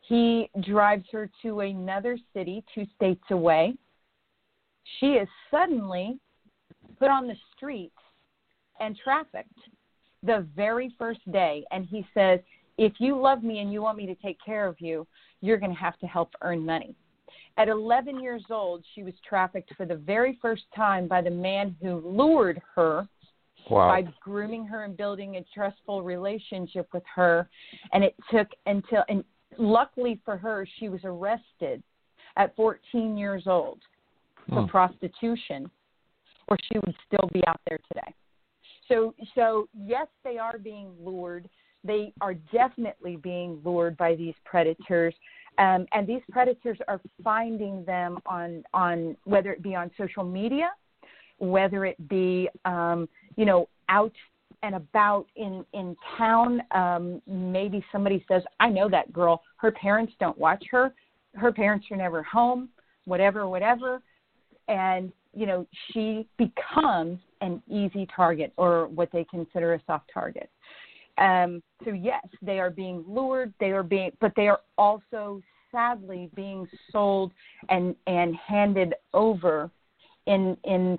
He 0.00 0.50
drives 0.62 1.04
her 1.12 1.30
to 1.42 1.60
another 1.60 2.18
city, 2.34 2.64
two 2.74 2.86
states 2.96 3.22
away. 3.30 3.74
She 4.98 5.12
is 5.12 5.28
suddenly 5.50 6.18
put 6.98 7.08
on 7.08 7.28
the 7.28 7.36
streets 7.56 7.94
and 8.80 8.98
trafficked 9.02 9.58
the 10.22 10.46
very 10.56 10.94
first 10.98 11.20
day. 11.30 11.64
And 11.70 11.86
he 11.86 12.04
says, 12.14 12.40
If 12.78 12.94
you 12.98 13.18
love 13.20 13.42
me 13.42 13.60
and 13.60 13.72
you 13.72 13.82
want 13.82 13.96
me 13.96 14.06
to 14.06 14.14
take 14.16 14.38
care 14.44 14.66
of 14.66 14.80
you, 14.80 15.06
you're 15.40 15.58
going 15.58 15.72
to 15.72 15.78
have 15.78 15.98
to 16.00 16.06
help 16.06 16.32
earn 16.42 16.64
money. 16.64 16.96
At 17.56 17.68
11 17.68 18.20
years 18.20 18.44
old, 18.50 18.84
she 18.94 19.02
was 19.02 19.14
trafficked 19.28 19.74
for 19.76 19.86
the 19.86 19.96
very 19.96 20.38
first 20.40 20.64
time 20.74 21.06
by 21.06 21.20
the 21.20 21.30
man 21.30 21.76
who 21.80 22.00
lured 22.00 22.60
her 22.74 23.08
Wow. 23.70 23.88
by 23.88 24.02
grooming 24.20 24.64
her 24.66 24.84
and 24.84 24.96
building 24.96 25.36
a 25.36 25.44
trustful 25.54 26.02
relationship 26.02 26.88
with 26.92 27.04
her. 27.14 27.48
And 27.92 28.02
it 28.02 28.16
took 28.30 28.48
until, 28.66 29.04
and 29.08 29.22
luckily 29.56 30.20
for 30.24 30.36
her, 30.36 30.66
she 30.78 30.88
was 30.88 31.00
arrested 31.04 31.82
at 32.36 32.56
14 32.56 33.16
years 33.16 33.46
old 33.46 33.80
for 34.48 34.62
Hmm. 34.62 34.66
prostitution, 34.66 35.70
or 36.48 36.56
she 36.64 36.78
would 36.80 36.96
still 37.06 37.28
be 37.32 37.46
out 37.46 37.60
there 37.68 37.78
today. 37.88 38.14
So, 38.88 39.14
so 39.34 39.68
yes, 39.74 40.08
they 40.24 40.38
are 40.38 40.58
being 40.58 40.92
lured. 40.98 41.48
They 41.84 42.12
are 42.20 42.34
definitely 42.34 43.16
being 43.16 43.60
lured 43.64 43.96
by 43.96 44.14
these 44.16 44.34
predators. 44.44 45.14
Um, 45.58 45.86
and 45.92 46.06
these 46.06 46.22
predators 46.30 46.78
are 46.88 47.00
finding 47.22 47.84
them 47.84 48.18
on, 48.26 48.64
on 48.72 49.16
whether 49.24 49.52
it 49.52 49.62
be 49.62 49.74
on 49.74 49.90
social 49.98 50.24
media, 50.24 50.70
whether 51.38 51.84
it 51.84 52.08
be 52.08 52.48
um, 52.64 53.08
you 53.36 53.44
know 53.44 53.68
out 53.88 54.12
and 54.62 54.76
about 54.76 55.26
in 55.36 55.64
in 55.72 55.96
town. 56.16 56.62
Um, 56.70 57.20
maybe 57.26 57.84
somebody 57.90 58.24
says, 58.28 58.42
"I 58.60 58.68
know 58.68 58.88
that 58.88 59.12
girl. 59.12 59.42
Her 59.56 59.72
parents 59.72 60.12
don't 60.20 60.38
watch 60.38 60.64
her. 60.70 60.94
Her 61.34 61.52
parents 61.52 61.86
are 61.90 61.96
never 61.96 62.22
home. 62.22 62.68
Whatever, 63.04 63.48
whatever." 63.48 64.00
And 64.68 65.12
you 65.34 65.46
know 65.46 65.66
she 65.92 66.26
becomes 66.38 67.18
an 67.40 67.60
easy 67.68 68.06
target 68.14 68.52
or 68.56 68.86
what 68.86 69.10
they 69.12 69.24
consider 69.24 69.74
a 69.74 69.82
soft 69.86 70.10
target. 70.14 70.48
Um, 71.18 71.62
so 71.84 71.90
yes, 71.90 72.24
they 72.40 72.58
are 72.58 72.70
being 72.70 73.04
lured. 73.06 73.52
They 73.60 73.70
are 73.70 73.82
being, 73.82 74.10
but 74.20 74.32
they 74.36 74.48
are 74.48 74.60
also 74.78 75.40
sadly 75.70 76.30
being 76.34 76.68
sold 76.90 77.32
and 77.68 77.96
and 78.06 78.36
handed 78.36 78.94
over 79.14 79.70
in 80.26 80.56
in 80.64 80.98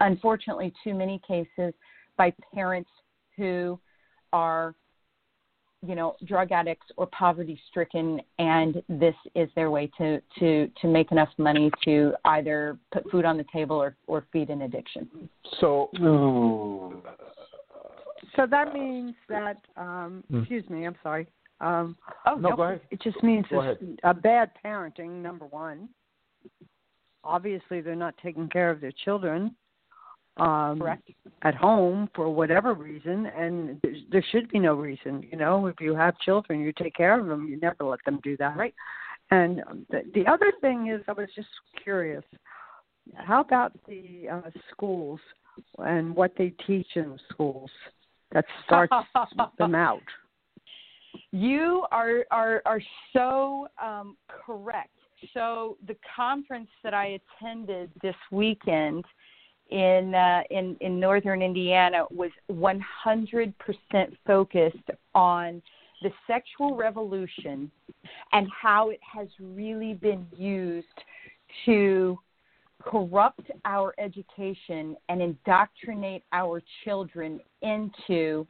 unfortunately 0.00 0.72
too 0.84 0.94
many 0.94 1.20
cases 1.26 1.72
by 2.16 2.32
parents 2.54 2.90
who 3.36 3.78
are 4.32 4.74
you 5.86 5.94
know 5.94 6.14
drug 6.26 6.52
addicts 6.52 6.86
or 6.96 7.06
poverty 7.06 7.58
stricken 7.68 8.20
and 8.38 8.82
this 8.88 9.14
is 9.34 9.48
their 9.54 9.70
way 9.70 9.90
to 9.98 10.20
to 10.38 10.70
to 10.80 10.86
make 10.86 11.10
enough 11.10 11.30
money 11.38 11.70
to 11.84 12.12
either 12.26 12.78
put 12.92 13.08
food 13.10 13.24
on 13.24 13.36
the 13.36 13.46
table 13.52 13.76
or 13.76 13.96
or 14.06 14.26
feed 14.32 14.50
an 14.50 14.62
addiction 14.62 15.08
so 15.60 15.90
so 18.36 18.46
that 18.46 18.72
means 18.74 19.14
that 19.28 19.58
um 19.76 20.24
Mm. 20.30 20.40
excuse 20.40 20.68
me 20.70 20.86
i'm 20.86 20.96
sorry 21.02 21.26
um 21.60 21.96
oh 22.26 22.36
no, 22.36 22.56
go 22.56 22.62
ahead. 22.62 22.80
it 22.90 23.00
just 23.02 23.22
means 23.22 23.46
Go 23.50 23.60
ahead. 23.60 23.78
a 24.04 24.14
bad 24.14 24.50
parenting 24.64 25.22
number 25.22 25.46
one 25.46 25.88
obviously 27.24 27.80
they're 27.80 27.94
not 27.94 28.14
taking 28.22 28.48
care 28.48 28.70
of 28.70 28.80
their 28.80 28.92
children 29.04 29.54
um 30.38 30.78
correct 30.80 31.10
at 31.42 31.54
home 31.54 32.08
for 32.14 32.30
whatever 32.30 32.72
reason 32.74 33.26
and 33.26 33.78
there, 33.82 33.92
there 34.10 34.24
should 34.30 34.48
be 34.50 34.58
no 34.58 34.74
reason 34.74 35.22
you 35.30 35.36
know 35.36 35.66
if 35.66 35.80
you 35.80 35.94
have 35.94 36.18
children 36.20 36.60
you 36.60 36.72
take 36.72 36.94
care 36.94 37.18
of 37.20 37.26
them 37.26 37.46
you 37.46 37.58
never 37.60 37.84
let 37.84 38.02
them 38.06 38.18
do 38.22 38.36
that 38.38 38.56
Right. 38.56 38.74
and 39.30 39.62
um, 39.68 39.86
the, 39.90 40.02
the 40.14 40.26
other 40.26 40.50
thing 40.60 40.88
is 40.88 41.02
i 41.06 41.12
was 41.12 41.28
just 41.36 41.48
curious 41.82 42.24
how 43.14 43.40
about 43.40 43.72
the 43.86 44.28
uh, 44.32 44.50
schools 44.70 45.20
and 45.78 46.14
what 46.16 46.32
they 46.38 46.54
teach 46.66 46.86
in 46.94 47.10
the 47.10 47.18
schools 47.30 47.70
that 48.32 48.44
starts 48.64 48.92
them 49.58 49.74
out 49.74 50.02
You 51.30 51.86
are 51.90 52.24
are 52.30 52.62
are 52.64 52.82
so 53.12 53.68
um, 53.82 54.16
correct. 54.28 54.90
So 55.34 55.76
the 55.86 55.96
conference 56.16 56.70
that 56.82 56.94
I 56.94 57.18
attended 57.40 57.90
this 58.02 58.16
weekend 58.30 59.04
in 59.70 60.14
uh, 60.14 60.42
in 60.50 60.76
in 60.80 61.00
northern 61.00 61.42
Indiana 61.42 62.04
was 62.10 62.30
100% 62.50 63.54
focused 64.26 64.90
on 65.14 65.62
the 66.02 66.10
sexual 66.26 66.76
revolution 66.76 67.70
and 68.32 68.48
how 68.50 68.90
it 68.90 69.00
has 69.00 69.28
really 69.40 69.94
been 69.94 70.26
used 70.36 70.86
to 71.64 72.18
corrupt 72.84 73.50
our 73.64 73.94
education 73.98 74.96
and 75.08 75.22
indoctrinate 75.22 76.22
our 76.32 76.62
children 76.84 77.40
into 77.62 78.46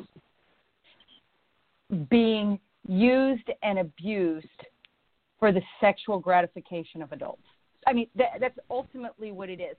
being 2.10 2.58
used 2.88 3.48
and 3.62 3.78
abused 3.78 4.46
for 5.38 5.52
the 5.52 5.62
sexual 5.80 6.18
gratification 6.18 7.02
of 7.02 7.12
adults. 7.12 7.42
I 7.86 7.92
mean, 7.92 8.08
that, 8.16 8.38
that's 8.40 8.58
ultimately 8.70 9.32
what 9.32 9.48
it 9.48 9.60
is. 9.60 9.76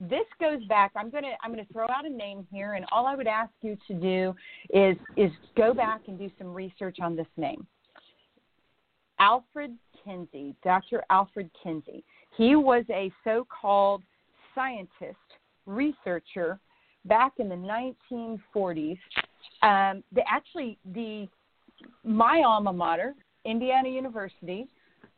This 0.00 0.26
goes 0.40 0.64
back. 0.64 0.90
I'm 0.96 1.10
gonna 1.10 1.32
I'm 1.44 1.50
gonna 1.50 1.66
throw 1.72 1.84
out 1.88 2.04
a 2.04 2.08
name 2.08 2.46
here, 2.50 2.74
and 2.74 2.84
all 2.90 3.06
I 3.06 3.14
would 3.14 3.28
ask 3.28 3.52
you 3.60 3.76
to 3.86 3.94
do 3.94 4.34
is 4.70 4.96
is 5.16 5.30
go 5.56 5.72
back 5.72 6.02
and 6.08 6.18
do 6.18 6.28
some 6.38 6.52
research 6.52 6.98
on 7.00 7.14
this 7.14 7.26
name. 7.36 7.66
Alfred 9.22 9.78
Kinsey, 10.04 10.52
Dr. 10.64 11.04
Alfred 11.08 11.48
Kinsey. 11.62 12.02
He 12.36 12.56
was 12.56 12.84
a 12.90 13.12
so-called 13.22 14.02
scientist, 14.52 15.16
researcher 15.64 16.58
back 17.04 17.34
in 17.38 17.48
the 17.48 17.54
1940s. 17.54 18.98
Um, 19.62 20.02
the, 20.12 20.22
actually, 20.28 20.76
the 20.92 21.28
my 22.04 22.42
alma 22.44 22.72
mater, 22.72 23.14
Indiana 23.44 23.88
University, 23.88 24.66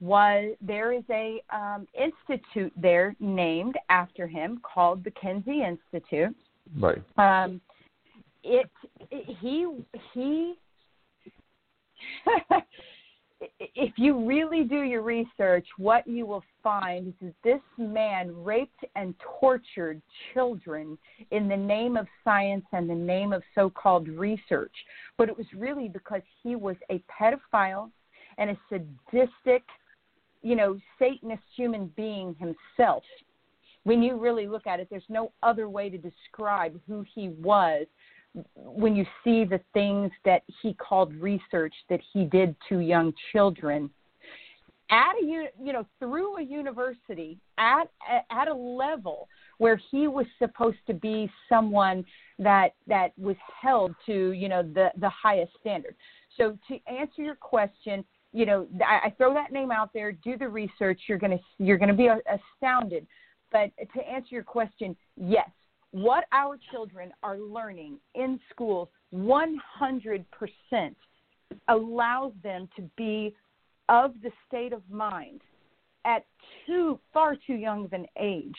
was 0.01 0.55
there 0.61 0.93
is 0.93 1.05
a 1.11 1.41
um, 1.51 1.87
institute 1.99 2.75
there 2.77 3.17
named 3.21 3.77
after 3.89 4.27
him 4.27 4.61
called 4.63 5.03
the 5.03 5.13
Kinsey 5.13 5.63
Institute. 5.63 6.37
Right. 6.79 7.03
Um, 7.17 7.59
it, 8.43 8.69
it 9.11 9.37
he 9.41 9.67
he. 10.13 10.55
if 13.59 13.93
you 13.97 14.27
really 14.27 14.65
do 14.65 14.83
your 14.83 15.03
research, 15.03 15.67
what 15.79 16.07
you 16.07 16.27
will 16.27 16.45
find 16.63 17.09
is 17.09 17.15
that 17.21 17.35
this 17.43 17.61
man 17.79 18.33
raped 18.45 18.85
and 18.97 19.15
tortured 19.41 20.01
children 20.33 20.99
in 21.31 21.49
the 21.49 21.57
name 21.57 21.97
of 21.97 22.07
science 22.23 22.65
and 22.73 22.89
the 22.89 22.95
name 22.95 23.33
of 23.33 23.43
so 23.55 23.71
called 23.71 24.09
research. 24.09 24.75
But 25.17 25.29
it 25.29 25.37
was 25.37 25.47
really 25.57 25.89
because 25.89 26.23
he 26.43 26.57
was 26.57 26.77
a 26.91 27.03
pedophile 27.11 27.91
and 28.39 28.51
a 28.51 28.59
sadistic, 28.69 29.63
you 30.43 30.57
know, 30.57 30.79
Satanist 30.99 31.43
human 31.57 31.93
being 31.97 32.37
himself. 32.39 33.03
When 33.85 34.03
you 34.03 34.17
really 34.17 34.47
look 34.47 34.67
at 34.67 34.81
it, 34.81 34.89
there's 34.91 35.03
no 35.09 35.33
other 35.43 35.69
way 35.69 35.91
to 35.91 35.99
describe 35.99 36.81
who 36.87 37.05
he 37.15 37.29
was 37.29 37.87
when 38.55 38.97
you 38.97 39.05
see 39.23 39.45
the 39.45 39.61
things 39.73 40.11
that 40.25 40.43
he 40.63 40.75
called 40.75 41.15
research 41.15 41.75
that 41.89 42.01
he 42.13 42.25
did 42.25 42.57
to 42.69 42.81
young 42.81 43.13
children 43.33 43.91
at 44.91 45.15
a 45.23 45.25
you 45.25 45.73
know 45.73 45.87
through 45.99 46.37
a 46.37 46.43
university 46.43 47.39
at 47.59 47.85
at 48.31 48.49
a 48.49 48.55
level 48.55 49.29
where 49.59 49.81
he 49.91 50.09
was 50.09 50.27
supposed 50.39 50.79
to 50.87 50.95
be 50.95 51.31
someone 51.49 52.05
that 52.39 52.75
that 52.87 53.13
was 53.19 53.37
held 53.61 53.95
to 54.05 54.33
you 54.33 54.49
know 54.49 54.63
the 54.63 54.91
the 54.99 55.09
highest 55.09 55.53
standard. 55.61 55.95
So 56.37 56.59
to 56.69 56.79
answer 56.87 57.23
your 57.23 57.37
question 57.37 58.05
you 58.33 58.47
know 58.47 58.67
I, 58.87 59.07
I 59.07 59.15
throw 59.17 59.33
that 59.35 59.53
name 59.53 59.71
out 59.71 59.91
there 59.95 60.13
do 60.13 60.37
the 60.37 60.49
research 60.49 61.03
you're 61.09 61.19
going 61.19 61.39
to 61.39 61.45
you're 61.59 61.79
going 61.79 61.89
to 61.89 61.95
be 61.95 62.09
astounded. 62.09 63.07
But 63.53 63.71
to 63.95 64.07
answer 64.07 64.29
your 64.31 64.43
question 64.43 64.97
yes 65.17 65.49
what 65.95 66.25
our 66.33 66.59
children 66.73 67.13
are 67.23 67.39
learning 67.39 67.99
in 68.17 68.41
schools 68.51 68.89
100% 69.15 70.25
allows 71.69 72.33
them 72.43 72.69
to 72.75 72.83
be 72.97 73.33
of 73.89 74.13
the 74.25 74.31
state 74.49 74.73
of 74.73 74.83
mind 74.91 75.41
at 76.05 76.27
too 76.67 76.99
far 77.13 77.37
too 77.47 77.55
young 77.55 77.85
of 77.85 77.93
an 77.93 78.07
age 78.21 78.57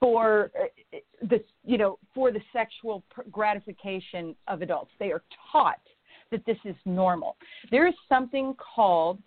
for 0.00 0.50
uh, 0.60 0.98
the 1.28 1.40
you 1.64 1.78
know 1.78 2.00
for 2.12 2.32
the 2.32 2.40
sexual 2.52 3.04
gratification 3.30 4.34
of 4.48 4.62
adults. 4.62 4.90
They 4.98 5.12
are 5.12 5.22
taught 5.52 5.80
that 6.32 6.44
this 6.44 6.58
is 6.64 6.74
normal. 6.84 7.36
There 7.70 7.86
is 7.86 7.94
something 8.08 8.56
called 8.74 9.20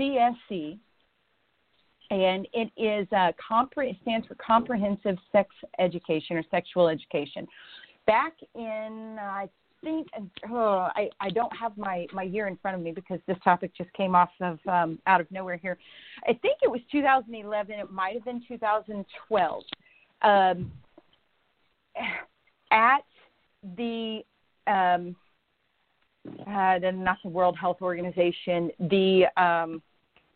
CSE 0.00 0.78
and 2.12 2.46
it 2.52 2.70
is 2.76 3.08
uh, 3.12 3.32
compre- 3.50 3.98
stands 4.02 4.26
for 4.26 4.34
Comprehensive 4.34 5.16
Sex 5.32 5.48
Education 5.78 6.36
or 6.36 6.44
Sexual 6.50 6.88
Education. 6.88 7.46
Back 8.06 8.34
in, 8.54 9.16
I 9.18 9.48
think, 9.82 10.08
oh, 10.50 10.88
I, 10.94 11.08
I 11.20 11.30
don't 11.30 11.54
have 11.56 11.76
my, 11.78 12.06
my 12.12 12.22
year 12.22 12.48
in 12.48 12.58
front 12.58 12.76
of 12.76 12.82
me 12.82 12.92
because 12.92 13.18
this 13.26 13.38
topic 13.42 13.72
just 13.74 13.90
came 13.94 14.14
off 14.14 14.28
of 14.42 14.58
um, 14.68 14.98
out 15.06 15.22
of 15.22 15.30
nowhere 15.30 15.56
here. 15.56 15.78
I 16.24 16.34
think 16.34 16.58
it 16.62 16.70
was 16.70 16.82
2011. 16.90 17.78
It 17.78 17.90
might 17.90 18.14
have 18.14 18.24
been 18.26 18.42
2012. 18.46 19.62
Um, 20.20 20.70
at 22.70 23.04
the 23.76 24.20
um, 24.66 25.16
uh, 26.46 26.78
not 26.78 27.16
the 27.24 27.30
World 27.30 27.56
Health 27.58 27.78
Organization, 27.80 28.70
the 28.78 29.24
um, 29.36 29.82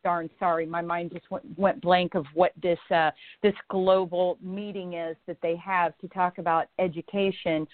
darn 0.07 0.31
sorry, 0.39 0.67
my 0.67 0.81
mind 0.81 1.11
just 1.13 1.29
went, 1.33 1.45
went 1.59 1.81
blank 1.81 2.15
of 2.15 2.25
what 2.33 2.53
this 2.63 2.79
uh, 2.95 3.11
this 3.43 3.55
global 3.69 4.39
meeting 4.41 4.93
is 4.93 5.17
that 5.27 5.37
they 5.43 5.57
have 5.57 5.99
to 5.99 6.07
talk 6.07 6.39
about 6.39 6.69
education 6.79 7.67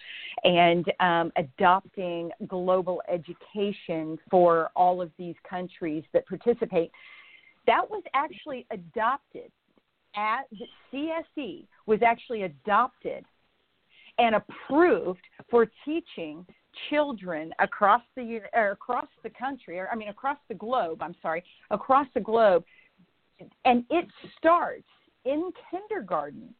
and 0.42 0.90
um, 1.00 1.30
adopting 1.36 2.30
global 2.48 3.02
education 3.06 4.18
for 4.30 4.70
all 4.74 5.02
of 5.02 5.10
these 5.18 5.34
countries 5.46 6.04
that 6.14 6.26
participate. 6.26 6.90
That 7.66 7.82
was 7.90 8.02
actually 8.14 8.66
adopted 8.70 9.52
at 10.16 10.44
the 10.52 10.66
CSE 11.36 11.66
was 11.84 12.00
actually 12.02 12.44
adopted 12.44 13.26
and 14.18 14.34
approved 14.34 15.22
for 15.50 15.66
teaching 15.84 16.46
children 16.88 17.52
across 17.58 18.02
the 18.16 18.40
or 18.54 18.70
across 18.70 19.06
the 19.22 19.30
country 19.30 19.78
or 19.78 19.88
I 19.92 19.96
mean 19.96 20.08
across 20.08 20.38
the 20.48 20.54
globe, 20.54 21.02
I'm 21.02 21.14
sorry, 21.20 21.44
across 21.70 22.06
the 22.14 22.20
globe 22.20 22.64
and 23.64 23.84
it 23.90 24.06
starts 24.38 24.86
in 25.24 25.50
kindergarten 25.70 26.54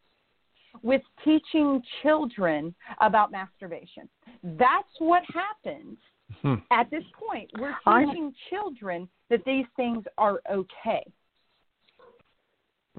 with 0.82 1.03
teaching 1.24 1.82
children 2.03 2.74
about 3.00 3.30
masturbation. 3.30 4.09
That's 4.42 4.88
what 4.98 5.22
happens 5.32 5.98
Hmm. 6.40 6.55
at 6.70 6.88
this 6.90 7.05
point. 7.12 7.50
We're 7.59 7.76
I- 7.86 8.05
teaching 8.07 8.34
children 8.48 9.09
that 9.28 9.44
these 9.44 9.66
things 9.76 10.05
are 10.16 10.40
okay. 10.50 11.05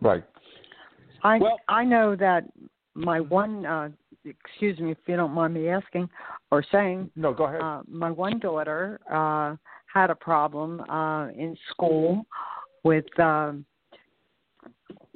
Right. 0.01 0.23
I 1.23 1.39
Well- 1.39 1.59
I 1.67 1.83
know 1.83 2.15
that 2.15 2.45
my 2.93 3.19
one 3.21 3.65
uh, 3.65 3.89
excuse 4.26 4.80
me 4.80 4.91
if 4.91 4.97
you 5.07 5.15
don't 5.15 5.34
mind 5.34 5.53
me 5.53 5.69
asking 5.69 6.09
or 6.51 6.63
saying. 6.71 7.09
No, 7.15 7.34
go 7.34 7.45
ahead. 7.45 7.61
Uh, 7.61 7.82
my 7.88 8.11
one 8.11 8.39
daughter 8.39 8.99
uh, 9.11 9.55
had 9.93 10.09
a 10.09 10.15
problem 10.15 10.82
uh, 10.82 11.30
in 11.30 11.57
school 11.71 12.26
with 12.84 13.05
um, 13.19 13.65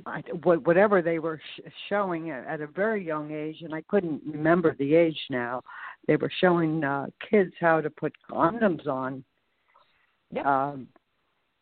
I, 0.05 0.21
whatever 0.43 1.01
they 1.01 1.19
were 1.19 1.39
sh- 1.55 1.69
showing 1.89 2.29
at 2.31 2.61
a 2.61 2.67
very 2.67 3.05
young 3.05 3.31
age, 3.31 3.57
and 3.61 3.73
I 3.73 3.81
couldn't 3.89 4.21
remember 4.25 4.75
the 4.77 4.95
age 4.95 5.19
now. 5.29 5.61
They 6.07 6.15
were 6.15 6.31
showing 6.39 6.83
uh, 6.83 7.07
kids 7.29 7.51
how 7.59 7.81
to 7.81 7.89
put 7.89 8.13
condoms 8.29 8.87
on, 8.87 9.23
Yep. 10.31 10.45
um, 10.45 10.87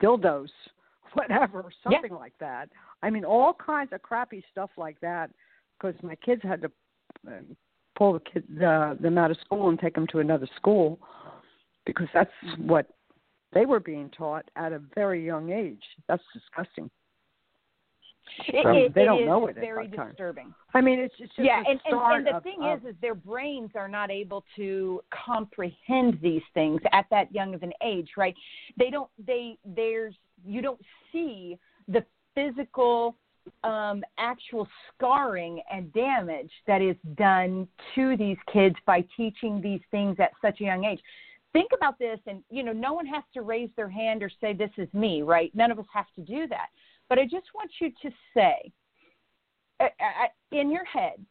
dildos, 0.02 0.50
whatever, 1.14 1.72
something 1.84 2.14
like 2.14 2.34
that. 2.40 2.70
I 3.04 3.10
mean, 3.10 3.24
all 3.24 3.54
kinds 3.54 3.94
of 3.94 4.02
crappy 4.02 4.44
stuff 4.52 4.72
like 4.78 5.00
that. 5.02 5.30
Because 5.78 6.02
my 6.02 6.16
kids 6.16 6.42
had 6.42 6.62
to 6.62 6.72
pull 7.96 8.14
the 8.14 8.20
kids 8.20 8.46
uh, 8.62 8.96
them 9.00 9.18
out 9.18 9.32
of 9.32 9.38
school 9.46 9.70
and 9.70 9.80
take 9.80 9.96
them 9.96 10.08
to 10.08 10.20
another 10.20 10.48
school 10.58 11.00
because 11.86 12.08
that's 12.14 12.32
what 12.58 12.88
they 13.54 13.66
were 13.66 13.80
being 13.80 14.10
taught 14.10 14.46
at 14.56 14.74
a 14.74 14.82
very 14.96 15.26
young 15.26 15.52
age. 15.52 15.84
That's 16.08 16.24
disgusting. 16.34 16.90
It, 18.48 18.66
Um, 18.66 18.76
it- 18.76 18.94
they 18.94 19.04
it 19.04 19.06
don't 19.06 19.26
know 19.26 19.48
it 19.48 19.56
very 19.56 19.88
that 19.88 19.96
time. 19.96 20.10
disturbing. 20.10 20.54
I 20.74 20.82
mean, 20.82 21.00
it's, 21.00 21.14
it's 21.20 21.34
just 21.36 21.46
yeah, 21.46 21.60
and, 21.66 21.80
and 21.86 21.96
and 22.02 22.26
the 22.28 22.36
of- 22.38 22.44
thing 22.44 22.64
of, 22.64 22.80
is, 22.84 22.96
is 22.96 22.96
their 23.02 23.16
brains 23.16 23.70
are 23.76 23.88
not 23.88 24.10
able 24.12 24.44
to 24.56 25.02
comprehend 25.26 26.20
these 26.22 26.42
things 26.54 26.82
at 26.92 27.06
that 27.12 27.32
young 27.34 27.54
of 27.54 27.64
an 27.64 27.72
age, 27.84 28.10
right? 28.18 28.36
They 28.78 28.90
don't. 28.90 29.10
They 29.26 29.58
there's 29.64 30.16
you 30.44 30.62
don't 30.62 30.82
see 31.12 31.58
the 31.88 32.04
physical, 32.34 33.16
um, 33.64 34.04
actual 34.18 34.68
scarring 34.94 35.62
and 35.72 35.92
damage 35.94 36.52
that 36.68 36.82
is 36.82 36.96
done 37.16 37.68
to 37.96 38.18
these 38.18 38.38
kids 38.52 38.76
by 38.86 39.04
teaching 39.16 39.62
these 39.62 39.82
things 39.92 40.18
at 40.20 40.32
such 40.42 40.62
a 40.62 40.64
young 40.64 40.86
age. 40.86 41.00
Think 41.54 41.72
about 41.74 41.98
this, 41.98 42.20
and 42.28 42.44
you 42.50 42.64
know, 42.64 42.74
no 42.74 42.94
one 42.94 43.06
has 43.06 43.24
to 43.34 43.42
raise 43.42 43.70
their 43.76 43.90
hand 43.90 44.22
or 44.24 44.30
say 44.42 44.54
this 44.54 44.72
is 44.78 44.90
me, 44.94 45.22
right? 45.22 45.52
None 45.56 45.72
of 45.72 45.80
us 45.80 45.86
have 45.94 46.08
to 46.16 46.22
do 46.22 46.48
that. 46.48 46.68
But 47.08 47.20
I 47.20 47.24
just 47.24 47.48
want 47.54 47.72
you 47.80 47.92
to 48.02 48.10
say 48.34 48.72
uh, 49.80 49.86
uh, 49.86 50.58
in 50.58 50.72
your 50.72 50.86
head, 50.86 51.24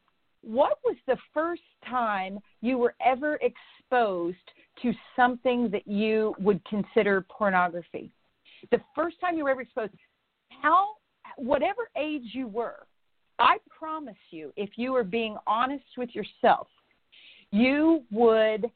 what 0.42 0.78
was 0.84 0.96
the 1.06 1.16
first 1.32 1.62
time 1.88 2.38
you 2.60 2.76
were 2.76 2.94
ever 3.04 3.38
exposed 3.40 4.36
to 4.82 4.92
something 5.16 5.70
that 5.70 5.86
you 5.88 6.34
would 6.38 6.62
consider 6.66 7.24
pornography? 7.30 8.10
The 8.70 8.80
first 8.94 9.20
time 9.20 9.36
you 9.36 9.44
were 9.44 9.50
ever 9.50 9.62
exposed, 9.62 9.92
how, 10.62 10.88
whatever 11.36 11.88
age 11.96 12.30
you 12.32 12.46
were, 12.46 12.86
I 13.38 13.58
promise 13.76 14.16
you, 14.30 14.52
if 14.56 14.70
you 14.76 14.92
were 14.92 15.04
being 15.04 15.36
honest 15.46 15.84
with 15.96 16.14
yourself, 16.14 16.68
you 17.50 18.02
would 18.10 18.70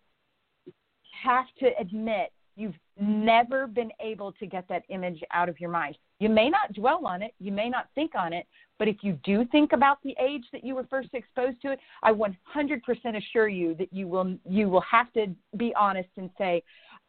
have 1.22 1.46
to 1.60 1.70
admit 1.80 2.32
you've 2.56 2.74
never 3.00 3.66
been 3.66 3.90
able 4.00 4.32
to 4.32 4.46
get 4.46 4.66
that 4.68 4.82
image 4.88 5.22
out 5.32 5.48
of 5.48 5.60
your 5.60 5.70
mind. 5.70 5.96
You 6.18 6.28
may 6.28 6.50
not 6.50 6.72
dwell 6.72 7.06
on 7.06 7.22
it, 7.22 7.32
you 7.38 7.52
may 7.52 7.68
not 7.68 7.88
think 7.94 8.16
on 8.16 8.32
it, 8.32 8.46
but 8.78 8.88
if 8.88 8.96
you 9.02 9.18
do 9.22 9.44
think 9.52 9.72
about 9.72 9.98
the 10.02 10.16
age 10.20 10.42
that 10.52 10.64
you 10.64 10.74
were 10.74 10.86
first 10.90 11.10
exposed 11.12 11.62
to 11.62 11.72
it, 11.72 11.78
I 12.02 12.12
100% 12.12 12.32
assure 13.16 13.48
you 13.48 13.74
that 13.76 13.92
you 13.92 14.08
will 14.08 14.36
you 14.48 14.68
will 14.68 14.82
have 14.90 15.12
to 15.12 15.28
be 15.56 15.72
honest 15.78 16.08
and 16.16 16.30
say 16.36 16.62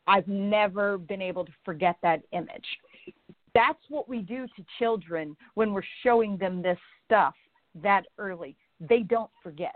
I've 0.05 0.27
never 0.27 0.97
been 0.97 1.21
able 1.21 1.45
to 1.45 1.51
forget 1.65 1.97
that 2.03 2.21
image. 2.31 2.65
That's 3.59 3.83
what 3.89 4.07
we 4.07 4.21
do 4.21 4.45
to 4.55 4.65
children 4.79 5.35
when 5.55 5.73
we're 5.73 5.81
showing 6.01 6.37
them 6.37 6.61
this 6.61 6.77
stuff 7.05 7.33
that 7.83 8.03
early. 8.17 8.55
They 8.79 8.99
don't 8.99 9.29
forget. 9.43 9.75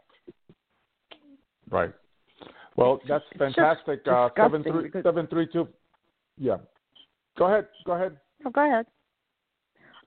Right. 1.69 1.91
Well, 2.77 3.01
that's 3.09 3.25
fantastic. 3.38 4.07
Uh, 4.07 4.29
seven 4.38 4.63
three 4.63 4.84
because- 4.84 5.03
seven 5.03 5.27
three 5.27 5.47
two. 5.47 5.67
Yeah. 6.38 6.57
Go 7.38 7.47
ahead. 7.47 7.67
Go 7.86 7.91
ahead. 7.91 8.17
Oh, 8.45 8.51
go 8.51 8.65
ahead. 8.65 8.86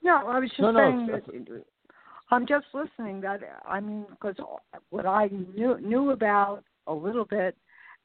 No, 0.03 0.27
I 0.27 0.39
was 0.39 0.49
just 0.49 0.61
No, 0.61 0.71
no, 0.71 0.79
saying 0.81 1.09
it's- 1.11 1.49
that 1.49 1.65
I'm 2.31 2.47
just 2.47 2.67
listening. 2.73 3.21
That 3.21 3.41
I 3.69 3.81
mean, 3.81 4.07
because 4.09 4.37
what 4.89 5.05
I 5.05 5.29
knew 5.55 5.79
knew 5.81 6.13
about 6.13 6.65
a 6.87 6.95
little 6.95 7.27
bit, 7.27 7.55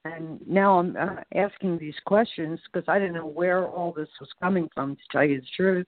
and 0.06 0.40
now 0.48 0.80
I'm 0.80 0.96
uh, 0.98 1.22
asking 1.36 1.78
these 1.78 1.96
questions 2.06 2.60
because 2.72 2.88
I 2.88 2.98
didn't 2.98 3.16
know 3.16 3.28
where 3.28 3.68
all 3.68 3.92
this 3.92 4.10
was 4.20 4.30
coming 4.42 4.70
from. 4.74 4.96
To 4.96 5.02
tell 5.12 5.24
you 5.24 5.42
the 5.42 5.48
truth, 5.56 5.88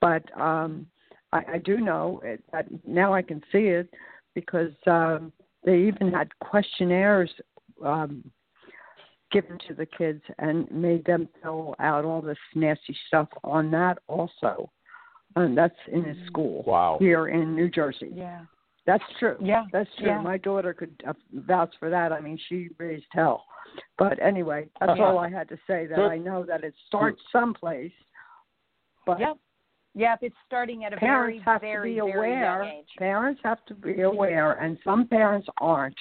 but 0.00 0.22
um, 0.40 0.86
I, 1.32 1.42
I 1.54 1.58
do 1.58 1.78
know 1.78 2.20
it, 2.24 2.42
that 2.52 2.66
now 2.86 3.12
I 3.12 3.22
can 3.22 3.42
see 3.50 3.66
it 3.68 3.88
because 4.34 4.72
um, 4.86 5.32
they 5.64 5.78
even 5.78 6.12
had 6.12 6.28
questionnaires 6.38 7.30
um, 7.84 8.30
given 9.30 9.58
to 9.66 9.74
the 9.74 9.86
kids 9.86 10.22
and 10.38 10.70
made 10.70 11.04
them 11.04 11.28
fill 11.42 11.74
out 11.80 12.04
all 12.04 12.20
this 12.20 12.38
nasty 12.54 12.96
stuff 13.08 13.28
on 13.44 13.70
that 13.70 13.98
also. 14.06 14.70
And 15.34 15.56
that's 15.56 15.74
in 15.90 16.04
a 16.04 16.26
school 16.26 16.62
Wow. 16.66 16.98
here 17.00 17.28
in 17.28 17.56
New 17.56 17.70
Jersey. 17.70 18.10
Yeah. 18.14 18.42
That's 18.86 19.04
true. 19.18 19.36
Yeah. 19.40 19.64
That's 19.72 19.88
true. 19.98 20.08
Yeah. 20.08 20.20
My 20.20 20.38
daughter 20.38 20.74
could 20.74 21.02
uh, 21.06 21.12
vouch 21.32 21.72
for 21.78 21.88
that. 21.90 22.12
I 22.12 22.20
mean, 22.20 22.38
she 22.48 22.68
raised 22.78 23.06
hell. 23.12 23.44
But 23.96 24.20
anyway, 24.20 24.68
that's 24.80 24.98
Yeah. 24.98 25.04
all 25.04 25.18
I 25.18 25.28
had 25.28 25.48
to 25.50 25.56
say. 25.66 25.86
That 25.86 26.00
I 26.00 26.18
know 26.18 26.44
that 26.44 26.64
it 26.64 26.74
starts 26.88 27.20
someplace. 27.30 27.92
But 29.06 29.20
Yep. 29.20 29.36
Yep, 29.94 30.18
it's 30.22 30.36
starting 30.46 30.84
at 30.86 30.94
a 30.94 30.96
parents 30.96 31.42
very, 31.44 31.52
have 31.52 31.60
very, 31.60 31.94
to 31.96 32.04
be 32.06 32.12
very 32.12 32.32
aware. 32.32 32.64
young 32.64 32.78
age. 32.78 32.86
Parents 32.98 33.40
have 33.44 33.62
to 33.66 33.74
be 33.74 34.00
aware, 34.00 34.52
and 34.52 34.78
some 34.82 35.06
parents 35.06 35.46
aren't. 35.58 35.96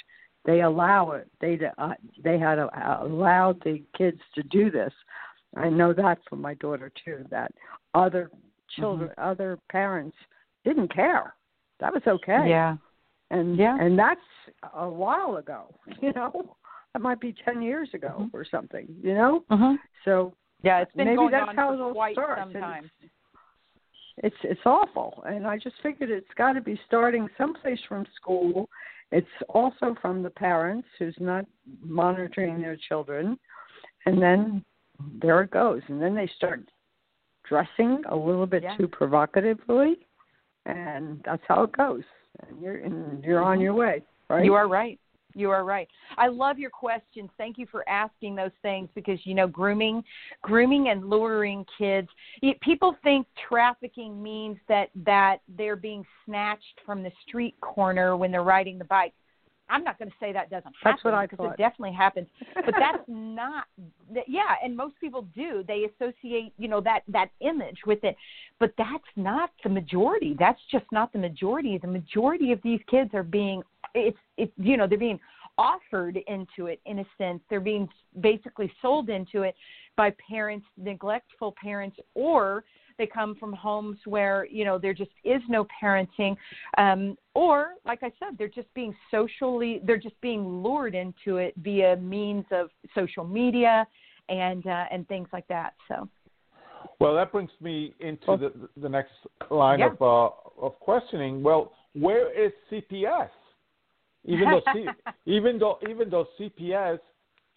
They 0.46 0.62
allow 0.62 1.12
it. 1.12 1.30
They 1.42 1.60
uh, 1.78 1.94
they 2.24 2.40
had 2.40 2.58
uh, 2.58 2.70
allowed 3.02 3.62
the 3.64 3.84
kids 3.98 4.20
to 4.36 4.44
do 4.44 4.72
this. 4.72 4.94
I 5.58 5.68
know 5.70 5.92
that 5.94 6.20
from 6.30 6.42
my 6.42 6.54
daughter 6.56 6.90
too. 7.04 7.26
That 7.30 7.52
other 7.94 8.32
children, 8.78 9.10
Mm-hmm. 9.10 9.30
other 9.30 9.60
parents 9.70 10.16
didn't 10.64 10.94
care. 10.94 11.36
That 11.82 11.94
was 11.94 12.04
okay. 12.08 12.46
Yeah. 12.48 12.78
and 13.32 13.58
Yeah. 13.58 13.78
and 13.80 13.98
that's 14.00 14.22
a 14.74 14.88
while 14.90 15.36
ago. 15.38 15.76
You 16.02 16.14
know, 16.14 16.56
that 16.94 17.02
might 17.02 17.20
be 17.20 17.34
ten 17.46 17.62
years 17.62 17.90
ago 17.94 18.14
Mhm. 18.20 18.30
or 18.34 18.46
something. 18.46 18.88
You 19.02 19.14
know, 19.16 19.44
Mm-hmm. 19.52 19.76
so 20.06 20.34
Yeah, 20.64 20.80
it's 20.82 20.94
been 20.94 21.08
maybe 21.08 21.18
going 21.18 21.32
that's 21.32 21.50
on 21.50 21.56
how 21.56 21.76
for 21.76 21.92
quite 21.94 22.16
some 22.16 22.54
time. 22.54 22.90
It's 24.18 24.36
it's 24.44 24.66
awful, 24.66 25.24
and 25.26 25.48
I 25.48 25.58
just 25.58 25.76
figured 25.82 26.10
it's 26.12 26.34
got 26.36 26.54
to 26.54 26.62
be 26.62 26.80
starting 26.86 27.28
someplace 27.38 27.80
from 27.88 28.06
school. 28.16 28.70
It's 29.12 29.36
also 29.50 29.96
from 30.02 30.22
the 30.22 30.30
parents 30.30 30.88
who's 31.00 31.16
not 31.20 31.46
monitoring 31.82 32.62
their 32.62 32.76
children, 32.90 33.40
and 34.06 34.22
then 34.22 34.64
there 35.22 35.42
it 35.42 35.52
goes. 35.52 35.82
And 35.88 36.00
then 36.02 36.14
they 36.14 36.28
start 36.36 36.62
dressing 37.50 38.04
a 38.10 38.16
little 38.16 38.46
bit 38.46 38.64
Yeah. 38.64 38.78
too 38.78 38.88
provocatively, 38.88 40.06
and 40.66 41.22
that's 41.26 41.44
how 41.48 41.64
it 41.64 41.72
goes. 41.72 42.04
And 42.48 42.62
you're 42.62 42.78
and 42.78 43.24
you're 43.24 43.44
on 43.44 43.58
mm-hmm. 43.58 43.64
your 43.64 43.74
way, 43.74 44.02
right? 44.30 44.46
You 44.46 44.54
are 44.54 44.68
right. 44.68 45.00
You 45.34 45.50
are 45.50 45.64
right. 45.64 45.88
I 46.18 46.28
love 46.28 46.60
your 46.60 46.70
questions. 46.70 47.30
Thank 47.38 47.58
you 47.58 47.66
for 47.72 47.88
asking 47.88 48.36
those 48.36 48.52
things 48.62 48.90
because 48.96 49.20
you 49.24 49.34
know 49.34 49.48
grooming, 49.48 50.04
grooming 50.42 50.90
and 50.90 51.10
luring 51.10 51.66
kids. 51.78 52.10
People 52.62 52.96
think 53.04 53.28
trafficking 53.48 54.22
means 54.22 54.58
that 54.68 54.90
that 55.06 55.38
they're 55.58 55.76
being 55.76 56.06
snatched 56.26 56.82
from 56.86 57.04
the 57.04 57.12
street 57.28 57.56
corner 57.62 58.18
when 58.18 58.32
they're 58.32 58.44
riding 58.44 58.78
the 58.78 58.86
bike. 58.86 59.14
I'm 59.72 59.84
not 59.84 59.98
going 59.98 60.10
to 60.10 60.16
say 60.20 60.34
that 60.34 60.50
doesn't 60.50 60.66
happen 60.66 60.80
That's 60.84 61.04
what 61.04 61.14
I 61.14 61.26
because 61.26 61.38
thought. 61.38 61.54
it 61.54 61.58
definitely 61.58 61.96
happens, 61.96 62.28
but 62.56 62.76
that's 62.78 63.04
not. 63.08 63.66
Yeah, 64.28 64.56
and 64.64 64.76
most 64.76 64.96
people 65.00 65.26
do. 65.34 65.64
They 65.68 65.88
associate 65.96 66.54
you 66.58 66.68
know 66.68 66.82
that 66.82 67.02
that 67.08 67.30
image 67.40 67.80
with 67.86 68.04
it, 68.04 68.16
but 68.60 68.74
that's 68.78 69.04
not 69.16 69.52
the 69.64 69.70
majority. 69.70 70.36
That's 70.38 70.60
just 70.72 70.86
not 70.92 71.14
the 71.14 71.20
majority. 71.20 71.78
The 71.78 71.88
majority 71.88 72.52
of 72.52 72.60
these 72.64 72.82
kids 72.90 73.12
are 73.14 73.24
being 73.24 73.64
it's 73.96 74.18
it's 74.38 74.52
you 74.58 74.78
know 74.78 74.88
they're 74.88 74.98
being 74.98 75.20
offered 75.58 76.18
into 76.28 76.68
it 76.68 76.80
in 76.86 77.00
a 77.00 77.06
sense 77.18 77.42
they're 77.50 77.60
being 77.60 77.88
basically 78.22 78.72
sold 78.82 79.10
into 79.10 79.44
it 79.44 79.54
by 79.96 80.12
parents 80.30 80.66
neglectful 80.78 81.54
parents 81.62 81.98
or 82.16 82.64
they 82.98 83.08
come 83.08 83.36
from 83.36 83.54
homes 83.54 83.98
where 84.06 84.46
you 84.50 84.66
know 84.66 84.78
there 84.78 84.94
just 84.94 85.12
is 85.24 85.42
no 85.50 85.66
parenting 85.82 86.36
um 86.78 87.16
or 87.36 87.72
like 87.86 88.00
i 88.04 88.12
said 88.20 88.38
they're 88.38 88.48
just 88.48 88.72
being 88.74 88.96
socially 89.10 89.82
they're 89.86 89.98
just 89.98 90.20
being 90.22 90.62
lured 90.64 90.96
into 90.96 91.38
it 91.38 91.54
via 91.58 91.96
means 91.98 92.46
of 92.52 92.70
social 92.96 93.24
media 93.26 93.86
and 94.30 94.66
uh, 94.68 94.86
and 94.92 95.08
things 95.08 95.28
like 95.34 95.48
that 95.48 95.74
so 95.88 96.08
Well, 97.00 97.16
that 97.16 97.32
brings 97.32 97.52
me 97.60 97.94
into 98.00 98.26
Well- 98.28 98.38
the 98.38 98.52
the 98.78 98.90
next 98.90 99.14
line 99.50 99.80
Yeah. 99.80 99.92
of 99.92 100.02
uh, 100.02 100.30
of 100.68 100.80
questioning. 100.80 101.42
Well, 101.44 101.72
where 101.94 102.28
is 102.32 102.52
CPS? 102.70 103.30
Even 104.26 104.50
though 104.52 104.62
C, 104.74 104.88
even 105.26 105.58
though 105.60 105.78
even 105.90 106.10
though 106.10 106.28
CPS, 106.40 107.00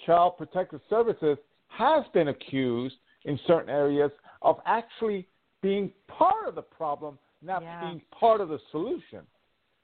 Child 0.06 0.36
Protective 0.38 0.80
Services, 0.88 1.36
has 1.68 2.04
been 2.14 2.28
accused 2.28 2.96
in 3.24 3.38
certain 3.46 3.70
areas 3.70 4.10
of 4.42 4.60
actually 4.66 5.26
being 5.62 5.90
part 6.08 6.46
of 6.46 6.54
the 6.54 6.62
problem, 6.62 7.18
not 7.42 7.62
Yeah. 7.62 7.80
being 7.80 8.00
part 8.10 8.40
of 8.40 8.48
the 8.48 8.58
solution. 8.70 9.26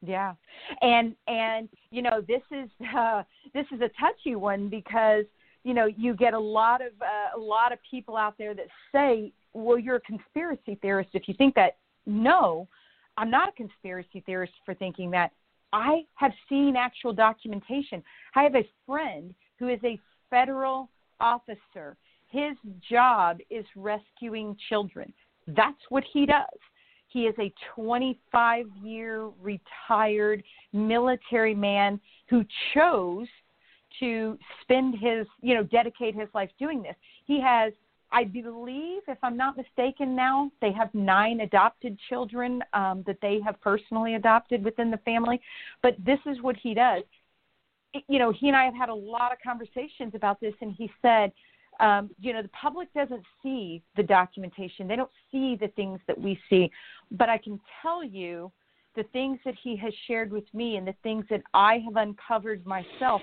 Yeah, 0.03 0.35
and 0.81 1.15
and 1.27 1.69
you 1.91 2.01
know 2.01 2.23
this 2.23 2.43
is 2.51 2.71
uh, 2.97 3.23
this 3.53 3.67
is 3.71 3.83
a 3.83 3.91
touchy 4.01 4.35
one 4.35 4.69
because 4.69 5.27
you 5.63 5.75
know 5.75 5.85
you 5.85 6.15
get 6.15 6.33
a 6.33 6.39
lot 6.39 6.81
of 6.81 6.93
uh, 7.03 7.37
a 7.37 7.39
lot 7.39 7.71
of 7.73 7.79
people 7.91 8.17
out 8.17 8.39
there 8.39 8.55
that 8.55 8.67
say, 8.93 9.33
well, 9.53 9.79
you're 9.79 9.97
a 9.97 10.01
conspiracy 10.01 10.77
theorist 10.81 11.11
if 11.13 11.29
you 11.29 11.35
think 11.35 11.55
that. 11.55 11.77
No, 12.07 12.67
I'm 13.19 13.31
not 13.31 13.51
a 13.51 13.53
conspiracy 13.53 14.21
theorist 14.25 14.55
for 14.65 14.75
thinking 14.75 15.11
that. 15.11 15.33
I 15.73 16.05
have 16.15 16.33
seen 16.49 16.77
actual 16.77 17.13
documentation. 17.13 18.03
I 18.35 18.43
have 18.43 18.57
a 18.57 18.67
friend 18.87 19.35
who 19.59 19.69
is 19.69 19.79
a 19.85 20.01
federal 20.31 20.89
officer. 21.21 21.97
His 22.31 22.57
job 22.89 23.39
is 23.51 23.65
rescuing 23.77 24.57
children. 24.69 25.13
That's 25.49 25.81
what 25.89 26.05
he 26.13 26.27
does. 26.27 26.47
He 27.09 27.23
is 27.23 27.35
a 27.41 27.53
25 27.75 28.67
year 28.83 29.31
retired 29.43 30.45
military 30.73 31.55
man 31.55 32.01
who 32.29 32.45
chose 32.73 33.27
to 33.99 34.39
spend 34.63 34.95
his, 34.95 35.27
you 35.43 35.55
know, 35.55 35.65
dedicate 35.65 36.15
his 36.15 36.29
life 36.33 36.51
doing 36.59 36.83
this. 36.83 36.95
He 37.27 37.41
has, 37.41 37.73
I 38.13 38.25
believe, 38.25 39.03
if 39.09 39.19
I'm 39.25 39.37
not 39.37 39.57
mistaken 39.57 40.15
now, 40.15 40.53
they 40.61 40.71
have 40.71 40.95
nine 40.95 41.41
adopted 41.41 41.99
children 42.09 42.63
um, 42.73 43.03
that 43.09 43.19
they 43.21 43.41
have 43.45 43.61
personally 43.61 44.15
adopted 44.15 44.65
within 44.65 44.93
the 44.93 44.99
family. 44.99 45.41
But 45.83 45.97
this 45.99 46.21
is 46.27 46.41
what 46.43 46.57
he 46.57 46.75
does. 46.75 47.03
You 48.07 48.21
know, 48.21 48.33
he 48.33 48.47
and 48.47 48.57
I 48.57 48.65
have 48.67 48.75
had 48.77 48.89
a 48.89 48.95
lot 48.95 49.33
of 49.33 49.39
conversations 49.43 50.15
about 50.15 50.41
this, 50.41 50.55
and 50.61 50.73
he 50.73 50.89
said, 51.03 51.33
um, 51.81 52.11
you 52.21 52.33
know, 52.33 52.43
the 52.43 52.49
public 52.49 52.93
doesn't 52.93 53.23
see 53.43 53.83
the 53.97 54.03
documentation. 54.03 54.87
They 54.87 54.97
don't 54.97 55.11
see 55.33 55.57
the 55.59 55.69
things 55.69 55.99
that 56.07 56.19
we 56.19 56.39
see. 56.49 56.71
But 57.11 57.29
I 57.29 57.39
can 57.39 57.59
tell 57.83 58.05
you 58.05 58.53
the 58.97 59.05
things 59.13 59.39
that 59.45 59.55
he 59.63 59.77
has 59.77 59.93
shared 60.07 60.31
with 60.31 60.45
me 60.53 60.77
and 60.77 60.87
the 60.87 60.95
things 61.03 61.25
that 61.31 61.43
I 61.55 61.79
have 61.85 61.97
uncovered 61.97 62.67
myself, 62.67 63.23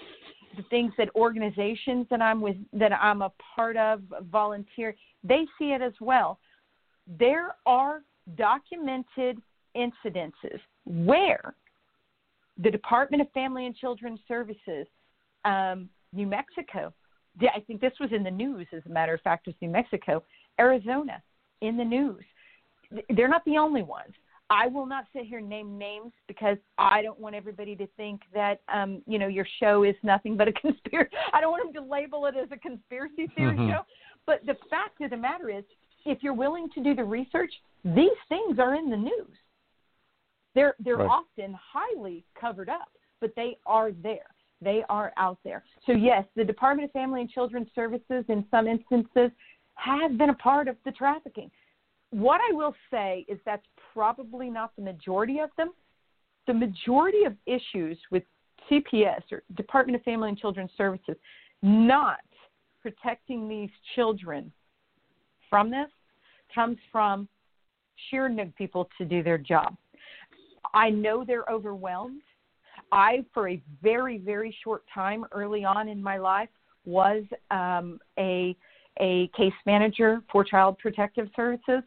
the 0.55 0.63
things 0.69 0.91
that 0.97 1.09
organizations 1.15 2.07
that 2.09 2.21
I'm 2.21 2.41
with, 2.41 2.57
that 2.73 2.91
I'm 2.93 3.21
a 3.21 3.31
part 3.55 3.77
of, 3.77 4.01
volunteer, 4.31 4.95
they 5.23 5.45
see 5.59 5.71
it 5.71 5.81
as 5.81 5.93
well. 6.01 6.39
There 7.19 7.55
are 7.65 8.01
documented 8.35 9.41
incidences 9.75 10.59
where 10.85 11.53
the 12.57 12.71
Department 12.71 13.21
of 13.21 13.31
Family 13.33 13.67
and 13.67 13.75
Children's 13.75 14.19
Services, 14.27 14.87
um, 15.45 15.89
New 16.11 16.25
Mexico, 16.25 16.91
I 17.41 17.59
think 17.61 17.81
this 17.81 17.93
was 17.99 18.09
in 18.11 18.23
the 18.23 18.31
news, 18.31 18.67
as 18.73 18.81
a 18.85 18.89
matter 18.89 19.13
of 19.13 19.21
fact, 19.21 19.47
was 19.47 19.55
New 19.61 19.69
Mexico, 19.69 20.23
Arizona, 20.59 21.21
in 21.61 21.77
the 21.77 21.83
news. 21.85 22.23
They're 23.15 23.27
not 23.27 23.45
the 23.45 23.57
only 23.57 23.83
ones. 23.83 24.13
I 24.49 24.67
will 24.67 24.85
not 24.85 25.05
sit 25.13 25.25
here 25.25 25.39
and 25.39 25.49
name 25.49 25.77
names 25.77 26.13
because 26.27 26.57
I 26.77 27.01
don't 27.01 27.19
want 27.19 27.35
everybody 27.35 27.75
to 27.75 27.87
think 27.97 28.21
that 28.33 28.61
um, 28.73 29.01
you 29.05 29.19
know 29.19 29.27
your 29.27 29.45
show 29.59 29.83
is 29.83 29.95
nothing 30.03 30.37
but 30.37 30.47
a 30.47 30.51
conspiracy. 30.61 31.11
I 31.33 31.41
don't 31.41 31.51
want 31.51 31.73
them 31.73 31.83
to 31.83 31.89
label 31.89 32.25
it 32.27 32.35
as 32.41 32.49
a 32.51 32.57
conspiracy 32.57 33.27
theory 33.35 33.57
mm-hmm. 33.57 33.71
show. 33.71 33.81
But 34.25 34.45
the 34.45 34.55
fact 34.69 35.01
of 35.01 35.09
the 35.09 35.17
matter 35.17 35.49
is, 35.49 35.63
if 36.05 36.19
you're 36.21 36.33
willing 36.33 36.69
to 36.75 36.83
do 36.83 36.95
the 36.95 37.03
research, 37.03 37.51
these 37.83 38.17
things 38.29 38.57
are 38.59 38.75
in 38.75 38.89
the 38.89 38.97
news. 38.97 39.35
They're 40.55 40.75
they're 40.79 40.97
right. 40.97 41.09
often 41.09 41.57
highly 41.61 42.23
covered 42.39 42.69
up, 42.69 42.89
but 43.19 43.33
they 43.35 43.57
are 43.65 43.91
there. 43.91 44.27
They 44.61 44.83
are 44.89 45.13
out 45.17 45.37
there. 45.43 45.63
So, 45.85 45.91
yes, 45.91 46.25
the 46.35 46.43
Department 46.43 46.89
of 46.89 46.91
Family 46.91 47.21
and 47.21 47.29
Children's 47.29 47.67
Services, 47.75 48.25
in 48.27 48.45
some 48.49 48.67
instances, 48.67 49.31
have 49.75 50.17
been 50.17 50.29
a 50.29 50.35
part 50.35 50.67
of 50.67 50.75
the 50.85 50.91
trafficking. 50.91 51.51
What 52.09 52.41
I 52.49 52.53
will 52.53 52.75
say 52.89 53.25
is 53.27 53.37
that's 53.45 53.65
probably 53.93 54.49
not 54.49 54.75
the 54.75 54.81
majority 54.81 55.39
of 55.39 55.49
them. 55.57 55.71
The 56.47 56.53
majority 56.53 57.23
of 57.25 57.33
issues 57.45 57.97
with 58.09 58.23
CPS 58.71 59.21
or 59.31 59.43
Department 59.55 59.97
of 59.97 60.03
Family 60.03 60.29
and 60.29 60.37
Children's 60.37 60.71
Services 60.77 61.15
not 61.61 62.19
protecting 62.81 63.49
these 63.49 63.69
children 63.95 64.51
from 65.49 65.69
this 65.69 65.89
comes 66.53 66.77
from 66.91 67.27
sheer 68.09 68.29
people 68.57 68.89
to 68.97 69.05
do 69.05 69.23
their 69.23 69.37
job. 69.37 69.75
I 70.73 70.89
know 70.89 71.23
they're 71.25 71.49
overwhelmed. 71.49 72.21
I, 72.91 73.25
for 73.33 73.49
a 73.49 73.61
very, 73.81 74.17
very 74.17 74.55
short 74.63 74.83
time 74.93 75.25
early 75.31 75.65
on 75.65 75.87
in 75.87 76.01
my 76.01 76.17
life, 76.17 76.49
was 76.85 77.23
um, 77.51 77.99
a 78.17 78.55
a 78.99 79.29
case 79.37 79.53
manager 79.65 80.21
for 80.31 80.43
Child 80.43 80.77
Protective 80.79 81.27
Services. 81.35 81.83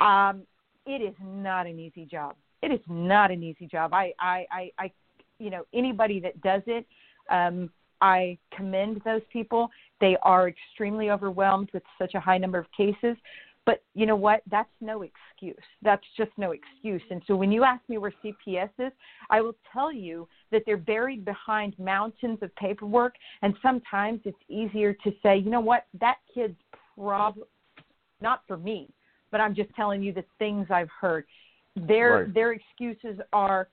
Um, 0.00 0.42
it 0.84 1.00
is 1.00 1.14
not 1.24 1.66
an 1.66 1.78
easy 1.78 2.04
job. 2.04 2.34
It 2.62 2.72
is 2.72 2.80
not 2.88 3.30
an 3.30 3.42
easy 3.42 3.66
job. 3.66 3.94
I, 3.94 4.12
I, 4.20 4.46
I, 4.50 4.70
I 4.78 4.92
you 5.38 5.50
know, 5.50 5.64
anybody 5.72 6.20
that 6.20 6.40
does 6.42 6.62
it, 6.66 6.86
um, 7.30 7.70
I 8.00 8.36
commend 8.54 9.00
those 9.04 9.22
people. 9.32 9.70
They 10.00 10.16
are 10.22 10.48
extremely 10.48 11.10
overwhelmed 11.10 11.70
with 11.72 11.82
such 11.98 12.14
a 12.14 12.20
high 12.20 12.38
number 12.38 12.58
of 12.58 12.66
cases. 12.76 13.16
But 13.64 13.82
you 13.94 14.06
know 14.06 14.16
what? 14.16 14.42
That's 14.50 14.68
no 14.80 15.02
excuse. 15.02 15.64
That's 15.82 16.02
just 16.16 16.32
no 16.36 16.50
excuse. 16.50 17.02
And 17.10 17.22
so 17.26 17.36
when 17.36 17.52
you 17.52 17.62
ask 17.62 17.80
me 17.88 17.96
where 17.98 18.12
CPS 18.24 18.70
is, 18.78 18.92
I 19.30 19.40
will 19.40 19.54
tell 19.72 19.92
you 19.92 20.26
that 20.50 20.62
they're 20.66 20.76
buried 20.76 21.24
behind 21.24 21.78
mountains 21.78 22.38
of 22.42 22.54
paperwork. 22.56 23.14
And 23.42 23.54
sometimes 23.62 24.20
it's 24.24 24.36
easier 24.48 24.94
to 25.04 25.12
say, 25.22 25.36
you 25.38 25.50
know 25.50 25.60
what? 25.60 25.86
That 26.00 26.16
kid's 26.34 26.56
probably 26.96 27.44
not 28.20 28.42
for 28.48 28.56
me, 28.56 28.88
but 29.30 29.40
I'm 29.40 29.54
just 29.54 29.72
telling 29.74 30.02
you 30.02 30.12
the 30.12 30.24
things 30.38 30.66
I've 30.70 30.90
heard. 31.00 31.24
Their 31.76 32.24
right. 32.24 32.34
their 32.34 32.52
excuses 32.52 33.18
are 33.32 33.68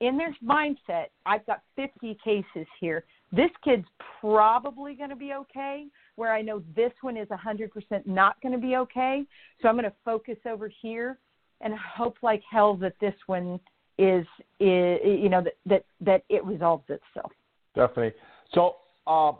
in 0.00 0.16
their 0.16 0.34
mindset. 0.44 1.06
I've 1.26 1.44
got 1.46 1.62
50 1.76 2.18
cases 2.24 2.66
here. 2.80 3.04
This 3.32 3.50
kid's 3.62 3.86
probably 4.20 4.94
going 4.94 5.10
to 5.10 5.16
be 5.16 5.32
okay 5.34 5.86
where 6.16 6.32
I 6.32 6.42
know 6.42 6.62
this 6.74 6.92
one 7.00 7.16
is 7.16 7.28
100% 7.28 7.70
not 8.06 8.40
going 8.42 8.52
to 8.52 8.58
be 8.58 8.76
okay. 8.76 9.24
So 9.62 9.68
I'm 9.68 9.74
going 9.74 9.84
to 9.84 9.92
focus 10.04 10.36
over 10.46 10.70
here 10.82 11.18
and 11.60 11.74
hope 11.74 12.16
like 12.22 12.42
hell 12.50 12.74
that 12.76 12.94
this 13.00 13.14
one 13.26 13.60
is, 13.98 14.26
is 14.58 14.98
you 15.04 15.28
know, 15.28 15.42
that, 15.42 15.54
that, 15.66 15.84
that 16.00 16.24
it 16.28 16.44
resolves 16.44 16.84
itself. 16.88 17.32
Definitely. 17.74 18.12
So, 18.54 18.76
because 19.04 19.36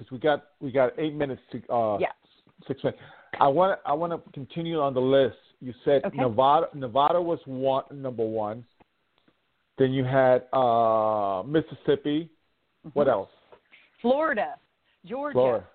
uh, 0.00 0.04
we 0.10 0.18
got 0.18 0.44
we 0.60 0.72
got 0.72 0.98
eight 0.98 1.14
minutes 1.14 1.42
to 1.52 1.72
uh, 1.72 1.98
yeah. 1.98 2.08
six 2.66 2.82
minutes. 2.82 3.00
I 3.40 3.48
want 3.48 3.80
I 3.86 3.92
want 3.92 4.12
to 4.12 4.32
continue 4.32 4.80
on 4.80 4.94
the 4.94 5.00
list. 5.00 5.36
You 5.60 5.72
said 5.84 6.04
okay. 6.04 6.16
Nevada 6.16 6.66
Nevada 6.74 7.20
was 7.20 7.38
one 7.46 7.84
number 7.92 8.24
one. 8.24 8.64
Then 9.78 9.92
you 9.92 10.04
had 10.04 10.44
uh, 10.52 11.42
Mississippi. 11.46 12.30
Mm-hmm. 12.86 12.98
What 12.98 13.08
else? 13.08 13.30
Florida, 14.00 14.54
Georgia, 15.06 15.34
Florida. 15.34 15.66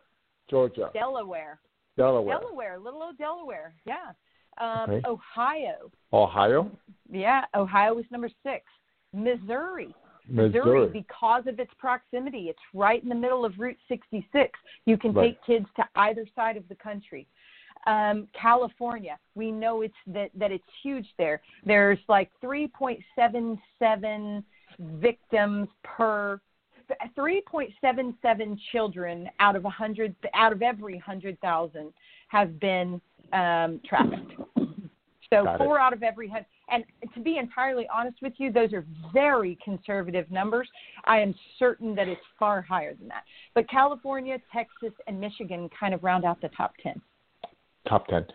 Georgia. 0.49 0.89
Delaware. 0.93 1.59
Delaware. 1.95 2.39
Delaware, 2.39 2.79
little 2.79 3.01
old 3.01 3.17
Delaware. 3.17 3.73
Yeah. 3.85 4.11
Um, 4.59 4.89
okay. 4.89 5.07
Ohio. 5.07 5.91
Ohio. 6.11 6.71
Yeah, 7.11 7.45
Ohio 7.55 7.93
was 7.93 8.05
number 8.11 8.29
six. 8.43 8.65
Missouri. 9.13 9.95
Missouri. 10.29 10.49
Missouri, 10.49 10.89
because 10.89 11.43
of 11.47 11.59
its 11.59 11.71
proximity, 11.79 12.49
it's 12.49 12.59
right 12.73 13.01
in 13.01 13.09
the 13.09 13.15
middle 13.15 13.45
of 13.45 13.53
Route 13.57 13.77
66. 13.87 14.51
You 14.85 14.97
can 14.97 15.13
right. 15.13 15.29
take 15.29 15.45
kids 15.45 15.65
to 15.77 15.85
either 15.95 16.25
side 16.35 16.57
of 16.57 16.67
the 16.67 16.75
country. 16.75 17.27
Um, 17.85 18.27
California, 18.39 19.17
we 19.35 19.51
know 19.51 19.81
it's 19.81 19.93
that 20.07 20.31
that 20.35 20.51
it's 20.51 20.63
huge 20.83 21.07
there. 21.17 21.41
There's 21.65 21.99
like 22.09 22.29
3.77 22.43 24.43
victims 24.79 25.69
per 25.83 26.41
3.77 27.17 28.57
children 28.71 29.29
out 29.39 29.55
of 29.55 29.63
100 29.63 30.15
out 30.33 30.53
of 30.53 30.61
every 30.61 30.95
100,000 30.95 31.93
have 32.29 32.59
been 32.59 33.01
um, 33.33 33.79
trafficked. 33.87 34.33
So 35.29 35.43
Got 35.43 35.57
four 35.57 35.77
it. 35.77 35.81
out 35.81 35.93
of 35.93 36.03
every 36.03 36.29
hundred. 36.29 36.45
And 36.69 36.83
to 37.13 37.19
be 37.19 37.37
entirely 37.37 37.87
honest 37.93 38.17
with 38.21 38.33
you, 38.37 38.51
those 38.51 38.73
are 38.73 38.85
very 39.13 39.57
conservative 39.63 40.29
numbers. 40.31 40.69
I 41.05 41.19
am 41.19 41.35
certain 41.59 41.95
that 41.95 42.07
it's 42.07 42.21
far 42.39 42.61
higher 42.61 42.93
than 42.93 43.07
that. 43.09 43.23
But 43.53 43.69
California, 43.69 44.37
Texas, 44.53 44.93
and 45.07 45.19
Michigan 45.19 45.69
kind 45.77 45.93
of 45.93 46.03
round 46.03 46.23
out 46.23 46.41
the 46.41 46.49
top 46.49 46.73
ten. 46.81 47.01
Top 47.87 48.07
ten. 48.07 48.25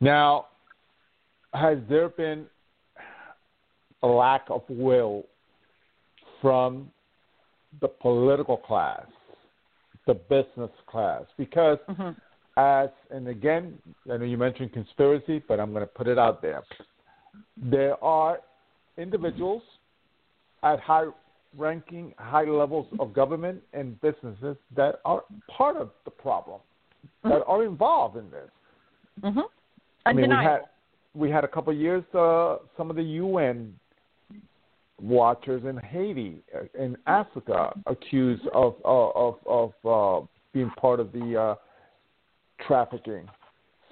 Now, 0.00 0.46
has 1.54 1.78
there 1.88 2.08
been 2.08 2.46
a 4.02 4.06
lack 4.06 4.46
of 4.50 4.62
will 4.68 5.24
from 6.40 6.90
the 7.80 7.88
political 7.88 8.56
class, 8.56 9.06
the 10.06 10.14
business 10.14 10.70
class, 10.86 11.22
because 11.36 11.78
mm-hmm. 11.88 12.10
as 12.56 12.90
and 13.10 13.28
again, 13.28 13.78
I 14.12 14.16
know 14.16 14.24
you 14.24 14.38
mentioned 14.38 14.72
conspiracy, 14.72 15.42
but 15.46 15.60
I'm 15.60 15.72
going 15.72 15.82
to 15.82 15.86
put 15.86 16.08
it 16.08 16.18
out 16.18 16.42
there. 16.42 16.62
There 17.56 18.02
are 18.02 18.40
individuals 18.98 19.62
at 20.62 20.80
high 20.80 21.06
ranking, 21.56 22.14
high 22.18 22.44
levels 22.44 22.86
of 22.98 23.12
government 23.12 23.62
and 23.72 24.00
businesses 24.00 24.56
that 24.76 25.00
are 25.04 25.22
part 25.56 25.76
of 25.76 25.90
the 26.04 26.10
problem, 26.10 26.60
mm-hmm. 27.24 27.30
that 27.30 27.44
are 27.46 27.64
involved 27.64 28.16
in 28.16 28.30
this. 28.30 28.50
Mm-hmm. 29.22 29.40
I 30.06 30.12
mean, 30.12 30.30
we 30.30 30.36
had 30.36 30.60
we 31.14 31.30
had 31.30 31.44
a 31.44 31.48
couple 31.48 31.72
of 31.72 31.78
years. 31.78 32.02
Uh, 32.14 32.56
some 32.76 32.90
of 32.90 32.96
the 32.96 33.02
UN 33.02 33.74
watchers 35.00 35.62
in 35.64 35.76
Haiti, 35.78 36.42
uh, 36.54 36.82
in 36.82 36.96
Africa, 37.06 37.70
accused 37.86 38.46
of 38.54 38.74
of 38.84 39.36
of 39.46 39.72
uh, 39.84 40.26
being 40.52 40.70
part 40.70 41.00
of 41.00 41.12
the 41.12 41.40
uh, 41.40 41.54
trafficking. 42.66 43.28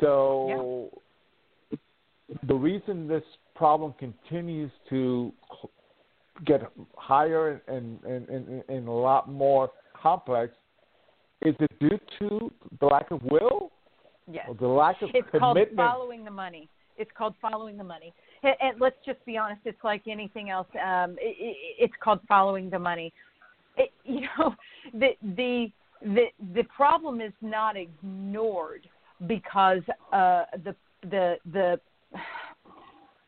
So 0.00 0.90
yeah. 1.70 1.76
the 2.46 2.54
reason 2.54 3.06
this 3.06 3.24
problem 3.54 3.94
continues 3.98 4.70
to 4.88 5.32
get 6.46 6.62
higher 6.96 7.60
and, 7.68 8.02
and, 8.04 8.28
and, 8.28 8.62
and 8.66 8.88
a 8.88 8.90
lot 8.90 9.28
more 9.28 9.70
complex 10.00 10.54
is 11.42 11.54
it 11.58 11.70
due 11.80 11.98
to 12.18 12.50
the 12.80 12.86
lack 12.86 13.10
of 13.10 13.22
will? 13.24 13.70
Yes. 14.30 14.48
The 14.58 14.66
lack 14.66 15.00
of 15.02 15.10
it's 15.14 15.28
commitment? 15.30 15.76
called 15.76 15.90
following 15.92 16.24
the 16.24 16.30
money. 16.30 16.68
It's 16.96 17.10
called 17.16 17.34
following 17.40 17.78
the 17.78 17.84
money. 17.84 18.12
And, 18.42 18.54
and 18.60 18.80
let's 18.80 18.96
just 19.04 19.24
be 19.24 19.36
honest. 19.36 19.60
It's 19.64 19.82
like 19.84 20.02
anything 20.08 20.50
else. 20.50 20.68
Um, 20.74 21.12
it, 21.20 21.36
it, 21.38 21.56
it's 21.78 21.94
called 22.02 22.20
following 22.28 22.70
the 22.70 22.78
money. 22.78 23.12
It, 23.76 23.90
you 24.04 24.20
know, 24.38 24.54
the 24.94 25.10
the 25.36 25.66
the 26.02 26.24
the 26.54 26.64
problem 26.64 27.20
is 27.20 27.32
not 27.40 27.76
ignored 27.76 28.88
because 29.26 29.82
uh, 30.12 30.44
the 30.64 30.74
the 31.02 31.36
the 31.52 31.80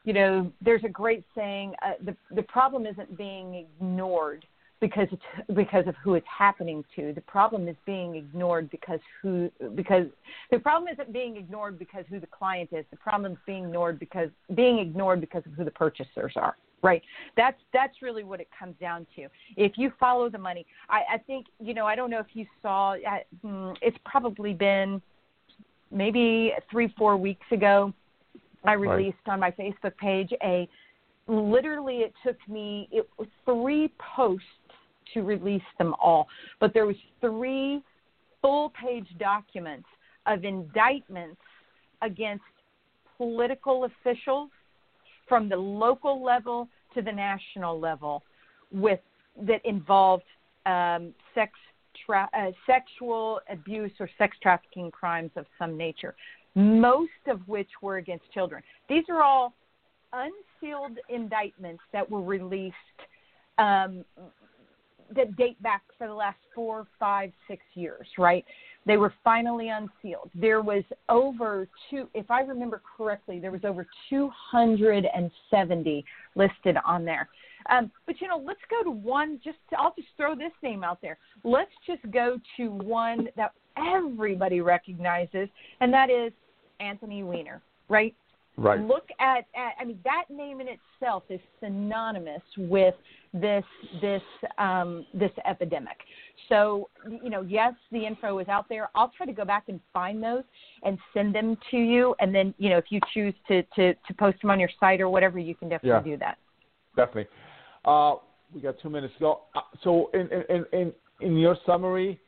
you 0.05 0.13
know 0.13 0.51
there's 0.61 0.85
a 0.85 0.89
great 0.89 1.25
saying 1.35 1.75
uh, 1.85 1.93
the 2.05 2.17
the 2.35 2.43
problem 2.43 2.87
isn't 2.87 3.17
being 3.17 3.55
ignored 3.55 4.45
because 4.83 5.07
it's 5.13 5.23
because 5.55 5.87
of 5.87 5.95
who 6.03 6.15
it's 6.15 6.27
happening 6.27 6.85
to. 6.97 7.13
The 7.15 7.21
problem 7.23 7.69
is 7.69 7.77
being 7.87 8.17
ignored 8.17 8.69
because 8.69 8.99
who 9.23 9.49
because 9.77 10.07
the 10.51 10.59
problem 10.59 10.93
isn't 10.93 11.13
being 11.13 11.37
ignored 11.37 11.79
because 11.79 12.05
who 12.11 12.19
the 12.19 12.27
client 12.27 12.69
is. 12.73 12.85
The 12.91 12.97
problem 12.97 13.33
is 13.33 13.39
being 13.47 13.65
ignored 13.65 14.01
because 14.01 14.29
being 14.55 14.81
ignored 14.81 15.21
because 15.21 15.45
of 15.47 15.53
who 15.53 15.65
the 15.65 15.71
purchasers 15.71 16.33
are. 16.35 16.57
Right. 16.83 17.01
That's 17.37 17.57
that's 17.73 18.03
really 18.03 18.25
what 18.25 18.41
it 18.41 18.49
comes 18.59 18.75
down 18.81 19.07
to. 19.15 19.29
If 19.57 19.79
you 19.79 19.93
follow 20.01 20.29
the 20.29 20.39
money, 20.39 20.67
I, 20.91 21.03
I 21.15 21.19
think 21.19 21.47
you 21.61 21.75
know. 21.75 21.87
I 21.87 21.95
don't 21.95 22.11
know 22.11 22.19
if 22.19 22.35
you 22.35 22.45
saw. 22.61 22.95
Uh, 22.95 23.75
it's 23.81 23.99
probably 24.05 24.53
been 24.53 25.01
maybe 25.93 26.53
three 26.73 26.93
four 26.99 27.17
weeks 27.17 27.47
ago. 27.53 27.95
I 28.65 28.73
released 28.73 29.17
right. 29.27 29.35
on 29.35 29.41
my 29.41 29.53
Facebook 29.53 29.97
page 29.97 30.33
a 30.43 30.69
literally 31.29 31.99
it 31.99 32.13
took 32.25 32.37
me 32.49 32.89
it 32.91 33.09
was 33.17 33.29
three 33.45 33.93
posts 34.17 34.47
to 35.15 35.23
release 35.23 35.63
them 35.79 35.95
all, 36.03 36.27
but 36.61 36.73
there 36.75 36.87
was 36.87 36.97
three 37.21 37.83
full 38.41 38.73
page 38.81 39.07
documents 39.19 39.87
of 40.27 40.45
indictments 40.45 41.41
against 42.03 42.45
political 43.17 43.85
officials 43.85 44.51
from 45.29 45.49
the 45.49 45.57
local 45.57 46.23
level 46.23 46.69
to 46.95 47.03
the 47.03 47.13
national 47.13 47.79
level 47.79 48.23
with 48.71 49.01
that 49.47 49.65
involved 49.65 50.25
um, 50.67 51.15
sex 51.35 51.53
tra- 52.05 52.29
uh, 52.37 52.51
sexual 52.67 53.41
abuse 53.51 53.93
or 53.99 54.09
sex 54.19 54.37
trafficking 54.43 54.91
crimes 54.91 55.31
of 55.37 55.47
some 55.59 55.77
nature, 55.77 56.15
most 56.55 57.11
of 57.29 57.41
which 57.49 57.69
were 57.81 57.97
against 57.97 58.25
children. 58.33 58.63
These 58.89 59.05
are 59.09 59.23
all 59.23 59.55
unsealed 60.13 60.99
indictments 61.09 61.83
that 61.93 62.09
were 62.09 62.23
released 62.23 62.77
um, 63.59 64.05
that 65.17 65.37
date 65.37 65.63
back 65.63 65.83
for 65.99 66.07
the 66.07 66.15
last 66.15 66.39
four, 66.55 66.87
five, 66.99 67.33
six 67.49 67.63
years, 67.75 68.07
right? 68.19 68.45
They 68.87 68.97
were 68.97 69.13
finally 69.23 69.69
unsealed. 69.69 70.31
There 70.35 70.61
was 70.61 70.83
over 71.09 71.69
two, 71.91 72.09
if 72.15 72.31
I 72.31 72.41
remember 72.41 72.83
correctly, 72.97 73.39
there 73.39 73.53
was 73.53 73.65
over 73.65 73.87
270 74.11 76.05
listed 76.35 76.77
on 76.85 77.05
there. 77.05 77.29
Um, 77.71 77.91
but 78.07 78.21
you 78.21 78.29
know, 78.29 78.43
let's 78.45 78.61
go 78.69 78.83
to 78.83 78.91
one. 78.91 79.41
Just 79.45 79.59
I'll 79.79 79.95
just 79.95 80.09
throw 80.17 80.35
this 80.35 80.53
name 80.63 80.83
out 80.83 81.01
there. 81.01 81.19
Let's 81.45 81.71
just 81.87 82.03
go 82.11 82.39
to 82.57 82.69
one 82.71 83.29
that 83.37 83.53
everybody 83.77 84.61
recognizes, 84.61 85.49
and 85.81 85.93
that 85.93 86.11
is 86.11 86.33
Anthony 86.81 87.23
Weiner, 87.23 87.63
right? 87.89 88.15
Right. 88.59 88.81
Look 88.81 89.09
at, 89.19 89.47
at, 89.57 89.73
I 89.81 89.85
mean, 89.85 89.99
that 90.05 90.25
name 90.29 90.61
in 90.61 90.67
itself 90.69 91.23
is 91.31 91.41
synonymous 91.59 92.43
with 92.59 92.95
this 93.33 93.65
this 94.03 94.21
um, 94.59 95.07
this 95.15 95.31
epidemic. 95.47 95.97
So, 96.51 96.91
you 97.09 97.31
know, 97.31 97.41
yes, 97.41 97.73
the 97.93 98.05
info 98.05 98.39
is 98.41 98.49
out 98.49 98.69
there. 98.69 98.91
I'll 98.95 99.11
try 99.17 99.25
to 99.25 99.33
go 99.33 99.47
back 99.47 99.65
and 99.69 99.81
find 99.95 100.23
those 100.23 100.43
and 100.83 100.99
send 101.15 101.35
them 101.35 101.57
to 101.71 101.79
you. 101.79 102.15
And 102.21 102.35
then, 102.35 102.53
you 102.59 102.69
know, 102.69 102.77
if 102.77 102.87
you 102.91 103.01
choose 103.15 103.35
to 103.49 103.63
to, 103.75 103.95
to 103.95 104.15
post 104.19 104.43
them 104.43 104.51
on 104.51 104.61
your 104.61 104.71
site 104.79 105.01
or 105.01 105.09
whatever, 105.09 105.39
you 105.39 105.55
can 105.55 105.71
definitely 105.71 106.11
yeah, 106.11 106.17
do 106.17 106.21
that. 106.21 106.39
Definitely. 106.95 107.29
Uh, 107.87 108.17
we 108.55 108.61
got 108.61 108.75
two 108.83 108.91
minutes 108.91 109.15
to 109.15 109.21
go. 109.21 109.41
Uh, 109.55 109.61
so, 109.83 110.11
in 110.13 110.29
in 110.51 110.67
in 110.73 110.93
in 111.23 111.39
your 111.39 111.57
summary, 111.65 112.21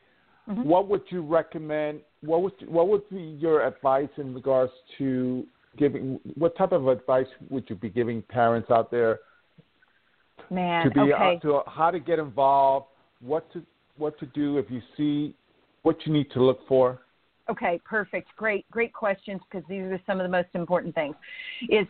mm-hmm. 0.49 0.67
what 0.67 0.89
would 0.89 1.03
you 1.11 1.21
recommend? 1.21 2.01
What 2.23 2.41
would 2.41 2.55
what 2.67 2.89
would 2.89 3.09
be 3.11 3.37
your 3.39 3.67
advice 3.67 4.09
in 4.17 4.33
regards 4.33 4.73
to 4.97 5.47
giving 5.77 6.21
what 6.35 6.57
type 6.57 6.73
of 6.73 6.89
advice 6.89 7.27
would 7.51 7.65
you 7.69 7.77
be 7.77 7.89
giving 7.89 8.23
parents 8.23 8.71
out 8.71 8.91
there 8.91 9.21
Man, 10.51 10.85
to 10.85 10.91
be 10.91 11.13
okay. 11.13 11.39
to 11.43 11.61
how 11.67 11.91
to 11.91 11.99
get 11.99 12.19
involved, 12.19 12.87
what 13.21 13.51
to 13.53 13.63
what 13.97 14.19
to 14.21 14.27
do 14.27 14.59
if 14.59 14.71
you 14.71 14.83
see 14.97 15.35
what 15.83 15.97
you 16.07 16.13
need 16.13 16.31
to 16.33 16.43
look 16.43 16.67
for? 16.67 17.01
Okay, 17.51 17.81
perfect. 17.85 18.29
Great, 18.37 18.69
great 18.71 18.93
questions 18.93 19.41
because 19.51 19.67
these 19.69 19.83
are 19.83 20.01
some 20.07 20.19
of 20.19 20.25
the 20.25 20.31
most 20.31 20.49
important 20.55 20.95
things. 20.95 21.15
Is 21.69 21.87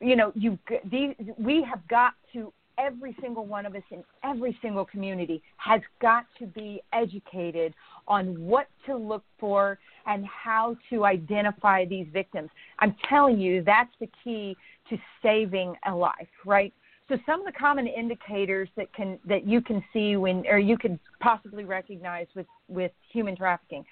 you 0.00 0.16
know 0.16 0.32
you 0.34 0.58
these 0.90 1.14
we 1.38 1.62
have 1.62 1.86
got 1.88 2.14
to 2.32 2.52
every 2.82 3.16
single 3.20 3.46
one 3.46 3.66
of 3.66 3.74
us 3.74 3.82
in 3.90 4.02
every 4.24 4.58
single 4.60 4.84
community 4.84 5.42
has 5.56 5.80
got 6.00 6.24
to 6.38 6.46
be 6.46 6.82
educated 6.92 7.74
on 8.08 8.34
what 8.40 8.68
to 8.86 8.96
look 8.96 9.24
for 9.38 9.78
and 10.06 10.26
how 10.26 10.76
to 10.90 11.04
identify 11.04 11.84
these 11.84 12.06
victims. 12.12 12.50
I'm 12.80 12.94
telling 13.08 13.38
you, 13.38 13.62
that's 13.62 13.92
the 14.00 14.08
key 14.24 14.56
to 14.90 14.98
saving 15.22 15.74
a 15.86 15.94
life, 15.94 16.28
right? 16.44 16.72
So 17.08 17.16
some 17.26 17.40
of 17.40 17.46
the 17.46 17.52
common 17.52 17.86
indicators 17.86 18.68
that 18.76 18.92
can 18.94 19.18
that 19.26 19.46
you 19.46 19.60
can 19.60 19.84
see 19.92 20.16
when 20.16 20.44
or 20.48 20.58
you 20.58 20.78
can 20.78 20.98
possibly 21.20 21.64
recognize 21.64 22.26
with 22.34 22.46
with 22.68 22.92
human 23.12 23.36
trafficking. 23.36 23.84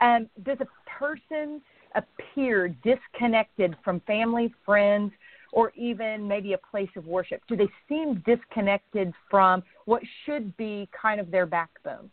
Um, 0.00 0.28
does 0.44 0.58
a 0.60 0.66
person 0.98 1.60
appear 1.94 2.68
disconnected 2.84 3.74
from 3.84 4.00
family, 4.00 4.54
friends, 4.64 5.12
or 5.52 5.72
even 5.76 6.26
maybe 6.26 6.52
a 6.52 6.58
place 6.58 6.90
of 6.96 7.06
worship? 7.06 7.40
Do 7.48 7.56
they 7.56 7.68
seem 7.88 8.22
disconnected 8.26 9.12
from 9.30 9.62
what 9.86 10.02
should 10.24 10.56
be 10.56 10.88
kind 11.00 11.20
of 11.20 11.30
their 11.30 11.46
backbone? 11.46 12.10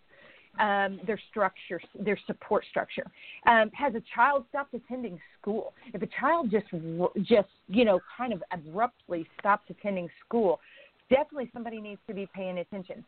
Um, 0.57 1.01
their 1.05 1.19
structure, 1.29 1.81
their 1.99 2.17
support 2.27 2.63
structure. 2.69 3.05
Um, 3.45 3.69
has 3.73 3.93
a 3.93 4.01
child 4.15 4.45
stopped 4.47 4.73
attending 4.73 5.19
school? 5.37 5.73
If 5.93 6.01
a 6.01 6.07
child 6.17 6.49
just, 6.49 6.67
just 7.23 7.49
you 7.67 7.83
know, 7.83 7.99
kind 8.17 8.31
of 8.31 8.41
abruptly 8.53 9.27
stops 9.37 9.65
attending 9.69 10.07
school, 10.25 10.61
definitely 11.09 11.49
somebody 11.53 11.81
needs 11.81 11.99
to 12.07 12.13
be 12.13 12.29
paying 12.33 12.59
attention. 12.59 13.03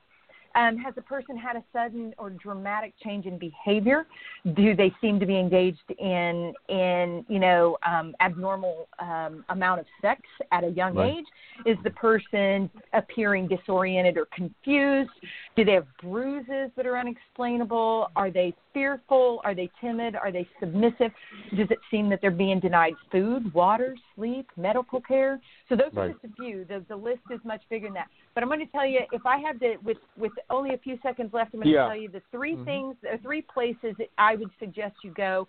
Um, 0.56 0.78
has 0.78 0.96
the 0.96 1.02
person 1.02 1.38
had 1.38 1.56
a 1.56 1.64
sudden 1.74 2.14
or 2.18 2.30
dramatic 2.30 2.94
change 3.04 3.26
in 3.26 3.38
behavior? 3.38 4.08
Do 4.56 4.76
they 4.76 4.92
seem 5.02 5.20
to 5.20 5.26
be 5.26 5.38
engaged 5.38 5.92
in 6.00 6.54
in 6.70 7.26
you 7.28 7.40
know 7.40 7.78
um, 7.86 8.16
abnormal 8.22 8.88
um, 9.00 9.46
amount 9.50 9.82
of 9.82 9.86
sex 10.02 10.22
at 10.52 10.64
a 10.64 10.70
young 10.70 10.96
right. 10.96 11.18
age? 11.18 11.26
Is 11.66 11.78
the 11.84 11.92
person 11.92 12.70
appearing 12.94 13.48
disoriented 13.48 14.18
or 14.18 14.28
confused? 14.34 15.10
Do 15.56 15.66
they 15.66 15.74
have 15.74 15.88
bruises 16.02 16.72
that 16.76 16.86
are 16.86 16.98
unexplainable? 16.98 18.12
Are 18.16 18.32
they 18.32 18.54
fearful? 18.74 19.42
Are 19.44 19.56
they 19.56 19.70
timid? 19.82 20.16
Are 20.16 20.32
they 20.32 20.48
submissive? 20.60 21.12
Does 21.56 21.68
it 21.72 21.80
seem 21.90 22.10
that 22.10 22.22
they're 22.22 22.32
being 22.32 22.60
denied 22.60 22.94
food, 23.12 23.52
water, 23.54 23.96
sleep, 24.16 24.48
medical 24.56 25.02
care? 25.02 25.40
So 25.68 25.76
those 25.76 25.88
right. 25.94 26.12
are 26.12 26.14
just 26.14 26.26
a 26.26 26.36
few. 26.36 26.66
The, 26.66 26.86
the 26.88 26.96
list 26.96 27.22
is 27.32 27.40
much 27.44 27.62
bigger 27.70 27.88
than 27.88 27.96
that. 27.96 28.08
But 28.34 28.44
I'm 28.44 28.50
going 28.50 28.60
to 28.60 28.72
tell 28.72 28.86
you, 28.86 29.02
if 29.12 29.26
I 29.26 29.38
had 29.38 29.60
to, 29.62 29.78
with 29.84 29.98
with 30.16 30.32
only 30.50 30.74
a 30.74 30.78
few 30.78 30.98
seconds 31.04 31.34
left, 31.34 31.54
I'm 31.54 31.62
going 31.62 31.74
yeah. 31.74 31.84
to 31.84 31.88
tell 31.90 31.98
you 31.98 32.10
the 32.10 32.22
3 32.32 32.54
mm-hmm. 32.54 32.64
things, 32.64 32.96
the 33.02 33.20
three 33.22 33.42
places 33.42 33.96
that 33.98 34.08
I 34.18 34.36
would 34.36 34.50
suggest 34.60 34.96
you 35.04 35.12
go 35.12 35.48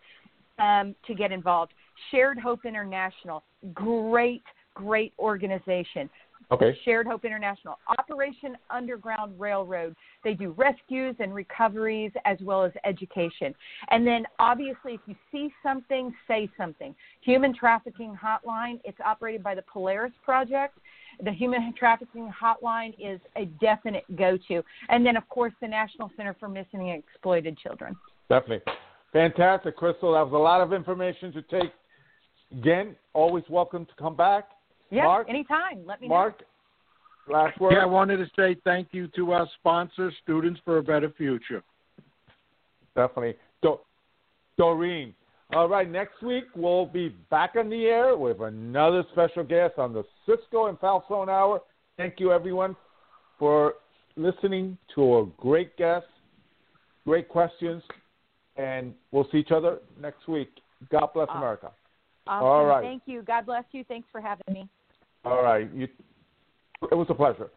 um, 0.59 0.95
to 1.07 1.15
get 1.15 1.33
involved. 1.33 1.73
Shared 2.11 2.39
Hope 2.39 2.65
International, 2.65 3.43
great, 3.75 4.43
great 4.75 5.13
organization. 5.19 6.09
Okay. 6.51 6.77
Shared 6.85 7.07
Hope 7.07 7.25
International. 7.25 7.79
Operation 7.99 8.57
Underground 8.71 9.39
Railroad. 9.39 9.95
They 10.25 10.33
do 10.33 10.53
rescues 10.53 11.15
and 11.19 11.35
recoveries 11.35 12.13
as 12.25 12.39
well 12.41 12.65
as 12.65 12.73
education. 12.85 13.55
And 13.91 14.07
then, 14.07 14.25
obviously, 14.39 14.95
if 14.95 15.01
you 15.07 15.15
see 15.31 15.53
something, 15.63 16.15
say 16.27 16.49
something. 16.57 16.95
Human 17.21 17.55
Trafficking 17.55 18.17
Hotline, 18.17 18.81
it's 18.85 18.99
operated 19.05 19.43
by 19.43 19.55
the 19.55 19.63
Polaris 19.63 20.13
Project. 20.25 20.79
The 21.23 21.33
Human 21.33 21.75
Trafficking 21.77 22.33
Hotline 22.41 22.95
is 22.99 23.21
a 23.37 23.47
definite 23.61 24.05
go 24.17 24.39
to. 24.49 24.63
And 24.89 25.05
then, 25.05 25.17
of 25.17 25.29
course, 25.29 25.53
the 25.61 25.69
National 25.69 26.11
Center 26.17 26.37
for 26.39 26.49
Missing 26.49 26.91
and 26.91 27.03
Exploited 27.03 27.59
Children. 27.59 27.97
Definitely. 28.29 28.73
Fantastic, 29.13 29.77
Crystal. 29.77 30.13
That 30.13 30.23
was 30.23 30.33
a 30.33 30.37
lot 30.37 30.61
of 30.61 30.73
information 30.73 31.33
to 31.33 31.43
take. 31.43 31.73
Again, 32.53 32.97
always 33.15 33.45
welcome 33.49 33.85
to 33.87 33.93
come 33.99 34.17
back. 34.17 34.49
Yeah, 34.91 35.05
Mark, 35.05 35.29
anytime. 35.29 35.85
Let 35.85 36.01
me 36.01 36.09
Mark, 36.09 36.41
know. 37.29 37.35
Last 37.35 37.61
word. 37.61 37.73
Yeah, 37.73 37.81
I 37.81 37.87
wanted 37.87 38.19
to 38.19 38.27
say 38.37 38.57
thank 38.65 38.89
you 38.93 39.09
to 39.09 39.33
our 39.33 39.47
sponsor, 39.59 40.11
Students 40.23 40.61
for 40.65 40.79
a 40.79 40.83
Better 40.83 41.13
Future. 41.17 41.63
Definitely. 42.97 43.37
Do- 43.61 43.81
Doreen. 44.57 45.15
All 45.55 45.67
right, 45.67 45.91
next 45.91 46.23
week 46.23 46.45
we'll 46.55 46.85
be 46.85 47.09
back 47.31 47.55
on 47.57 47.71
the 47.71 47.87
air 47.87 48.17
with 48.17 48.41
another 48.41 49.03
special 49.13 49.43
guest 49.43 49.79
on 49.79 49.95
the 49.95 50.05
Cisco 50.27 50.67
and 50.67 50.79
Falzon 50.79 51.29
Hour. 51.29 51.63
Thank 51.97 52.21
you, 52.21 52.33
everyone, 52.33 52.77
for 53.39 53.75
listening 54.17 54.77
to 54.95 55.19
a 55.19 55.27
great 55.39 55.75
guest, 55.79 56.07
great 57.07 57.31
questions, 57.31 57.83
and 58.57 58.93
we'll 59.11 59.27
see 59.33 59.39
each 59.39 59.51
other 59.51 59.79
next 59.99 60.29
week. 60.29 60.51
God 60.91 61.09
bless 61.15 61.29
America. 61.35 61.71
Awesome. 62.27 62.47
All 62.47 62.67
right. 62.67 62.83
Thank 62.83 63.03
you. 63.07 63.23
God 63.23 63.47
bless 63.47 63.65
you. 63.73 63.85
Thanks 63.85 64.07
for 64.13 64.21
having 64.21 64.45
me. 64.53 64.69
All 65.25 65.43
right. 65.43 65.73
You, 65.73 65.89
it 66.93 66.95
was 66.95 67.07
a 67.09 67.15
pleasure. 67.15 67.51